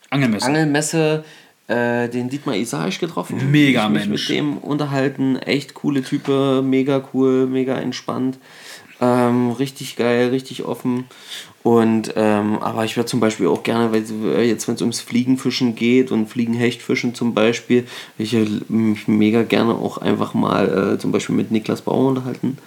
Angelmesse. 0.09 0.45
Angelmesse 0.47 1.23
äh, 1.67 2.09
den 2.09 2.29
Dietmar 2.29 2.55
Isaisch 2.55 2.97
getroffen. 2.99 3.51
Mega 3.51 3.83
ich 3.85 3.89
mich 3.91 4.07
Mensch. 4.07 4.29
mit 4.29 4.37
dem 4.37 4.57
unterhalten. 4.57 5.37
Echt 5.37 5.75
coole 5.75 6.01
Type, 6.01 6.63
mega 6.63 7.03
cool, 7.13 7.45
mega 7.45 7.77
entspannt. 7.77 8.39
Ähm, 9.01 9.51
richtig 9.51 9.95
geil, 9.95 10.29
richtig 10.29 10.65
offen. 10.65 11.05
Und 11.63 12.13
ähm, 12.15 12.57
aber 12.59 12.83
ich 12.85 12.97
würde 12.97 13.07
zum 13.07 13.19
Beispiel 13.19 13.47
auch 13.47 13.63
gerne, 13.63 13.91
weil 13.93 14.03
äh, 14.35 14.43
jetzt 14.47 14.67
wenn 14.67 14.75
es 14.75 14.81
ums 14.81 14.99
Fliegenfischen 15.01 15.75
geht 15.75 16.12
und 16.12 16.27
Fliegenhechtfischen 16.27 17.15
zum 17.15 17.33
Beispiel, 17.33 17.88
ich 18.17 18.33
mich 18.67 19.07
mega 19.07 19.43
gerne 19.43 19.73
auch 19.73 19.97
einfach 19.99 20.33
mal 20.33 20.93
äh, 20.95 20.99
zum 20.99 21.12
Beispiel 21.12 21.35
mit 21.35 21.51
Niklas 21.51 21.81
Bauer 21.81 22.09
unterhalten. 22.09 22.57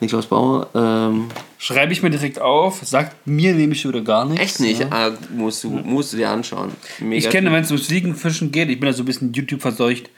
Niklas 0.00 0.26
Bauer, 0.26 0.68
ähm, 0.74 1.28
Schreibe 1.56 1.92
ich 1.92 2.02
mir 2.02 2.10
direkt 2.10 2.40
auf, 2.40 2.80
sagt 2.84 3.26
mir 3.26 3.54
nämlich 3.54 3.86
wieder 3.88 4.00
gar 4.02 4.24
nichts. 4.24 4.42
echt 4.42 4.60
nicht, 4.60 4.80
Ja. 4.80 4.88
ah, 4.90 5.10
musst, 5.34 5.62
du, 5.64 5.70
musst 5.70 6.12
du 6.12 6.16
dir 6.16 6.30
anschauen. 6.30 6.72
Mega 6.98 7.16
Ich 7.16 7.30
kenne, 7.30 7.50
wenn 7.52 7.62
es 7.62 7.70
ums 7.70 7.86
Fliegenfischen 7.86 8.50
geht, 8.52 8.68
ich 8.70 8.78
bin 8.80 8.88
da 8.88 8.92
so 8.92 9.02
ein 9.02 9.06
bisschen 9.06 9.32
YouTube 9.32 9.62
verseucht, 9.62 10.10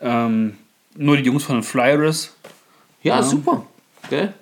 ähm, 0.00 0.56
nur 0.96 1.16
die 1.16 1.22
Jungs 1.22 1.44
von 1.44 1.56
den 1.56 1.62
Flyers. 1.62 2.34
ja, 3.02 3.16
Ja. 3.16 3.22
super. 3.22 3.64
Gell? 4.10 4.34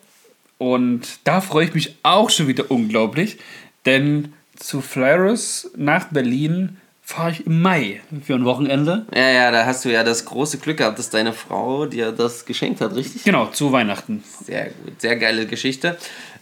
Und 0.59 1.21
da 1.25 1.41
freue 1.41 1.67
ich 1.67 1.75
mich 1.75 1.95
auch 2.03 2.31
schon 2.31 2.49
wieder 2.49 2.71
unglaublich, 2.71 3.39
denn 3.87 4.35
zu 4.57 4.81
Flyers 4.81 5.71
nach 5.77 6.07
Berlin 6.07 6.79
fahre 7.01 7.31
ich 7.31 7.47
im 7.47 7.63
Mai 7.63 8.03
für 8.23 8.35
ein 8.35 8.45
Wochenende. 8.45 9.07
Ja, 9.15 9.31
ja, 9.31 9.51
da 9.51 9.65
hast 9.65 9.85
du 9.85 9.89
ja 9.89 10.05
das 10.05 10.27
große 10.27 10.59
Glück 10.59 10.77
gehabt, 10.79 10.99
dass 10.99 11.09
deine 11.09 11.33
Frau 11.33 11.87
dir 11.87 12.13
das 12.13 12.45
geschenkt 12.45 12.83
hat, 12.83 12.95
richtig? 12.95 13.25
Genau, 13.25 13.47
zu 13.47 13.73
Weihnachten. 13.73 14.23
Sehr 14.45 14.67
gut, 14.67 15.01
sehr 15.01 15.17
geile 15.17 15.47
Geschichte. 15.47 15.97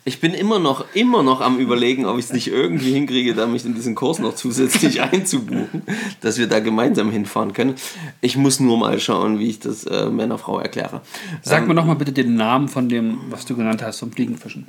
Ich 0.06 0.20
bin 0.20 0.34
immer 0.34 0.58
noch, 0.60 0.84
immer 0.94 1.22
noch 1.24 1.40
am 1.40 1.58
überlegen, 1.58 2.06
ob 2.06 2.16
ich 2.18 2.26
es 2.26 2.32
nicht 2.32 2.46
irgendwie 2.46 2.92
hinkriege, 2.92 3.34
da 3.34 3.46
mich 3.46 3.64
in 3.64 3.74
diesen 3.74 3.96
Kurs 3.96 4.20
noch 4.20 4.34
zusätzlich 4.36 5.00
einzubuchen, 5.02 5.82
dass 6.20 6.38
wir 6.38 6.46
da 6.46 6.60
gemeinsam 6.60 7.10
hinfahren 7.10 7.52
können. 7.52 7.74
Ich 8.20 8.36
muss 8.36 8.60
nur 8.60 8.78
mal 8.78 9.00
schauen, 9.00 9.38
wie 9.40 9.48
ich 9.50 9.58
das 9.58 9.84
äh, 9.84 10.06
meiner 10.06 10.38
Frau 10.38 10.60
erkläre. 10.60 11.00
Sag 11.42 11.62
Ähm, 11.62 11.68
mir 11.68 11.74
noch 11.74 11.84
mal 11.86 11.94
bitte 11.94 12.12
den 12.12 12.36
Namen 12.36 12.68
von 12.68 12.88
dem, 12.88 13.18
was 13.30 13.46
du 13.46 13.56
genannt 13.56 13.82
hast, 13.82 13.98
vom 13.98 14.12
Fliegenfischen. 14.12 14.68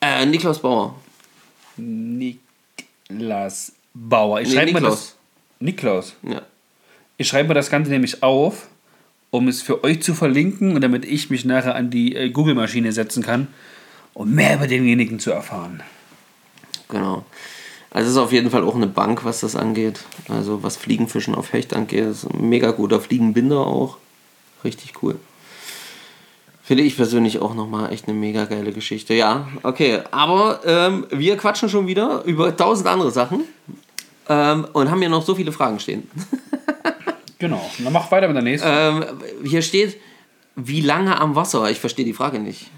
Äh, 0.00 0.24
Niklas 0.26 0.60
Bauer. 0.62 0.94
Niklas 1.76 3.72
Bauer. 3.94 4.40
Ich 4.40 4.48
Nee, 4.48 4.54
schreibe 4.54 4.72
mal 4.72 4.80
Niklaus. 4.80 5.00
das. 5.00 5.16
Niklaus. 5.60 6.14
Ja. 6.22 6.42
Ich 7.18 7.28
schreibe 7.28 7.48
mir 7.48 7.54
das 7.54 7.70
Ganze 7.70 7.90
nämlich 7.90 8.22
auf, 8.22 8.68
um 9.30 9.48
es 9.48 9.62
für 9.62 9.84
euch 9.84 10.02
zu 10.02 10.14
verlinken 10.14 10.74
und 10.74 10.80
damit 10.80 11.04
ich 11.04 11.30
mich 11.30 11.44
nachher 11.44 11.74
an 11.74 11.90
die 11.90 12.14
äh, 12.16 12.30
Google-Maschine 12.30 12.92
setzen 12.92 13.22
kann, 13.22 13.48
um 14.14 14.32
mehr 14.34 14.56
über 14.56 14.66
denjenigen 14.66 15.18
zu 15.18 15.30
erfahren. 15.30 15.82
Genau. 16.88 17.24
Also 17.90 18.06
es 18.06 18.12
ist 18.14 18.18
auf 18.18 18.32
jeden 18.32 18.50
Fall 18.50 18.64
auch 18.64 18.74
eine 18.74 18.86
Bank, 18.86 19.24
was 19.24 19.40
das 19.40 19.56
angeht. 19.56 20.04
Also 20.28 20.62
was 20.62 20.76
Fliegenfischen 20.76 21.34
auf 21.34 21.52
Hecht 21.52 21.74
angeht. 21.74 22.04
Ist 22.04 22.24
ein 22.24 22.48
mega 22.48 22.70
guter 22.70 23.00
Fliegenbinder 23.00 23.66
auch. 23.66 23.98
Richtig 24.64 24.94
cool. 25.02 25.16
Finde 26.62 26.84
ich 26.84 26.96
persönlich 26.96 27.40
auch 27.40 27.54
nochmal 27.54 27.92
echt 27.92 28.08
eine 28.08 28.16
mega 28.16 28.44
geile 28.44 28.72
Geschichte. 28.72 29.14
Ja, 29.14 29.48
okay. 29.62 30.00
Aber 30.10 30.60
ähm, 30.64 31.06
wir 31.10 31.36
quatschen 31.36 31.68
schon 31.68 31.86
wieder 31.86 32.22
über 32.24 32.56
tausend 32.56 32.86
andere 32.86 33.10
Sachen. 33.10 33.44
Ähm, 34.28 34.66
und 34.72 34.90
haben 34.90 35.00
hier 35.00 35.08
noch 35.08 35.24
so 35.24 35.34
viele 35.34 35.52
Fragen 35.52 35.78
stehen. 35.80 36.08
Genau. 37.42 37.68
Dann 37.82 37.92
mach 37.92 38.08
weiter 38.12 38.28
mit 38.28 38.36
der 38.36 38.44
nächsten. 38.44 38.68
Ähm, 38.70 39.04
hier 39.42 39.62
steht, 39.62 39.96
wie 40.54 40.80
lange 40.80 41.20
am 41.20 41.34
Wasser? 41.34 41.68
Ich 41.72 41.80
verstehe 41.80 42.04
die 42.04 42.12
Frage 42.12 42.38
nicht. 42.38 42.70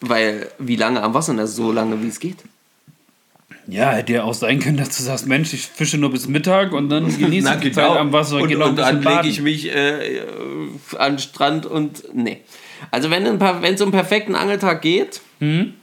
Weil, 0.00 0.48
wie 0.58 0.76
lange 0.76 1.02
am 1.02 1.14
Wasser? 1.14 1.32
Na, 1.32 1.46
so 1.46 1.72
lange, 1.72 2.02
wie 2.02 2.08
es 2.08 2.20
geht. 2.20 2.38
Ja, 3.66 3.92
hätte 3.92 4.14
ja 4.14 4.22
auch 4.22 4.34
sein 4.34 4.60
können, 4.60 4.78
dass 4.78 4.96
du 4.96 5.02
sagst, 5.02 5.26
Mensch, 5.26 5.52
ich 5.52 5.66
fische 5.66 5.98
nur 5.98 6.10
bis 6.10 6.26
Mittag 6.26 6.72
und 6.72 6.88
dann 6.88 7.06
genieße 7.18 7.54
ich 7.54 7.60
die 7.60 7.72
Zeit 7.72 7.90
am 7.90 8.12
Wasser 8.12 8.40
genau. 8.46 8.68
und, 8.68 8.80
ein 8.80 8.96
und 8.96 9.04
dann 9.04 9.16
lege 9.16 9.28
ich 9.28 9.42
mich 9.42 9.66
äh, 9.74 10.22
an 10.96 11.14
den 11.14 11.18
Strand 11.18 11.66
und 11.66 12.04
nee. 12.14 12.40
Also 12.90 13.10
wenn 13.10 13.26
es 13.26 13.80
um 13.82 13.90
perfekten 13.90 14.34
Angeltag 14.34 14.82
geht, 14.82 15.20
Mhm. 15.40 15.74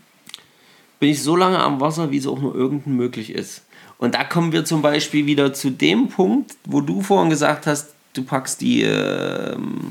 bin 1.00 1.10
ich 1.10 1.22
so 1.24 1.36
lange 1.36 1.60
am 1.60 1.80
Wasser, 1.80 2.12
wie 2.12 2.18
es 2.18 2.28
auch 2.28 2.40
nur 2.40 2.56
irgend 2.56 2.88
möglich 2.88 3.30
ist. 3.30 3.64
Und 3.98 4.16
da 4.16 4.24
kommen 4.24 4.52
wir 4.52 4.66
zum 4.66 4.82
Beispiel 4.82 5.26
wieder 5.26 5.54
zu 5.54 5.70
dem 5.70 6.10
Punkt, 6.10 6.56
wo 6.66 6.82
du 6.82 7.02
vorhin 7.02 7.30
gesagt 7.30 7.68
hast, 7.68 7.94
du 8.14 8.24
packst 8.24 8.62
die, 8.62 8.82
ähm, 8.82 9.90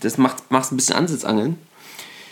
das 0.00 0.18
macht, 0.18 0.50
machst 0.50 0.72
ein 0.72 0.76
bisschen 0.76 0.96
Ansitzangeln. 0.96 1.56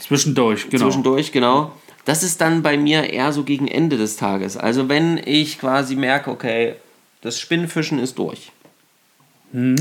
Zwischendurch, 0.07 0.69
genau. 0.69 0.85
Zwischendurch, 0.85 1.33
genau. 1.33 1.73
Das 2.05 2.23
ist 2.23 2.41
dann 2.41 2.63
bei 2.63 2.77
mir 2.77 3.11
eher 3.11 3.33
so 3.33 3.45
gegen 3.45 3.67
Ende 3.67 3.97
des 3.97 4.17
Tages. 4.17 4.59
Also 4.59 4.91
wenn 4.91 5.19
ich 5.25 5.59
quasi 5.59 5.97
merke, 5.97 6.31
okay, 6.31 6.75
das 7.23 7.41
Spinnfischen 7.41 7.99
ist 7.99 8.19
durch. 8.19 8.53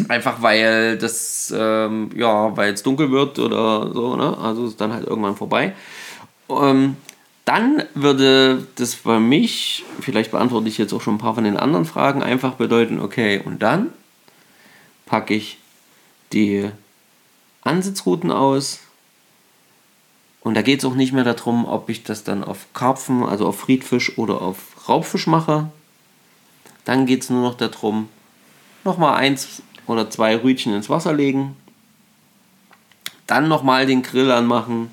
Einfach 0.08 0.42
weil 0.42 0.98
das, 1.00 1.54
ähm, 1.58 2.12
ja, 2.16 2.56
weil 2.56 2.74
es 2.74 2.84
dunkel 2.84 3.10
wird 3.12 3.40
oder 3.40 3.92
so, 3.92 4.16
ne? 4.16 4.38
Also 4.38 4.68
ist 4.68 4.80
dann 4.80 4.94
halt 4.94 5.08
irgendwann 5.08 5.36
vorbei. 5.36 5.74
Ähm, 6.48 6.96
dann 7.44 7.84
würde 7.96 8.68
das 8.76 8.96
bei 8.96 9.20
mich, 9.20 9.84
vielleicht 10.00 10.32
beantworte 10.32 10.70
ich 10.70 10.78
jetzt 10.78 10.94
auch 10.94 11.02
schon 11.02 11.16
ein 11.16 11.20
paar 11.20 11.34
von 11.34 11.44
den 11.44 11.58
anderen 11.58 11.86
Fragen, 11.86 12.22
einfach 12.22 12.54
bedeuten, 12.54 13.00
okay, 13.00 13.42
und 13.44 13.64
dann 13.64 13.90
packe 15.08 15.34
ich 15.34 15.58
die 16.32 16.70
Ansitzrouten 17.64 18.32
aus, 18.32 18.80
und 20.44 20.56
da 20.56 20.62
geht 20.62 20.80
es 20.80 20.86
auch 20.86 20.96
nicht 20.96 21.14
mehr 21.14 21.24
darum, 21.24 21.66
ob 21.66 21.90
ich 21.90 22.04
das 22.04 22.26
dann 22.26 22.44
auf 22.44 22.68
Karpfen, 22.74 23.24
also 23.24 23.48
auf 23.48 23.60
Friedfisch 23.60 24.18
oder 24.18 24.42
auf 24.42 24.90
Raubfisch 24.90 25.26
mache. 25.26 25.72
Dann 26.84 27.06
geht 27.06 27.24
es 27.24 27.30
nur 27.30 27.42
noch 27.42 27.56
darum, 27.56 28.10
nochmal 28.84 29.16
eins 29.16 29.62
oder 29.88 30.10
zwei 30.10 30.36
Rütchen 30.36 30.74
ins 30.74 30.90
Wasser 30.90 31.14
legen. 31.14 31.56
Dann 33.26 33.48
nochmal 33.48 33.86
den 33.86 34.04
Grill 34.04 34.32
anmachen. 34.32 34.92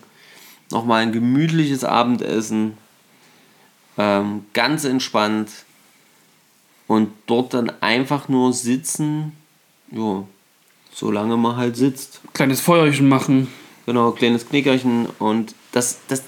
Nochmal 0.71 1.03
ein 1.03 1.13
gemütliches 1.13 1.83
Abendessen. 1.83 2.77
Ähm, 3.99 4.47
ganz 4.53 4.85
entspannt. 4.85 5.51
Und 6.87 7.13
dort 7.27 7.55
dann 7.55 7.73
einfach 7.81 8.29
nur 8.29 8.53
sitzen. 8.53 9.33
Jo, 9.91 10.29
solange 10.93 11.37
man 11.37 11.57
halt 11.57 11.77
sitzt. 11.77 12.21
Kleines 12.35 12.61
Feuerchen 12.61 13.09
machen. 13.09 13.49
Genau, 13.87 14.11
kleines 14.13 14.49
Knickerchen 14.49 15.07
und 15.19 15.55
das, 15.73 15.99
das, 16.09 16.23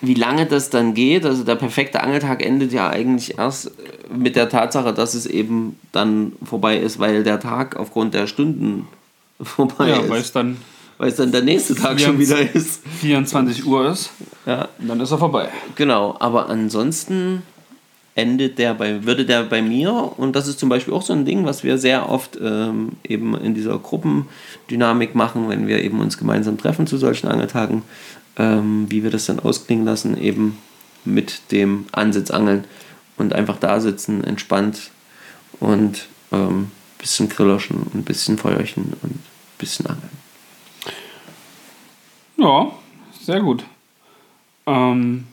wie 0.00 0.14
lange 0.14 0.46
das 0.46 0.70
dann 0.70 0.94
geht, 0.94 1.24
also 1.24 1.44
der 1.44 1.54
perfekte 1.56 2.02
Angeltag 2.02 2.44
endet 2.44 2.72
ja 2.72 2.88
eigentlich 2.90 3.38
erst 3.38 3.66
äh, 3.68 3.70
mit 4.14 4.36
der 4.36 4.48
Tatsache, 4.48 4.92
dass 4.92 5.14
es 5.14 5.26
eben 5.26 5.78
dann 5.92 6.32
vorbei 6.44 6.76
ist, 6.78 6.98
weil 6.98 7.22
der 7.24 7.40
Tag 7.40 7.76
aufgrund 7.76 8.14
der 8.14 8.26
Stunden 8.26 8.86
vorbei 9.40 9.88
Ja, 9.88 10.08
weil 10.08 10.20
ist. 10.20 10.26
es 10.26 10.32
dann 10.32 10.56
Weil 10.98 11.08
es 11.10 11.16
dann 11.16 11.32
der 11.32 11.42
nächste 11.42 11.74
Tag 11.74 12.00
schon 12.00 12.18
wieder 12.18 12.38
ist. 12.54 12.82
24 13.00 13.64
Uhr 13.66 13.90
ist. 13.90 14.10
Ja, 14.46 14.68
Und 14.78 14.88
dann 14.88 15.00
ist 15.00 15.10
er 15.10 15.18
vorbei. 15.18 15.48
genau. 15.74 16.16
Aber 16.20 16.48
ansonsten 16.48 17.42
endet 18.16 18.58
der 18.58 18.74
bei, 18.74 19.04
würde 19.04 19.26
der 19.26 19.44
bei 19.44 19.62
mir, 19.62 19.92
und 20.16 20.34
das 20.34 20.48
ist 20.48 20.58
zum 20.58 20.70
Beispiel 20.70 20.94
auch 20.94 21.02
so 21.02 21.12
ein 21.12 21.26
Ding, 21.26 21.44
was 21.44 21.62
wir 21.62 21.76
sehr 21.76 22.08
oft 22.08 22.38
ähm, 22.42 22.92
eben 23.06 23.36
in 23.36 23.54
dieser 23.54 23.78
Gruppendynamik 23.78 25.14
machen, 25.14 25.48
wenn 25.50 25.68
wir 25.68 25.84
eben 25.84 26.00
uns 26.00 26.16
gemeinsam 26.16 26.56
treffen 26.56 26.86
zu 26.86 26.96
solchen 26.96 27.28
Angeltagen, 27.28 27.82
ähm, 28.38 28.86
wie 28.88 29.02
wir 29.02 29.10
das 29.10 29.26
dann 29.26 29.38
ausklingen 29.38 29.84
lassen, 29.84 30.18
eben 30.18 30.56
mit 31.04 31.52
dem 31.52 31.84
Ansitzangeln 31.92 32.64
und 33.18 33.34
einfach 33.34 33.58
da 33.58 33.80
sitzen, 33.80 34.24
entspannt 34.24 34.90
und 35.60 36.06
ähm, 36.32 36.70
bisschen 36.98 37.28
Grillerchen 37.28 37.76
und 37.76 37.94
ein 37.94 38.04
bisschen 38.04 38.38
Feuerchen 38.38 38.94
und 39.02 39.12
ein 39.12 39.22
bisschen 39.58 39.86
Angeln. 39.86 40.10
Ja, 42.38 42.72
sehr 43.20 43.40
gut. 43.40 43.62
Ähm, 44.66 45.26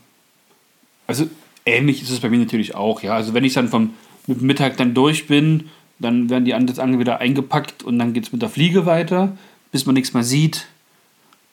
also 1.08 1.30
ähnlich 1.66 2.02
ist 2.02 2.10
es 2.10 2.20
bei 2.20 2.30
mir 2.30 2.40
natürlich 2.40 2.76
auch, 2.76 3.02
ja. 3.02 3.14
Also 3.14 3.34
wenn 3.34 3.44
ich 3.44 3.54
dann 3.54 3.70
vom 3.70 3.94
mit 4.28 4.42
Mittag 4.42 4.78
dann 4.78 4.94
durch 4.94 5.28
bin, 5.28 5.70
dann 6.00 6.30
werden 6.30 6.46
die 6.46 6.54
Ansitzangeln 6.54 7.00
wieder 7.00 7.20
eingepackt 7.20 7.84
und 7.84 8.00
dann 8.00 8.14
geht 8.14 8.26
es 8.26 8.32
mit 8.32 8.42
der 8.42 8.50
Fliege 8.50 8.86
weiter, 8.86 9.38
bis 9.72 9.86
man 9.86 9.96
nichts 9.96 10.14
mehr 10.14 10.24
sieht 10.24 10.68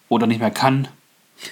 oder 0.09 0.27
nicht 0.27 0.41
mehr 0.41 0.51
kann. 0.51 0.89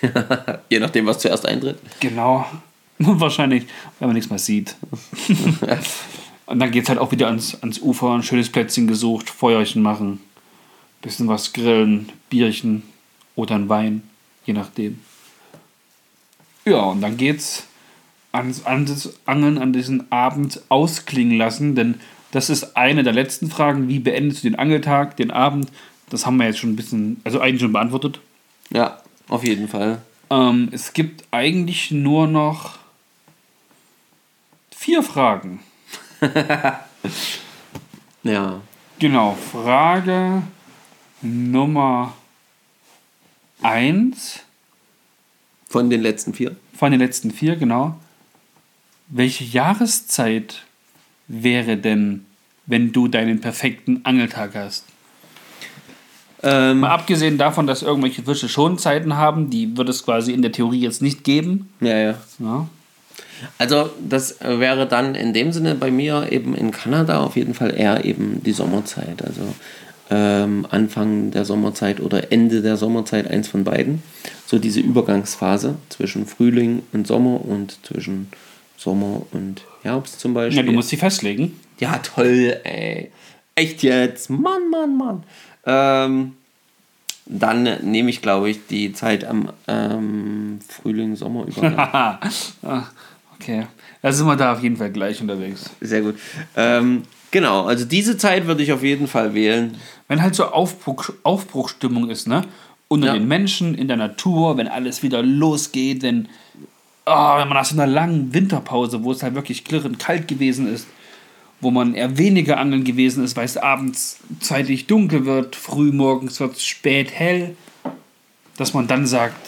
Je 0.68 0.78
nachdem, 0.78 1.06
was 1.06 1.18
zuerst 1.18 1.46
eintritt. 1.46 1.78
Genau. 2.00 2.46
Wahrscheinlich, 2.98 3.64
weil 3.98 4.08
man 4.08 4.14
nichts 4.14 4.30
mehr 4.30 4.38
sieht. 4.38 4.76
und 6.46 6.58
dann 6.58 6.70
geht 6.70 6.84
es 6.84 6.88
halt 6.88 6.98
auch 6.98 7.12
wieder 7.12 7.28
ans, 7.28 7.60
ans 7.62 7.80
Ufer, 7.80 8.14
ein 8.14 8.22
schönes 8.22 8.50
Plätzchen 8.50 8.86
gesucht, 8.86 9.30
Feuerchen 9.30 9.82
machen, 9.82 10.20
bisschen 11.00 11.28
was 11.28 11.52
grillen, 11.52 12.10
Bierchen 12.28 12.82
oder 13.36 13.54
ein 13.54 13.68
Wein, 13.68 14.02
je 14.44 14.52
nachdem. 14.52 14.98
Ja, 16.64 16.80
und 16.80 17.00
dann 17.00 17.16
geht's 17.16 17.67
ans, 18.32 18.64
Angeln 19.26 19.58
an 19.58 19.72
diesen 19.72 20.10
Abend 20.12 20.60
ausklingen 20.68 21.36
lassen, 21.38 21.74
denn 21.74 22.00
das 22.30 22.50
ist 22.50 22.76
eine 22.76 23.02
der 23.02 23.12
letzten 23.12 23.50
Fragen. 23.50 23.88
Wie 23.88 23.98
beendest 24.00 24.44
du 24.44 24.50
den 24.50 24.58
Angeltag, 24.58 25.16
den 25.16 25.30
Abend? 25.30 25.70
Das 26.10 26.26
haben 26.26 26.36
wir 26.36 26.46
jetzt 26.46 26.58
schon 26.58 26.70
ein 26.70 26.76
bisschen, 26.76 27.20
also 27.24 27.40
eigentlich 27.40 27.62
schon 27.62 27.72
beantwortet. 27.72 28.20
Ja, 28.70 29.02
auf 29.28 29.44
jeden 29.44 29.68
Fall. 29.68 30.02
Ähm, 30.30 30.68
es 30.72 30.92
gibt 30.92 31.24
eigentlich 31.30 31.90
nur 31.90 32.26
noch 32.26 32.78
vier 34.70 35.02
Fragen. 35.02 35.60
Ja. 38.24 38.60
Genau, 38.98 39.34
Frage 39.52 40.42
Nummer 41.22 42.14
eins 43.62 44.40
Von 45.68 45.88
den 45.88 46.02
letzten 46.02 46.34
vier. 46.34 46.56
von 46.74 46.90
den 46.90 47.00
letzten 47.00 47.30
vier, 47.30 47.56
genau. 47.56 47.98
Welche 49.08 49.44
Jahreszeit 49.44 50.62
wäre 51.28 51.76
denn, 51.76 52.26
wenn 52.66 52.92
du 52.92 53.08
deinen 53.08 53.40
perfekten 53.40 54.00
Angeltag 54.04 54.54
hast? 54.54 54.84
Ähm, 56.42 56.80
Mal 56.80 56.90
abgesehen 56.90 57.38
davon, 57.38 57.66
dass 57.66 57.82
irgendwelche 57.82 58.22
Fische 58.22 58.48
schon 58.48 58.78
Zeiten 58.78 59.16
haben, 59.16 59.50
die 59.50 59.76
wird 59.76 59.88
es 59.88 60.04
quasi 60.04 60.32
in 60.32 60.42
der 60.42 60.52
Theorie 60.52 60.80
jetzt 60.80 61.02
nicht 61.02 61.24
geben. 61.24 61.68
ja, 61.80 61.98
ja. 61.98 62.14
Ja. 62.38 62.68
Also 63.56 63.90
das 64.00 64.40
wäre 64.40 64.86
dann 64.86 65.14
in 65.14 65.32
dem 65.32 65.52
Sinne 65.52 65.74
bei 65.76 65.90
mir 65.92 66.32
eben 66.32 66.54
in 66.56 66.72
Kanada 66.72 67.20
auf 67.20 67.36
jeden 67.36 67.54
Fall 67.54 67.72
eher 67.76 68.04
eben 68.04 68.42
die 68.42 68.52
Sommerzeit. 68.52 69.22
Also 69.24 69.42
ähm, 70.10 70.66
Anfang 70.70 71.30
der 71.30 71.44
Sommerzeit 71.44 72.00
oder 72.00 72.32
Ende 72.32 72.62
der 72.62 72.76
Sommerzeit, 72.76 73.30
eins 73.30 73.48
von 73.48 73.64
beiden. 73.64 74.02
So 74.46 74.58
diese 74.58 74.80
Übergangsphase 74.80 75.76
zwischen 75.88 76.26
Frühling 76.26 76.82
und 76.92 77.06
Sommer 77.06 77.44
und 77.44 77.78
zwischen 77.84 78.28
Sommer 78.78 79.22
und 79.32 79.62
Herbst 79.82 80.20
zum 80.20 80.32
Beispiel. 80.34 80.58
ja, 80.64 80.66
du 80.66 80.72
musst 80.72 80.88
sie 80.88 80.96
festlegen. 80.96 81.58
Ja, 81.80 81.98
toll, 81.98 82.56
ey. 82.64 83.10
Echt 83.56 83.82
jetzt? 83.82 84.30
Mann, 84.30 84.70
Mann, 84.70 84.96
Mann. 84.96 85.22
Ähm, 85.66 86.32
dann 87.26 87.64
nehme 87.82 88.08
ich, 88.08 88.22
glaube 88.22 88.48
ich, 88.50 88.66
die 88.68 88.92
Zeit 88.92 89.24
am 89.24 89.50
ähm, 89.66 90.60
Frühling, 90.66 91.16
Sommer 91.16 91.44
über. 91.46 91.76
Ah, 92.62 92.86
okay. 93.34 93.66
Da 94.00 94.12
sind 94.12 94.26
wir 94.26 94.36
da 94.36 94.52
auf 94.52 94.62
jeden 94.62 94.76
Fall 94.76 94.90
gleich 94.92 95.20
unterwegs. 95.20 95.70
Sehr 95.80 96.02
gut. 96.02 96.14
Ähm, 96.56 97.02
genau, 97.32 97.64
also 97.64 97.84
diese 97.84 98.16
Zeit 98.16 98.46
würde 98.46 98.62
ich 98.62 98.72
auf 98.72 98.84
jeden 98.84 99.08
Fall 99.08 99.34
wählen. 99.34 99.76
Wenn 100.06 100.22
halt 100.22 100.36
so 100.36 100.46
Aufbruch, 100.46 101.10
Aufbruchstimmung 101.24 102.08
ist, 102.10 102.28
ne? 102.28 102.42
Unter 102.86 103.08
Ja. 103.08 103.12
den 103.14 103.26
Menschen, 103.28 103.74
in 103.74 103.88
der 103.88 103.98
Natur, 103.98 104.56
wenn 104.56 104.68
alles 104.68 105.02
wieder 105.02 105.20
losgeht, 105.22 106.02
wenn 106.02 106.28
oh, 107.08 107.38
wenn 107.38 107.48
man 107.48 107.56
nach 107.56 107.64
so 107.64 107.74
einer 107.74 107.86
langen 107.86 108.32
Winterpause, 108.34 109.02
wo 109.02 109.12
es 109.12 109.22
halt 109.22 109.34
wirklich 109.34 109.64
klirrend 109.64 109.98
kalt 109.98 110.28
gewesen 110.28 110.72
ist, 110.72 110.86
wo 111.60 111.70
man 111.70 111.94
eher 111.94 112.18
weniger 112.18 112.58
angeln 112.58 112.84
gewesen 112.84 113.24
ist, 113.24 113.36
weil 113.36 113.44
es 113.44 113.56
abends 113.56 114.20
zeitig 114.40 114.86
dunkel 114.86 115.24
wird, 115.24 115.56
früh 115.56 115.90
morgens 115.92 116.38
wird 116.40 116.56
es 116.56 116.64
spät 116.64 117.10
hell, 117.12 117.56
dass 118.56 118.74
man 118.74 118.86
dann 118.86 119.06
sagt, 119.06 119.46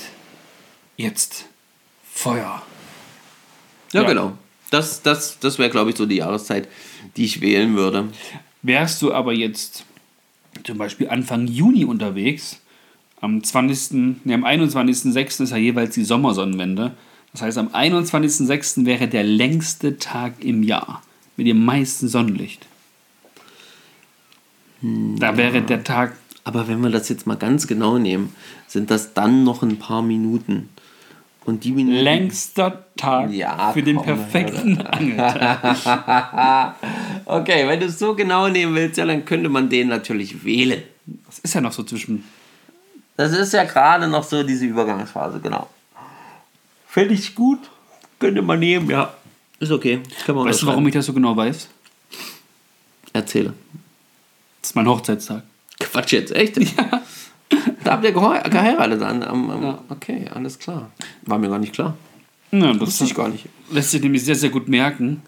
jetzt 0.97 1.47
Feuer. 2.13 2.63
Ja, 3.93 4.03
Ja. 4.03 4.09
genau. 4.09 4.33
Das, 4.71 5.03
das, 5.03 5.39
das 5.41 5.59
wäre, 5.59 5.71
glaube 5.71 5.91
ich, 5.91 5.97
so 5.97 6.07
die 6.07 6.17
Jahreszeit, 6.17 6.69
die 7.17 7.25
ich 7.25 7.41
wählen 7.41 7.75
würde. 7.75 8.09
Wärst 8.63 9.03
du 9.03 9.13
aber 9.13 9.33
jetzt 9.33 9.85
zum 10.65 10.79
Beispiel 10.79 11.09
Anfang 11.09 11.49
Juni 11.49 11.85
unterwegs, 11.85 12.61
am 13.21 13.43
20., 13.43 14.23
nee, 14.25 14.35
am 14.35 14.45
21.06. 14.45 15.43
ist 15.43 15.51
ja 15.51 15.57
jeweils 15.57 15.95
die 15.95 16.05
Sommersonnenwende. 16.05 16.93
Das 17.33 17.43
heißt, 17.43 17.59
am 17.59 17.69
21.06. 17.69 18.87
wäre 18.87 19.09
der 19.09 19.25
längste 19.25 19.99
Tag 19.99 20.35
im 20.41 20.63
Jahr 20.63 21.03
mit 21.37 21.47
dem 21.47 21.65
meisten 21.65 22.09
Sonnenlicht. 22.09 22.67
Da 24.83 25.37
wäre 25.37 25.63
der 25.63 25.85
Tag, 25.85 26.15
Aber 26.45 26.69
wenn 26.69 26.81
wir 26.81 26.91
das 26.91 27.09
jetzt 27.09 27.27
mal 27.27 27.37
ganz 27.37 27.67
genau 27.67 27.99
nehmen, 27.99 28.35
sind 28.67 28.91
das 28.91 29.15
dann 29.15 29.45
noch 29.45 29.63
ein 29.63 29.79
paar 29.79 30.03
Minuten. 30.03 30.71
Und 31.45 31.65
die 31.65 31.73
Minuten. 31.73 31.99
längster 31.99 32.85
Tag 32.97 33.31
Ja, 33.31 33.73
für 33.73 33.83
den 33.83 34.01
perfekten 34.01 34.81
Angeltag. 34.83 36.75
Okay, 37.27 37.69
wenn 37.69 37.79
du 37.79 37.87
es 37.87 37.99
so 37.99 38.15
genau 38.15 38.49
nehmen 38.49 38.75
willst, 38.75 38.97
ja, 38.99 39.07
dann 39.07 39.25
könnte 39.25 39.49
man 39.49 39.69
den 39.69 39.89
natürlich 39.89 40.45
wählen. 40.45 40.83
Das 41.27 41.39
ist 41.39 41.55
ja 41.55 41.61
noch 41.61 41.73
so 41.73 41.85
zwischen. 41.85 42.25
Das 43.17 43.33
ist 43.33 43.53
ja 43.53 43.65
gerade 43.65 44.09
noch 44.09 44.25
so 44.25 44.43
diese 44.43 44.65
Übergangsphase, 44.67 45.39
genau. 45.41 45.69
Finde 46.91 47.15
ich 47.15 47.35
gut. 47.35 47.59
Könnte 48.19 48.43
man 48.43 48.59
nehmen, 48.59 48.91
ja. 48.91 49.15
Ist 49.61 49.71
okay. 49.71 50.01
Kann 50.27 50.35
man 50.35 50.47
Weißt 50.49 50.63
du, 50.63 50.67
warum 50.67 50.87
ich 50.89 50.95
das 50.95 51.07
so 51.07 51.13
genau 51.13 51.37
weiß? 51.37 51.69
Erzähle. 53.13 53.55
Das 54.61 54.71
ist 54.71 54.77
mein 54.77 54.87
Hochzeitstag. 54.89 55.43
Quatsch 55.79 56.13
jetzt, 56.13 56.33
echt? 56.33 56.57
Ja. 56.59 57.03
Da 57.83 57.93
habt 57.93 58.05
ihr 58.05 58.13
gehe- 58.13 58.51
geheiratet 58.51 59.03
an. 59.03 59.23
Am, 59.23 59.51
am, 59.51 59.63
Ja. 59.63 59.79
Okay, 59.89 60.27
alles 60.33 60.59
klar. 60.59 60.91
War 61.23 61.39
mir 61.39 61.49
gar 61.49 61.59
nicht 61.59 61.73
klar. 61.73 61.97
Ja, 62.53 62.73
das 62.73 62.81
Wusste 62.81 63.05
ich 63.05 63.15
gar 63.15 63.29
nicht. 63.29 63.47
lässt 63.71 63.91
sich 63.91 64.03
nämlich 64.03 64.25
sehr, 64.25 64.35
sehr 64.37 64.51
gut 64.51 64.69
merken, 64.69 65.23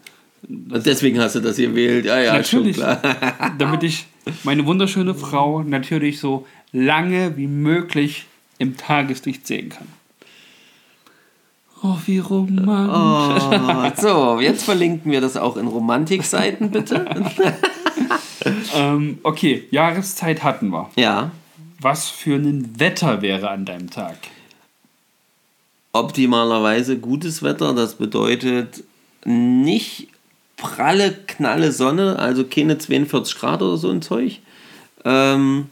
Und 0.47 0.85
deswegen 0.85 1.19
hast 1.19 1.35
du 1.35 1.39
das 1.39 1.57
gewählt. 1.57 2.05
Ja, 2.05 2.19
ja, 2.19 2.33
Natürlich. 2.33 2.75
schon 2.77 2.83
klar. 2.85 3.01
damit 3.57 3.83
ich 3.83 4.05
meine 4.43 4.65
wunderschöne 4.65 5.15
Frau 5.15 5.63
natürlich 5.63 6.19
so 6.19 6.45
lange 6.71 7.35
wie 7.37 7.47
möglich 7.47 8.25
im 8.57 8.75
Tageslicht 8.77 9.47
sehen 9.47 9.69
kann. 9.69 9.87
Oh, 11.83 11.97
wie 12.05 12.19
romantisch. 12.19 13.43
Oh, 13.43 14.01
so, 14.01 14.39
jetzt 14.39 14.63
verlinken 14.63 15.11
wir 15.11 15.19
das 15.19 15.35
auch 15.35 15.57
in 15.57 15.67
Romantikseiten, 15.67 16.71
bitte. 16.71 17.05
Ähm, 18.75 19.19
okay, 19.23 19.67
Jahreszeit 19.71 20.43
hatten 20.43 20.69
wir. 20.69 20.89
Ja. 20.97 21.31
Was 21.79 22.09
für 22.09 22.35
ein 22.35 22.79
Wetter 22.79 23.21
wäre 23.21 23.49
an 23.49 23.63
deinem 23.65 23.89
Tag? 23.89 24.17
Optimalerweise 25.93 26.97
gutes 26.97 27.43
Wetter, 27.43 27.73
das 27.73 27.95
bedeutet 27.95 28.83
nicht 29.25 30.09
pralle, 30.57 31.13
knalle 31.27 31.71
Sonne, 31.71 32.19
also 32.19 32.43
keine 32.43 32.77
42 32.77 33.35
Grad 33.35 33.61
oder 33.61 33.77
so 33.77 33.89
ein 33.89 34.01
Zeug, 34.01 34.39
ähm, 35.05 35.69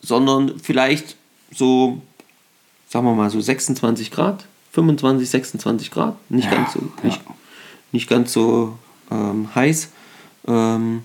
sondern 0.00 0.58
vielleicht 0.60 1.16
so, 1.54 2.00
sagen 2.92 3.06
wir 3.06 3.14
mal, 3.14 3.30
so 3.30 3.40
26 3.40 4.10
Grad, 4.10 4.44
25, 4.72 5.28
26 5.30 5.90
Grad, 5.90 6.14
nicht 6.28 6.44
Ja, 6.44 6.56
ganz 6.56 6.74
so, 6.74 6.80
ja. 6.80 7.04
nicht, 7.04 7.20
nicht 7.90 8.08
ganz 8.08 8.34
so 8.34 8.76
ähm, 9.10 9.48
heiß. 9.54 9.88
Ähm, 10.46 11.02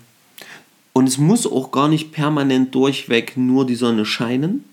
und 0.92 1.08
es 1.08 1.16
muss 1.16 1.46
auch 1.46 1.70
gar 1.70 1.88
nicht 1.88 2.12
permanent 2.12 2.74
durchweg 2.74 3.38
nur 3.38 3.64
die 3.66 3.74
Sonne 3.74 4.04
scheinen, 4.04 4.64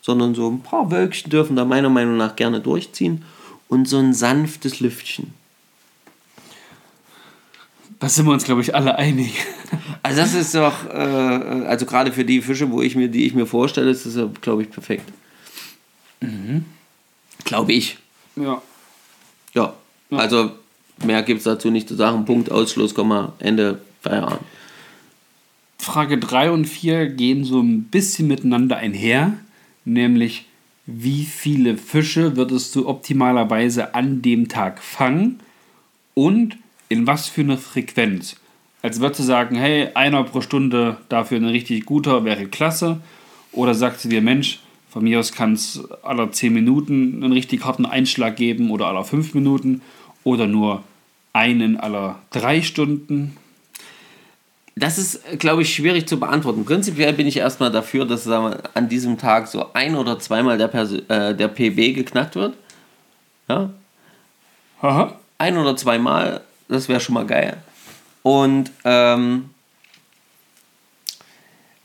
sondern 0.00 0.34
so 0.34 0.50
ein 0.50 0.60
paar 0.60 0.90
Wölkchen 0.90 1.30
dürfen 1.30 1.54
da 1.54 1.64
meiner 1.64 1.90
Meinung 1.90 2.16
nach 2.16 2.34
gerne 2.34 2.60
durchziehen 2.60 3.24
und 3.68 3.86
so 3.86 3.98
ein 3.98 4.12
sanftes 4.12 4.80
Lüftchen. 4.80 5.32
Da 8.00 8.08
sind 8.08 8.26
wir 8.26 8.32
uns, 8.32 8.44
glaube 8.44 8.62
ich, 8.62 8.74
alle 8.74 8.96
einig. 8.96 9.32
Also 10.02 10.22
das 10.22 10.32
ist 10.32 10.54
doch, 10.54 10.86
äh, 10.88 11.66
also 11.66 11.84
gerade 11.84 12.12
für 12.12 12.24
die 12.24 12.40
Fische, 12.40 12.70
wo 12.70 12.80
ich 12.80 12.96
mir, 12.96 13.08
die 13.08 13.26
ich 13.26 13.34
mir 13.34 13.44
vorstelle, 13.44 13.90
ist 13.90 14.06
das 14.06 14.16
glaube 14.40 14.62
ich, 14.62 14.70
perfekt. 14.70 15.04
Glaube 17.44 17.72
ich. 17.72 17.98
Ja. 18.36 18.62
Ja. 19.54 19.74
Also 20.10 20.52
mehr 21.04 21.22
gibt 21.22 21.38
es 21.38 21.44
dazu 21.44 21.70
nicht 21.70 21.88
zu 21.88 21.94
sagen. 21.94 22.24
Punkt, 22.24 22.50
Ausschluss, 22.50 22.94
Komma, 22.94 23.32
Ende, 23.38 23.80
Feierabend. 24.02 24.40
Frage 25.78 26.18
3 26.18 26.50
und 26.50 26.66
4 26.66 27.06
gehen 27.10 27.44
so 27.44 27.60
ein 27.60 27.84
bisschen 27.84 28.26
miteinander 28.26 28.76
einher, 28.76 29.34
nämlich 29.84 30.46
wie 30.86 31.24
viele 31.24 31.76
Fische 31.76 32.36
würdest 32.36 32.74
du 32.74 32.88
optimalerweise 32.88 33.94
an 33.94 34.22
dem 34.22 34.48
Tag 34.48 34.82
fangen 34.82 35.40
und 36.14 36.56
in 36.88 37.06
was 37.06 37.28
für 37.28 37.42
eine 37.42 37.58
Frequenz? 37.58 38.36
Als 38.82 39.00
würdest 39.00 39.20
du 39.20 39.24
sagen, 39.24 39.56
hey, 39.56 39.88
einer 39.94 40.24
pro 40.24 40.40
Stunde 40.40 40.98
dafür 41.08 41.38
ein 41.38 41.44
richtig 41.44 41.84
guter 41.84 42.24
wäre 42.24 42.46
klasse. 42.46 43.00
Oder 43.52 43.74
sagst 43.74 44.04
du 44.04 44.08
dir, 44.08 44.22
Mensch, 44.22 44.60
von 44.98 45.04
mir 45.04 45.20
aus 45.20 45.30
kann 45.30 45.52
es 45.52 45.80
aller 46.02 46.32
10 46.32 46.52
Minuten 46.52 47.22
einen 47.22 47.32
richtig 47.32 47.64
harten 47.64 47.86
Einschlag 47.86 48.34
geben 48.34 48.72
oder 48.72 48.88
aller 48.88 49.04
5 49.04 49.32
Minuten 49.32 49.80
oder 50.24 50.48
nur 50.48 50.82
einen 51.32 51.76
aller 51.76 52.18
3 52.30 52.62
Stunden. 52.62 53.36
Das 54.74 54.98
ist, 54.98 55.38
glaube 55.38 55.62
ich, 55.62 55.72
schwierig 55.72 56.08
zu 56.08 56.18
beantworten. 56.18 56.64
Prinzipiell 56.64 57.12
bin 57.12 57.28
ich 57.28 57.36
erstmal 57.36 57.70
dafür, 57.70 58.06
dass 58.06 58.26
wir, 58.26 58.60
an 58.74 58.88
diesem 58.88 59.18
Tag 59.18 59.46
so 59.46 59.72
ein 59.72 59.94
oder 59.94 60.18
zweimal 60.18 60.58
der, 60.58 60.66
Perso 60.66 60.96
äh, 61.06 61.32
der 61.32 61.46
PB 61.46 61.94
geknackt 61.94 62.34
wird. 62.34 62.54
Ja, 63.48 63.70
Aha. 64.82 65.14
ein 65.38 65.58
oder 65.58 65.76
zweimal, 65.76 66.40
das 66.66 66.88
wäre 66.88 66.98
schon 66.98 67.14
mal 67.14 67.24
geil. 67.24 67.56
Und 68.24 68.72
ähm, 68.82 69.50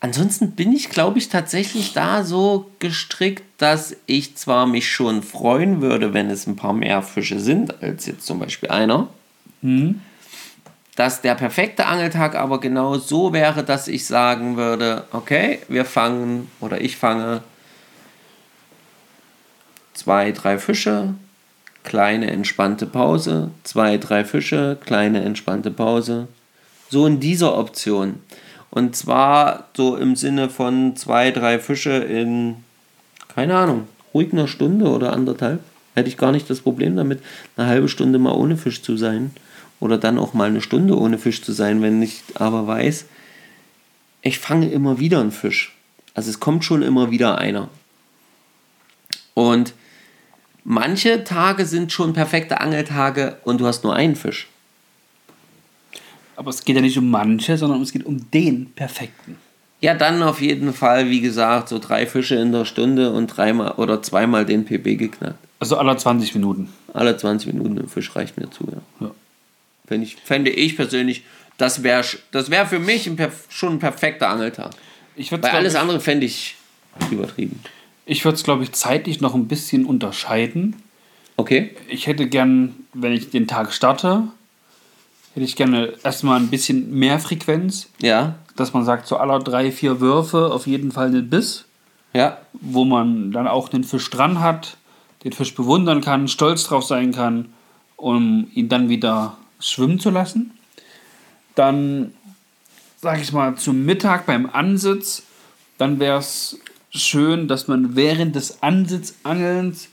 ansonsten 0.04 0.52
bin 0.52 0.74
ich, 0.74 0.90
glaube 0.90 1.18
ich, 1.18 1.30
tatsächlich 1.30 1.94
da 1.94 2.24
so 2.24 2.70
gestrickt, 2.80 3.44
dass 3.58 3.96
ich 4.06 4.36
zwar 4.36 4.68
mich 4.68 4.92
schon 4.92 5.24
freuen 5.24 5.82
würde, 5.82 6.14
wenn 6.14 6.30
es 6.30 6.46
ein 6.46 6.58
paar 6.58 6.74
mehr 6.74 7.02
Fische 7.02 7.40
sind, 7.40 7.82
als 7.82 8.06
jetzt 8.06 8.26
zum 8.26 8.38
Beispiel 8.38 8.70
einer. 8.70 9.08
Dass 10.96 11.22
der 11.22 11.36
perfekte 11.36 11.86
Angeltag 11.86 12.36
aber 12.36 12.60
genau 12.60 12.98
so 12.98 13.32
wäre, 13.32 13.64
dass 13.64 13.88
ich 13.88 14.06
sagen 14.06 14.58
würde, 14.58 15.06
okay, 15.12 15.60
wir 15.70 15.86
fangen 15.86 16.52
oder 16.60 16.82
ich 16.82 16.98
fange 16.98 17.42
zwei, 19.94 20.34
drei 20.34 20.60
Fische, 20.60 21.14
kleine 21.84 22.30
entspannte 22.30 22.86
Pause, 22.88 23.52
zwei, 23.64 23.98
drei 23.98 24.26
Fische, 24.26 24.78
kleine 24.84 25.24
entspannte 25.24 25.72
Pause. 25.72 26.28
So 26.90 27.08
in 27.08 27.22
dieser 27.22 27.58
Option. 27.58 28.20
Und 28.74 28.96
zwar 28.96 29.68
so 29.78 29.98
im 29.98 30.16
Sinne 30.16 30.50
von 30.50 30.96
zwei, 30.96 31.30
drei 31.30 31.60
Fische 31.60 31.92
in, 31.92 32.56
keine 33.28 33.56
Ahnung, 33.56 33.88
ruhig 34.16 34.34
einer 34.34 34.48
Stunde 34.48 34.90
oder 34.90 35.14
anderthalb. 35.14 35.60
Hätte 35.94 36.10
ich 36.10 36.18
gar 36.18 36.32
nicht 36.32 36.50
das 36.50 36.62
Problem 36.62 36.96
damit, 36.96 37.22
eine 37.56 37.68
halbe 37.68 37.88
Stunde 37.88 38.18
mal 38.18 38.34
ohne 38.34 38.58
Fisch 38.58 38.82
zu 38.82 38.98
sein. 38.98 39.30
Oder 39.80 40.00
dann 40.00 40.18
auch 40.18 40.34
mal 40.34 40.48
eine 40.48 40.62
Stunde 40.62 40.98
ohne 40.98 41.20
Fisch 41.20 41.44
zu 41.44 41.52
sein, 41.52 41.84
wenn 41.84 42.02
ich 42.02 42.24
aber 42.34 42.66
weiß, 42.66 43.06
ich 44.24 44.40
fange 44.40 44.72
immer 44.72 44.98
wieder 44.98 45.20
einen 45.20 45.32
Fisch. 45.32 45.76
Also 46.16 46.32
es 46.32 46.40
kommt 46.40 46.66
schon 46.66 46.82
immer 46.82 47.12
wieder 47.12 47.38
einer. 47.38 47.70
Und 49.36 49.76
manche 50.64 51.24
Tage 51.24 51.68
sind 51.68 51.92
schon 51.92 52.14
perfekte 52.14 52.60
Angeltage 52.60 53.38
und 53.44 53.62
du 53.62 53.68
hast 53.68 53.84
nur 53.84 53.96
einen 53.96 54.16
Fisch. 54.16 54.48
Aber 56.36 56.50
es 56.50 56.64
geht 56.64 56.76
ja 56.76 56.82
nicht 56.82 56.98
um 56.98 57.10
manche, 57.10 57.58
sondern 57.58 57.82
es 57.82 57.92
geht 57.92 58.06
um 58.06 58.30
den 58.32 58.72
perfekten. 58.72 59.38
Ja, 59.82 59.94
dann 59.94 60.24
auf 60.24 60.42
jeden 60.42 60.74
Fall, 60.74 61.10
wie 61.10 61.20
gesagt, 61.20 61.70
so 61.70 61.78
drei 61.78 62.06
Fische 62.08 62.36
in 62.36 62.52
der 62.52 62.66
Stunde 62.66 63.12
und 63.12 63.28
dreimal 63.28 63.74
oder 63.74 64.02
zweimal 64.02 64.46
den 64.46 64.64
PB 64.66 64.98
geknackt. 64.98 65.38
Also 65.60 65.78
aller 65.78 65.98
20 65.98 66.34
Minuten. 66.36 66.70
Alle 66.94 67.18
20 67.18 67.54
Minuten 67.54 67.78
ein 67.80 67.88
Fisch 67.90 68.16
reicht 68.16 68.38
mir 68.38 68.50
zu, 68.50 68.66
ja. 68.72 69.06
Ja. 69.06 69.12
Fände 69.86 70.06
ich, 70.08 70.16
fände 70.24 70.52
ich 70.52 70.78
persönlich, 70.78 71.24
das 71.58 71.84
wäre 71.84 72.04
das 72.32 72.50
wär 72.50 72.66
für 72.66 72.80
mich 72.80 73.08
ein, 73.08 73.18
schon 73.50 73.74
ein 73.74 73.80
perfekter 73.80 74.30
Angeltag. 74.30 74.72
Ich 75.16 75.32
würde 75.32 75.44
Weil 75.44 75.52
alles 75.52 75.74
es, 75.74 75.80
andere 75.80 76.00
fände 76.00 76.26
ich 76.26 76.56
übertrieben. 77.12 77.60
ich 78.06 78.24
würd's, 78.24 78.44
glaube 78.44 78.64
ich, 78.64 78.72
zeitlich 78.72 79.22
noch 79.22 79.36
ein 79.36 79.48
bisschen 79.48 79.86
unterscheiden. 79.86 80.78
Okay? 81.36 81.72
Ich 81.90 82.08
hätte 82.08 82.28
gern, 82.28 82.76
wenn 82.94 83.12
ich 83.12 83.30
den 83.30 83.48
Tag 83.48 83.74
starte, 83.74 84.24
hätte 85.34 85.46
ich 85.46 85.56
gerne 85.56 85.94
erstmal 86.04 86.40
ein 86.40 86.50
bisschen 86.50 86.94
mehr 86.94 87.20
Frequenz, 87.20 87.90
Ja, 88.02 88.36
dass 88.56 88.74
man 88.74 88.86
sagt, 88.86 89.08
so 89.08 89.18
aller 89.18 89.40
drei, 89.40 89.72
vier 89.72 90.00
Würfe 90.00 90.52
auf 90.52 90.68
jeden 90.68 90.92
Fall 90.92 91.08
einen 91.08 91.30
Biss, 91.30 91.66
ja, 92.14 92.38
wo 92.54 92.86
man 92.86 93.32
dann 93.32 93.48
auch 93.48 93.74
einen 93.74 93.84
Fisch 93.84 94.10
dran 94.10 94.40
hat, 94.40 94.78
den 95.24 95.34
Fisch 95.34 95.56
bewundern 95.56 96.02
kann, 96.02 96.28
stolz 96.28 96.66
drauf 96.66 96.84
sein 96.84 97.12
kann, 97.12 97.54
um 97.96 98.48
ihn 98.54 98.70
dann 98.70 98.90
wieder 98.90 99.38
schwimmen 99.60 100.00
zu 100.00 100.10
lassen. 100.10 100.52
Dann, 101.56 102.14
sag 103.02 103.22
ich 103.22 103.32
mal, 103.32 103.56
zum 103.56 103.86
Mittag 103.86 104.26
beim 104.26 104.50
Ansitz, 104.52 105.24
dann 105.78 106.00
wäre 106.00 106.20
es 106.20 106.60
schön, 106.92 107.48
dass 107.48 107.68
man 107.68 107.96
während 107.96 108.36
des 108.36 108.62
Ansitzangelns 108.62 109.90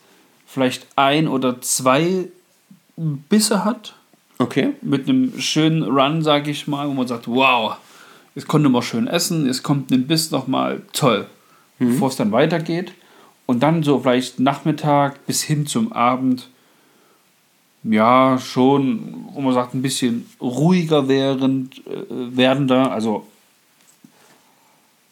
vielleicht 0.47 0.87
ein 0.97 1.29
oder 1.29 1.61
zwei 1.61 2.29
Bisse 2.97 3.65
hat. 3.65 3.95
Okay. 4.41 4.73
Mit 4.81 5.07
einem 5.07 5.39
schönen 5.39 5.83
Run, 5.83 6.23
sag 6.23 6.49
ich 6.49 6.67
mal, 6.67 6.89
wo 6.89 6.95
man 6.95 7.07
sagt, 7.07 7.29
wow, 7.29 7.77
jetzt 8.35 8.49
konnte 8.49 8.71
man 8.71 8.81
schön 8.81 9.07
essen, 9.07 9.47
es 9.47 9.63
kommt 9.63 9.91
ein 9.91 10.07
Biss 10.07 10.31
nochmal 10.31 10.81
toll, 10.95 11.27
mhm. 11.79 11.93
bevor 11.93 12.09
es 12.09 12.17
dann 12.17 12.33
weitergeht. 12.33 12.95
Und 13.45 13.63
dann 13.63 13.83
so 13.83 14.01
vielleicht 14.01 14.41
Nachmittag 14.41 15.27
bis 15.27 15.43
hin 15.43 15.67
zum 15.67 15.93
Abend, 15.93 16.49
ja, 17.83 18.39
schon, 18.39 19.27
wo 19.35 19.43
man 19.43 19.53
sagt, 19.53 19.75
ein 19.75 19.83
bisschen 19.83 20.27
ruhiger 20.41 21.07
während, 21.07 21.87
äh, 21.87 22.05
werdender, 22.09 22.93
also 22.93 23.27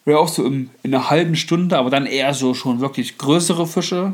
wäre 0.05 0.17
auch 0.17 0.27
so 0.27 0.43
im, 0.43 0.71
in 0.81 0.95
einer 0.95 1.11
halben 1.11 1.35
Stunde, 1.35 1.77
aber 1.77 1.91
dann 1.91 2.07
eher 2.07 2.33
so 2.33 2.55
schon 2.55 2.79
wirklich 2.79 3.19
größere 3.19 3.67
Fische. 3.67 4.13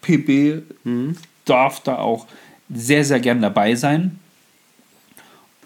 PB 0.00 0.62
mhm. 0.84 1.16
darf 1.44 1.80
da 1.80 1.98
auch 1.98 2.26
sehr, 2.70 3.04
sehr 3.04 3.20
gern 3.20 3.42
dabei 3.42 3.74
sein. 3.74 4.18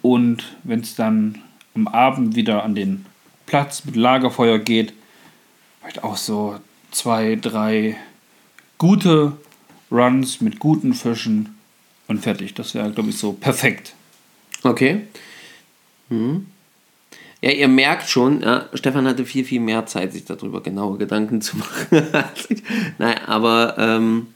Und 0.03 0.57
wenn 0.65 0.81
es 0.81 0.95
dann 0.97 1.39
am 1.75 1.89
Abend 1.89 2.35
wieder 2.37 2.65
an 2.65 2.75
den 2.75 3.07
Platz 3.47 3.85
mit 3.85 3.97
Lagerfeuer 3.97 4.59
geht, 4.59 4.93
vielleicht 5.81 6.05
auch 6.05 6.17
so 6.17 6.59
zwei, 6.91 7.37
drei 7.41 7.97
gute 8.79 9.33
Runs 9.91 10.41
mit 10.41 10.59
guten 10.59 10.95
Fischen 10.95 11.57
und 12.09 12.21
fertig. 12.21 12.55
Das 12.55 12.75
wäre, 12.75 12.91
glaube 12.91 13.11
ich, 13.11 13.19
so 13.19 13.33
perfekt. 13.33 13.95
Okay. 14.63 15.03
Mhm. 16.09 16.47
Ja, 17.41 17.51
ihr 17.51 17.69
merkt 17.69 18.09
schon, 18.09 18.41
ja, 18.43 18.69
Stefan 18.75 19.07
hatte 19.07 19.25
viel, 19.25 19.45
viel 19.45 19.61
mehr 19.61 19.85
Zeit, 19.87 20.13
sich 20.13 20.25
darüber 20.25 20.63
genaue 20.63 20.97
Gedanken 20.97 21.41
zu 21.41 21.57
machen. 21.59 22.07
Nein, 22.99 23.19
aber 23.27 23.77
ähm, 23.79 24.29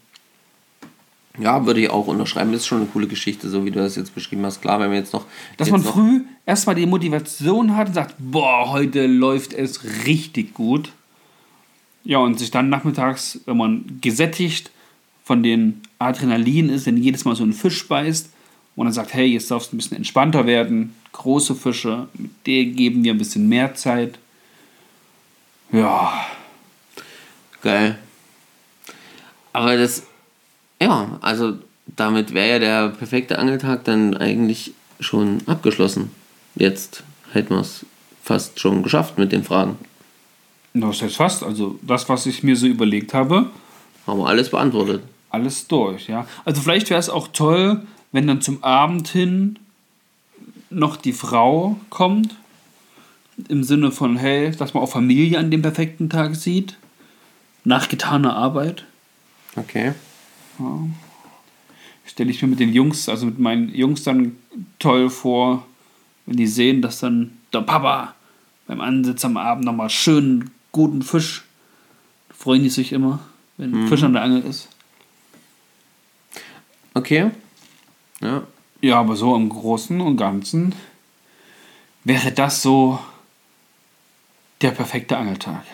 ja, 1.38 1.66
würde 1.66 1.80
ich 1.80 1.90
auch 1.90 2.06
unterschreiben. 2.06 2.52
Das 2.52 2.62
ist 2.62 2.66
schon 2.66 2.78
eine 2.78 2.86
coole 2.86 3.06
Geschichte, 3.06 3.48
so 3.48 3.64
wie 3.64 3.70
du 3.70 3.78
das 3.78 3.96
jetzt 3.96 4.14
beschrieben 4.14 4.44
hast. 4.44 4.62
Klar, 4.62 4.80
wenn 4.80 4.90
wir 4.90 4.98
jetzt 4.98 5.12
noch. 5.12 5.26
Dass 5.56 5.68
jetzt 5.68 5.72
man 5.72 5.82
noch 5.82 5.92
früh 5.92 6.22
erstmal 6.44 6.74
die 6.74 6.86
Motivation 6.86 7.76
hat 7.76 7.88
und 7.88 7.94
sagt, 7.94 8.14
boah, 8.18 8.70
heute 8.70 9.06
läuft 9.06 9.52
es 9.52 9.84
richtig 10.06 10.54
gut. 10.54 10.92
Ja, 12.04 12.18
und 12.18 12.38
sich 12.38 12.50
dann 12.50 12.68
nachmittags, 12.68 13.40
wenn 13.46 13.56
man 13.56 13.98
gesättigt 14.00 14.70
von 15.24 15.42
den 15.42 15.82
Adrenalin 15.98 16.68
ist, 16.68 16.86
wenn 16.86 16.96
jedes 16.96 17.24
Mal 17.24 17.34
so 17.34 17.44
ein 17.44 17.52
Fisch 17.52 17.88
beißt 17.88 18.30
und 18.76 18.86
dann 18.86 18.92
sagt, 18.92 19.12
hey, 19.12 19.26
jetzt 19.26 19.50
darfst 19.50 19.72
du 19.72 19.76
ein 19.76 19.78
bisschen 19.78 19.96
entspannter 19.96 20.46
werden, 20.46 20.94
große 21.12 21.54
Fische, 21.54 22.08
mit 22.14 22.30
denen 22.46 22.76
geben 22.76 23.02
wir 23.02 23.12
ein 23.12 23.18
bisschen 23.18 23.48
mehr 23.48 23.74
Zeit. 23.74 24.18
Ja. 25.72 26.26
Geil. 27.62 27.98
Aber 29.52 29.76
das, 29.76 30.04
ja, 30.80 31.18
also 31.20 31.54
damit 31.86 32.34
wäre 32.34 32.48
ja 32.48 32.58
der 32.58 32.88
perfekte 32.90 33.38
Angeltag 33.38 33.84
dann 33.84 34.16
eigentlich 34.16 34.72
schon 35.00 35.42
abgeschlossen. 35.46 36.10
Jetzt 36.54 37.02
hätten 37.32 37.54
wir 37.54 37.60
es 37.60 37.86
fast 38.22 38.60
schon 38.60 38.82
geschafft 38.82 39.18
mit 39.18 39.32
den 39.32 39.44
Fragen. 39.44 39.78
Das 40.74 41.00
heißt 41.00 41.16
fast, 41.16 41.42
also 41.42 41.78
das, 41.82 42.08
was 42.08 42.26
ich 42.26 42.42
mir 42.42 42.56
so 42.56 42.66
überlegt 42.66 43.14
habe. 43.14 43.50
Haben 44.06 44.20
wir 44.20 44.26
alles 44.26 44.50
beantwortet. 44.50 45.02
Alles 45.30 45.66
durch, 45.68 46.08
ja. 46.08 46.26
Also 46.44 46.60
vielleicht 46.60 46.90
wäre 46.90 47.00
es 47.00 47.08
auch 47.08 47.28
toll, 47.28 47.82
wenn 48.12 48.26
dann 48.26 48.40
zum 48.40 48.62
Abend 48.62 49.08
hin 49.08 49.58
noch 50.70 50.96
die 50.96 51.12
Frau 51.12 51.78
kommt, 51.90 52.34
im 53.48 53.62
Sinne 53.64 53.90
von, 53.90 54.16
hey, 54.16 54.50
dass 54.52 54.74
man 54.74 54.82
auch 54.82 54.90
Familie 54.90 55.38
an 55.38 55.50
dem 55.50 55.62
perfekten 55.62 56.08
Tag 56.08 56.36
sieht, 56.36 56.76
nach 57.64 57.88
getaner 57.88 58.36
Arbeit. 58.36 58.84
Okay. 59.56 59.92
Ja. 60.58 60.80
Stelle 62.04 62.30
ich 62.30 62.40
mir 62.40 62.48
mit 62.48 62.60
den 62.60 62.72
Jungs, 62.72 63.08
also 63.08 63.26
mit 63.26 63.38
meinen 63.38 63.74
Jungs 63.74 64.02
dann 64.04 64.36
toll 64.78 65.10
vor, 65.10 65.66
wenn 66.24 66.36
die 66.36 66.46
sehen, 66.46 66.82
dass 66.82 67.00
dann 67.00 67.38
der 67.52 67.62
Papa 67.62 68.14
beim 68.66 68.80
Ansitz 68.80 69.24
am 69.24 69.36
Abend 69.36 69.64
nochmal 69.64 69.90
schön 69.90 70.50
guten 70.72 71.02
Fisch, 71.02 71.44
freuen 72.30 72.62
die 72.62 72.68
sich 72.68 72.92
immer, 72.92 73.20
wenn 73.56 73.70
mhm. 73.70 73.88
Fisch 73.88 74.02
an 74.02 74.12
der 74.12 74.22
Angel 74.22 74.42
ist. 74.42 74.68
Okay. 76.94 77.30
Ja. 78.20 78.42
Ja, 78.80 79.00
aber 79.00 79.16
so 79.16 79.34
im 79.34 79.48
Großen 79.48 80.00
und 80.00 80.16
Ganzen 80.16 80.74
wäre 82.04 82.30
das 82.30 82.62
so 82.62 83.00
der 84.60 84.70
perfekte 84.70 85.16
Angeltag. 85.16 85.64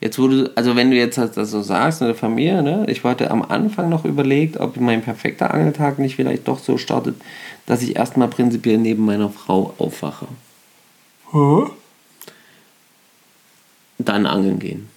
Jetzt 0.00 0.18
wurde, 0.18 0.50
also 0.54 0.76
wenn 0.76 0.90
du 0.90 0.96
jetzt 0.96 1.18
das 1.18 1.50
so 1.50 1.60
sagst, 1.60 2.00
in 2.00 2.06
der 2.06 2.16
Familie, 2.16 2.62
ne, 2.62 2.86
ich 2.88 3.04
hatte 3.04 3.30
am 3.30 3.42
Anfang 3.42 3.90
noch 3.90 4.06
überlegt, 4.06 4.56
ob 4.58 4.78
mein 4.78 5.02
perfekter 5.02 5.52
Angeltag 5.52 5.98
nicht 5.98 6.16
vielleicht 6.16 6.48
doch 6.48 6.58
so 6.58 6.78
startet, 6.78 7.16
dass 7.66 7.82
ich 7.82 7.96
erstmal 7.96 8.28
prinzipiell 8.28 8.78
neben 8.78 9.04
meiner 9.04 9.28
Frau 9.28 9.74
aufwache. 9.76 10.26
Hä? 11.32 11.70
Dann 13.98 14.24
angeln 14.24 14.58
gehen. 14.58 14.88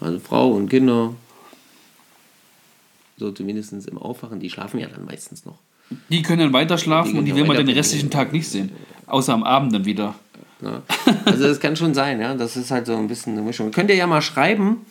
Also 0.00 0.20
Frau 0.20 0.52
und 0.52 0.68
Kinder, 0.68 1.14
so 3.16 3.32
zumindest 3.32 3.72
im 3.72 3.98
Aufwachen, 3.98 4.38
die 4.38 4.50
schlafen 4.50 4.78
ja 4.78 4.86
dann 4.86 5.04
meistens 5.04 5.44
noch. 5.44 5.58
Die 6.08 6.22
können 6.22 6.40
dann 6.40 6.52
weiter 6.52 6.78
schlafen 6.78 7.14
die 7.14 7.18
und 7.18 7.24
die 7.24 7.34
will 7.34 7.44
man 7.44 7.56
den 7.56 7.68
restlichen 7.68 8.10
Tag 8.10 8.32
nicht 8.32 8.48
sehen. 8.48 8.70
Außer 9.06 9.32
am 9.32 9.42
Abend 9.42 9.74
dann 9.74 9.84
wieder. 9.84 10.14
Ja. 10.60 10.82
Also 11.24 11.44
das 11.44 11.60
kann 11.60 11.76
schon 11.76 11.94
sein, 11.94 12.20
ja. 12.20 12.34
Das 12.34 12.56
ist 12.56 12.70
halt 12.70 12.86
so 12.86 12.96
ein 12.96 13.08
bisschen 13.08 13.34
eine 13.34 13.42
Mischung. 13.42 13.70
Könnt 13.70 13.90
ihr 13.90 13.96
ja 13.96 14.06
mal 14.06 14.22
schreiben. 14.22 14.86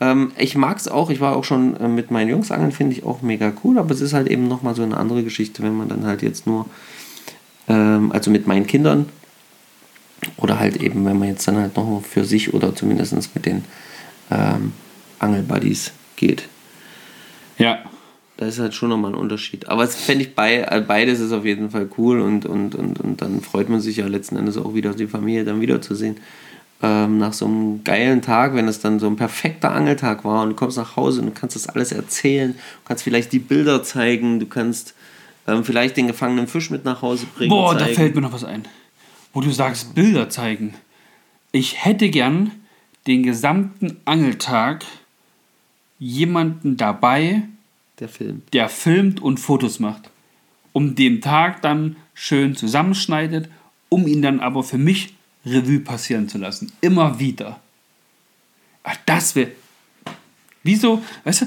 Ähm, 0.00 0.32
ich 0.38 0.56
mag 0.56 0.78
es 0.78 0.88
auch, 0.88 1.10
ich 1.10 1.20
war 1.20 1.36
auch 1.36 1.44
schon 1.44 1.76
äh, 1.76 1.88
mit 1.88 2.10
meinen 2.10 2.30
Jungs 2.30 2.50
angeln, 2.50 2.72
finde 2.72 2.96
ich 2.96 3.04
auch 3.04 3.20
mega 3.22 3.52
cool, 3.62 3.78
aber 3.78 3.90
es 3.92 4.00
ist 4.00 4.14
halt 4.14 4.28
eben 4.28 4.48
nochmal 4.48 4.74
so 4.74 4.82
eine 4.82 4.96
andere 4.96 5.22
Geschichte, 5.22 5.62
wenn 5.62 5.76
man 5.76 5.88
dann 5.88 6.06
halt 6.06 6.22
jetzt 6.22 6.46
nur, 6.46 6.66
ähm, 7.68 8.10
also 8.10 8.30
mit 8.30 8.46
meinen 8.46 8.66
Kindern 8.66 9.06
oder 10.38 10.58
halt 10.58 10.76
eben, 10.76 11.04
wenn 11.04 11.18
man 11.18 11.28
jetzt 11.28 11.46
dann 11.46 11.58
halt 11.58 11.76
noch 11.76 12.02
für 12.02 12.24
sich 12.24 12.54
oder 12.54 12.74
zumindest 12.74 13.34
mit 13.34 13.44
den 13.44 13.64
ähm, 14.30 14.72
Angelbuddies 15.18 15.92
geht. 16.16 16.48
Ja. 17.58 17.80
Da 18.40 18.46
ist 18.46 18.58
halt 18.58 18.72
schon 18.72 18.88
nochmal 18.88 19.10
ein 19.10 19.18
Unterschied. 19.18 19.68
Aber 19.68 19.84
es 19.84 19.94
fände 19.94 20.24
ich 20.24 20.34
bei, 20.34 20.62
äh, 20.62 20.80
beides 20.80 21.20
ist 21.20 21.30
auf 21.30 21.44
jeden 21.44 21.68
Fall 21.68 21.90
cool 21.98 22.22
und, 22.22 22.46
und, 22.46 22.74
und, 22.74 22.98
und 22.98 23.20
dann 23.20 23.42
freut 23.42 23.68
man 23.68 23.82
sich 23.82 23.98
ja 23.98 24.06
letzten 24.06 24.36
Endes 24.36 24.56
auch 24.56 24.72
wieder, 24.72 24.94
die 24.94 25.08
Familie 25.08 25.44
dann 25.44 25.60
wiederzusehen. 25.60 26.16
Ähm, 26.82 27.18
nach 27.18 27.34
so 27.34 27.44
einem 27.44 27.84
geilen 27.84 28.22
Tag, 28.22 28.54
wenn 28.54 28.66
es 28.66 28.80
dann 28.80 28.98
so 28.98 29.08
ein 29.08 29.16
perfekter 29.16 29.72
Angeltag 29.72 30.24
war 30.24 30.42
und 30.42 30.48
du 30.48 30.56
kommst 30.56 30.78
nach 30.78 30.96
Hause 30.96 31.20
und 31.20 31.26
du 31.26 31.32
kannst 31.32 31.54
das 31.54 31.68
alles 31.68 31.92
erzählen, 31.92 32.54
du 32.54 32.88
kannst 32.88 33.04
vielleicht 33.04 33.30
die 33.34 33.40
Bilder 33.40 33.82
zeigen, 33.82 34.40
du 34.40 34.46
kannst 34.46 34.94
ähm, 35.46 35.62
vielleicht 35.62 35.98
den 35.98 36.06
gefangenen 36.06 36.46
Fisch 36.46 36.70
mit 36.70 36.86
nach 36.86 37.02
Hause 37.02 37.26
bringen. 37.36 37.50
Boah, 37.50 37.76
zeigen. 37.76 37.90
da 37.90 37.94
fällt 37.94 38.14
mir 38.14 38.22
noch 38.22 38.32
was 38.32 38.44
ein. 38.44 38.64
Wo 39.34 39.42
du 39.42 39.50
sagst, 39.50 39.94
Bilder 39.94 40.30
zeigen. 40.30 40.72
Ich 41.52 41.84
hätte 41.84 42.08
gern 42.08 42.52
den 43.06 43.22
gesamten 43.22 43.98
Angeltag 44.06 44.86
jemanden 45.98 46.78
dabei, 46.78 47.42
der 48.00 48.08
filmt. 48.08 48.52
Der 48.52 48.68
filmt 48.68 49.20
und 49.20 49.38
Fotos 49.38 49.78
macht. 49.78 50.10
Um 50.72 50.94
den 50.94 51.20
Tag 51.20 51.62
dann 51.62 51.96
schön 52.14 52.56
zusammenschneidet, 52.56 53.48
um 53.88 54.06
ihn 54.06 54.22
dann 54.22 54.40
aber 54.40 54.62
für 54.62 54.78
mich 54.78 55.14
Revue 55.44 55.80
passieren 55.80 56.28
zu 56.28 56.38
lassen. 56.38 56.72
Immer 56.80 57.18
wieder. 57.18 57.60
Ach, 58.82 58.96
das 59.06 59.34
wäre. 59.36 59.50
Wieso, 60.62 61.02
weißt 61.24 61.42
du, 61.42 61.46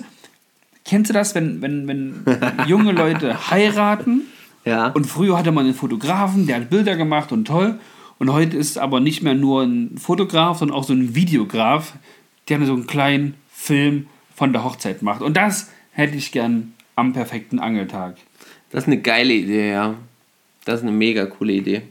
kennst 0.85 1.09
du 1.09 1.13
das, 1.13 1.35
wenn, 1.35 1.61
wenn, 1.61 1.87
wenn 1.87 2.25
junge 2.67 2.91
Leute 2.91 3.49
heiraten? 3.49 4.23
Ja. 4.65 4.87
Und 4.87 5.05
früher 5.05 5.37
hatte 5.37 5.51
man 5.51 5.65
einen 5.65 5.75
Fotografen, 5.75 6.47
der 6.47 6.57
hat 6.57 6.69
Bilder 6.69 6.95
gemacht 6.95 7.31
und 7.31 7.45
toll. 7.45 7.79
Und 8.19 8.31
heute 8.31 8.57
ist 8.57 8.77
aber 8.77 8.99
nicht 8.99 9.21
mehr 9.21 9.33
nur 9.33 9.63
ein 9.63 9.97
Fotograf, 9.97 10.59
sondern 10.59 10.77
auch 10.77 10.83
so 10.83 10.93
ein 10.93 11.15
Videograf, 11.15 11.93
der 12.47 12.65
so 12.65 12.73
einen 12.73 12.87
kleinen 12.87 13.35
Film 13.51 14.07
von 14.35 14.53
der 14.53 14.63
Hochzeit 14.63 15.01
macht. 15.01 15.21
Und 15.21 15.35
das 15.35 15.69
hätte 15.93 16.17
ich 16.17 16.31
gern 16.31 16.73
am 16.95 17.13
perfekten 17.13 17.59
Angeltag. 17.59 18.17
Das 18.71 18.83
ist 18.83 18.87
eine 18.87 19.01
geile 19.01 19.33
Idee, 19.33 19.71
ja. 19.71 19.95
Das 20.65 20.75
ist 20.75 20.81
eine 20.81 20.91
mega 20.91 21.25
coole 21.25 21.53
Idee. 21.53 21.83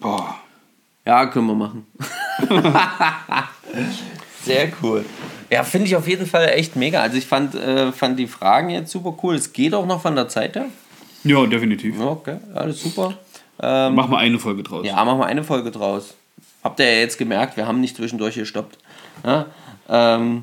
Boah. 0.00 0.38
Ja, 1.04 1.26
können 1.26 1.46
wir 1.46 1.54
machen. 1.54 1.86
Sehr 4.44 4.72
cool. 4.82 5.04
Ja, 5.50 5.64
finde 5.64 5.86
ich 5.86 5.96
auf 5.96 6.06
jeden 6.06 6.26
Fall 6.26 6.50
echt 6.50 6.76
mega. 6.76 7.00
Also 7.00 7.16
ich 7.16 7.26
fand, 7.26 7.54
äh, 7.54 7.92
fand 7.92 8.18
die 8.18 8.26
Fragen 8.26 8.70
jetzt 8.70 8.90
super 8.90 9.16
cool. 9.22 9.34
Es 9.34 9.52
geht 9.52 9.74
auch 9.74 9.86
noch 9.86 10.02
von 10.02 10.14
der 10.14 10.28
Zeit 10.28 10.56
her. 10.56 10.66
Ja, 11.24 11.46
definitiv. 11.46 11.98
Okay, 11.98 12.36
alles 12.54 12.82
super. 12.82 13.14
Ähm, 13.60 13.94
machen 13.94 14.10
wir 14.10 14.18
eine 14.18 14.38
Folge 14.38 14.62
draus. 14.62 14.86
Ja, 14.86 15.04
machen 15.04 15.18
wir 15.18 15.26
eine 15.26 15.44
Folge 15.44 15.70
draus. 15.70 16.14
Habt 16.62 16.80
ihr 16.80 16.92
ja 16.92 17.00
jetzt 17.00 17.18
gemerkt, 17.18 17.56
wir 17.56 17.66
haben 17.66 17.80
nicht 17.80 17.96
zwischendurch 17.96 18.34
gestoppt. 18.34 18.78
Ja? 19.24 19.46
Ähm, 19.88 20.42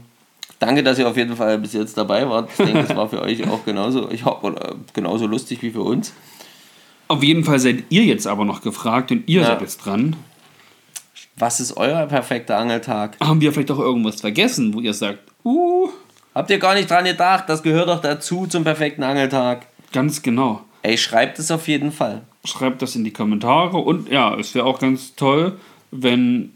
danke, 0.60 0.84
dass 0.84 0.98
ihr 1.00 1.08
auf 1.08 1.18
jeden 1.18 1.36
Fall 1.36 1.58
bis 1.58 1.74
jetzt 1.74 1.98
dabei 1.98 2.28
wart. 2.30 2.50
Ich 2.52 2.58
denke, 2.66 2.80
es 2.80 2.96
war 2.96 3.10
für 3.10 3.22
euch 3.22 3.48
auch 3.48 3.64
genauso, 3.66 4.10
ich 4.12 4.26
hoffe, 4.26 4.56
genauso 4.94 5.28
lustig 5.28 5.62
wie 5.62 5.72
für 5.72 5.82
uns. 5.82 6.14
Auf 7.08 7.24
jeden 7.24 7.44
Fall 7.44 7.60
seid 7.60 7.84
ihr 7.90 8.04
jetzt 8.04 8.26
aber 8.28 8.46
noch 8.46 8.62
gefragt 8.62 9.12
und 9.12 9.28
ihr 9.30 9.42
Ja. 9.42 9.48
seid 9.48 9.62
jetzt 9.62 9.78
dran. 9.78 10.16
Was 11.38 11.60
ist 11.60 11.76
euer 11.78 12.06
perfekter 12.08 12.58
Angeltag? 12.58 13.18
Haben 13.22 13.42
wir 13.42 13.52
vielleicht 13.52 13.72
auch 13.72 13.80
irgendwas 13.80 14.22
vergessen, 14.22 14.74
wo 14.74 14.80
ihr 14.80 14.94
sagt, 14.94 15.20
uh, 15.44 15.90
Habt 16.34 16.50
ihr 16.50 16.60
gar 16.60 16.74
nicht 16.76 16.90
dran 16.90 17.06
gedacht? 17.06 17.46
Das 17.48 17.64
gehört 17.64 17.88
doch 17.88 18.02
dazu 18.02 18.46
zum 18.48 18.64
perfekten 18.64 19.04
Angeltag. 19.04 19.68
ganz 19.94 20.22
genau. 20.22 20.62
Ey, 20.82 20.98
schreibt 20.98 21.40
es 21.40 21.50
auf 21.52 21.68
jeden 21.68 21.92
Fall. 21.92 22.22
Schreibt 22.44 22.82
das 22.82 22.96
in 22.96 23.04
die 23.04 23.12
Kommentare 23.14 23.78
und 23.78 24.10
ja, 24.10 24.36
es 24.36 24.54
wäre 24.54 24.66
auch 24.66 24.80
ganz 24.80 25.16
toll, 25.16 25.58
wenn 25.92 26.52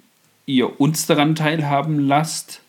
ihr 0.45 0.79
uns 0.81 1.05
daran 1.07 1.33
teilhaben 1.35 1.99
lasst, 2.07 2.61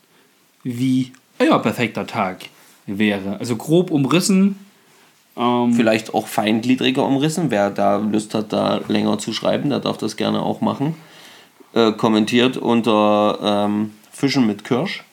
wie 0.63 1.11
euer 1.41 1.59
perfekter 1.59 2.05
Tag 2.07 2.45
wäre. 2.85 3.37
Also 3.39 3.55
grob 3.55 3.91
umrissen. 3.91 4.57
Ähm, 5.37 5.73
Vielleicht 5.73 6.13
auch 6.13 6.27
feingliedriger 6.27 7.05
umrissen. 7.05 7.51
Wer 7.51 7.69
da 7.69 7.97
Lust 7.97 8.33
hat, 8.33 8.51
da 8.51 8.81
länger 8.87 9.17
zu 9.17 9.33
schreiben, 9.33 9.69
der 9.69 9.79
darf 9.79 9.97
das 9.97 10.17
gerne 10.17 10.41
auch 10.41 10.61
machen. 10.61 10.95
Äh, 11.73 11.93
kommentiert 11.93 12.57
unter 12.57 13.39
ähm, 13.41 13.91
Fischen 14.11 14.45
mit 14.45 14.63
Kirsch 14.65 15.03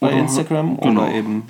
bei 0.00 0.08
Oder- 0.08 0.18
Instagram 0.18 0.78
genau. 0.80 1.02
oder 1.04 1.14
eben 1.14 1.44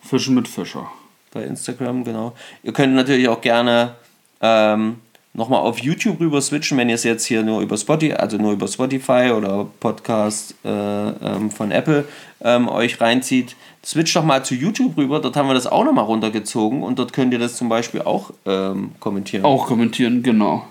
Fischen 0.00 0.34
mit 0.36 0.46
Fischer. 0.48 0.90
bei 1.32 1.42
Instagram, 1.42 2.04
genau. 2.04 2.32
Ihr 2.62 2.72
könnt 2.72 2.94
natürlich 2.94 3.28
auch 3.28 3.40
gerne 3.40 3.94
ähm, 4.40 4.96
nochmal 5.32 5.60
auf 5.60 5.78
YouTube 5.78 6.20
rüber 6.20 6.40
switchen, 6.40 6.76
wenn 6.78 6.88
ihr 6.88 6.96
es 6.96 7.04
jetzt 7.04 7.24
hier 7.24 7.42
nur 7.42 7.60
über 7.60 7.76
Spotify, 7.76 8.14
also 8.14 8.36
nur 8.36 8.52
über 8.52 8.66
Spotify 8.68 9.32
oder 9.36 9.66
Podcast 9.78 10.54
äh, 10.64 10.68
ähm, 10.68 11.50
von 11.50 11.70
Apple 11.70 12.06
ähm, 12.42 12.68
euch 12.68 13.00
reinzieht. 13.00 13.56
Switcht 13.84 14.16
doch 14.16 14.24
mal 14.24 14.44
zu 14.44 14.54
YouTube 14.54 14.96
rüber, 14.96 15.20
dort 15.20 15.36
haben 15.36 15.48
wir 15.48 15.54
das 15.54 15.66
auch 15.66 15.84
nochmal 15.84 16.04
runtergezogen 16.04 16.82
und 16.82 16.98
dort 16.98 17.12
könnt 17.12 17.32
ihr 17.32 17.38
das 17.38 17.56
zum 17.56 17.68
Beispiel 17.68 18.02
auch 18.02 18.30
ähm, 18.44 18.92
kommentieren. 19.00 19.44
Auch 19.44 19.66
kommentieren, 19.66 20.22
genau. 20.22 20.66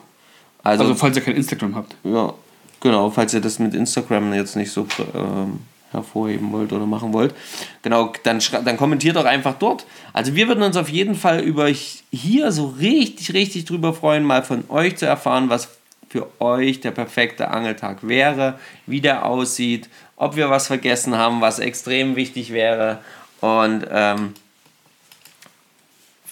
also, 0.64 0.84
Also 0.84 0.96
falls 0.96 1.16
ihr 1.16 1.24
kein 1.24 1.36
Instagram 1.36 1.76
habt. 1.76 1.96
ja, 2.04 2.34
genau, 2.82 3.10
falls 3.10 3.34
ihr 3.34 3.42
das 3.42 3.60
mit 3.60 3.74
Instagram 3.74 4.34
jetzt 4.34 4.56
nicht 4.56 4.72
so 4.72 4.86
ähm, 5.16 5.62
hervorheben 5.92 6.52
wollt 6.52 6.72
oder 6.72 6.86
machen 6.86 7.14
wollt. 7.14 7.34
Genau, 7.82 8.14
dann, 8.24 8.40
dann 8.66 8.78
kommentiert 8.78 9.16
doch 9.16 9.26
einfach 9.26 9.56
dort. 9.56 9.86
Also 10.14 10.36
wir 10.36 10.48
würden 10.48 10.64
uns 10.64 10.78
auf 10.78 10.90
jeden 10.90 11.16
Fall 11.16 11.40
über 11.40 11.68
hier 11.68 12.52
so 12.52 12.68
richtig, 12.68 13.34
richtig 13.34 13.66
drüber 13.66 13.94
freuen, 13.94 14.24
mal 14.24 14.44
von 14.44 14.64
euch 14.70 14.98
zu 14.98 15.06
erfahren, 15.06 15.50
was 15.50 15.70
für 16.10 16.28
euch 16.40 16.82
der 16.82 16.92
perfekte 16.92 17.50
Angeltag 17.50 18.08
wäre, 18.08 18.60
wie 18.86 19.02
der 19.02 19.26
aussieht, 19.26 19.90
ob 20.16 20.36
wir 20.36 20.50
was 20.50 20.68
vergessen 20.68 21.16
haben, 21.16 21.42
was 21.42 21.60
extrem 21.60 22.16
wichtig 22.16 22.52
wäre. 22.52 23.00
Und 23.42 23.86
ähm, 23.92 24.34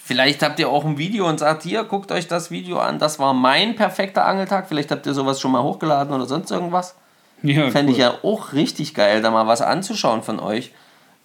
Vielleicht 0.08 0.42
habt 0.42 0.58
ihr 0.58 0.70
auch 0.70 0.86
ein 0.86 0.96
Video 0.96 1.28
und 1.28 1.38
sagt, 1.38 1.64
hier, 1.64 1.84
guckt 1.84 2.10
euch 2.12 2.26
das 2.26 2.50
Video 2.50 2.78
an, 2.78 2.98
das 2.98 3.18
war 3.18 3.34
mein 3.34 3.76
perfekter 3.76 4.24
Angeltag. 4.24 4.66
Vielleicht 4.66 4.90
habt 4.90 5.04
ihr 5.04 5.12
sowas 5.12 5.38
schon 5.38 5.52
mal 5.52 5.62
hochgeladen 5.62 6.14
oder 6.14 6.24
sonst 6.24 6.50
irgendwas. 6.50 6.94
Ja, 7.42 7.70
Fände 7.70 7.92
ich 7.92 7.98
cool. 7.98 8.04
ja 8.04 8.14
auch 8.22 8.52
richtig 8.52 8.94
geil, 8.94 9.22
da 9.22 9.30
mal 9.30 9.46
was 9.46 9.62
anzuschauen 9.62 10.22
von 10.22 10.40
euch. 10.40 10.72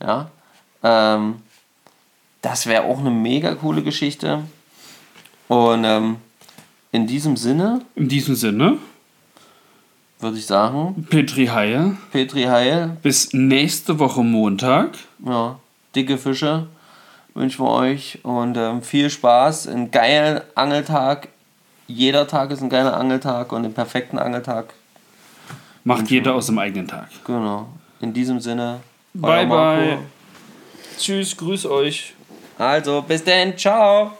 Ja. 0.01 0.30
Ähm, 0.84 1.41
das 2.41 2.68
wäre 2.68 2.84
auch 2.84 2.99
eine 2.99 3.09
mega 3.09 3.55
coole 3.55 3.84
Geschichte. 3.84 4.43
Und 5.47 5.84
ähm, 5.86 6.18
in 6.91 7.07
diesem 7.07 7.38
Sinne 7.38 7.82
In 7.95 8.07
diesem 8.09 8.36
Sinne, 8.36 8.78
würde 10.20 10.38
ich 10.38 10.45
sagen, 10.45 11.07
Petri 11.09 11.47
Haie, 11.47 11.97
Petri 12.11 12.43
Heil, 12.43 12.97
bis 13.01 13.34
nächste 13.34 13.99
Woche 13.99 14.24
Montag. 14.24 14.91
ja, 15.26 15.59
dicke 15.95 16.18
Fische 16.18 16.68
wünschen 17.34 17.66
wir 17.66 17.72
euch 17.72 18.20
und 18.24 18.57
ähm, 18.57 18.82
viel 18.84 19.09
Spaß, 19.09 19.68
einen 19.68 19.91
geilen 19.91 20.41
Angeltag. 20.55 21.30
Jeder 21.88 22.28
Tag 22.28 22.51
ist 22.51 22.61
ein 22.61 22.70
geiler 22.70 22.95
Angeltag 22.95 23.51
und 23.51 23.66
einen 23.66 23.74
perfekten 23.74 24.20
Angeltag. 24.20 24.74
Macht 25.84 26.09
jeder 26.09 26.36
aus 26.36 26.47
dem 26.47 26.59
eigenen 26.59 26.88
Tag. 26.88 27.09
Genau. 27.25 27.67
In 27.99 28.13
diesem 28.13 28.39
Sinne. 28.39 28.79
Bye, 29.13 29.45
bye. 29.45 29.97
Tschüss, 30.97 31.36
grüß 31.36 31.65
euch. 31.65 32.13
Also, 32.57 33.01
bis 33.01 33.23
dann. 33.23 33.57
Ciao. 33.57 34.11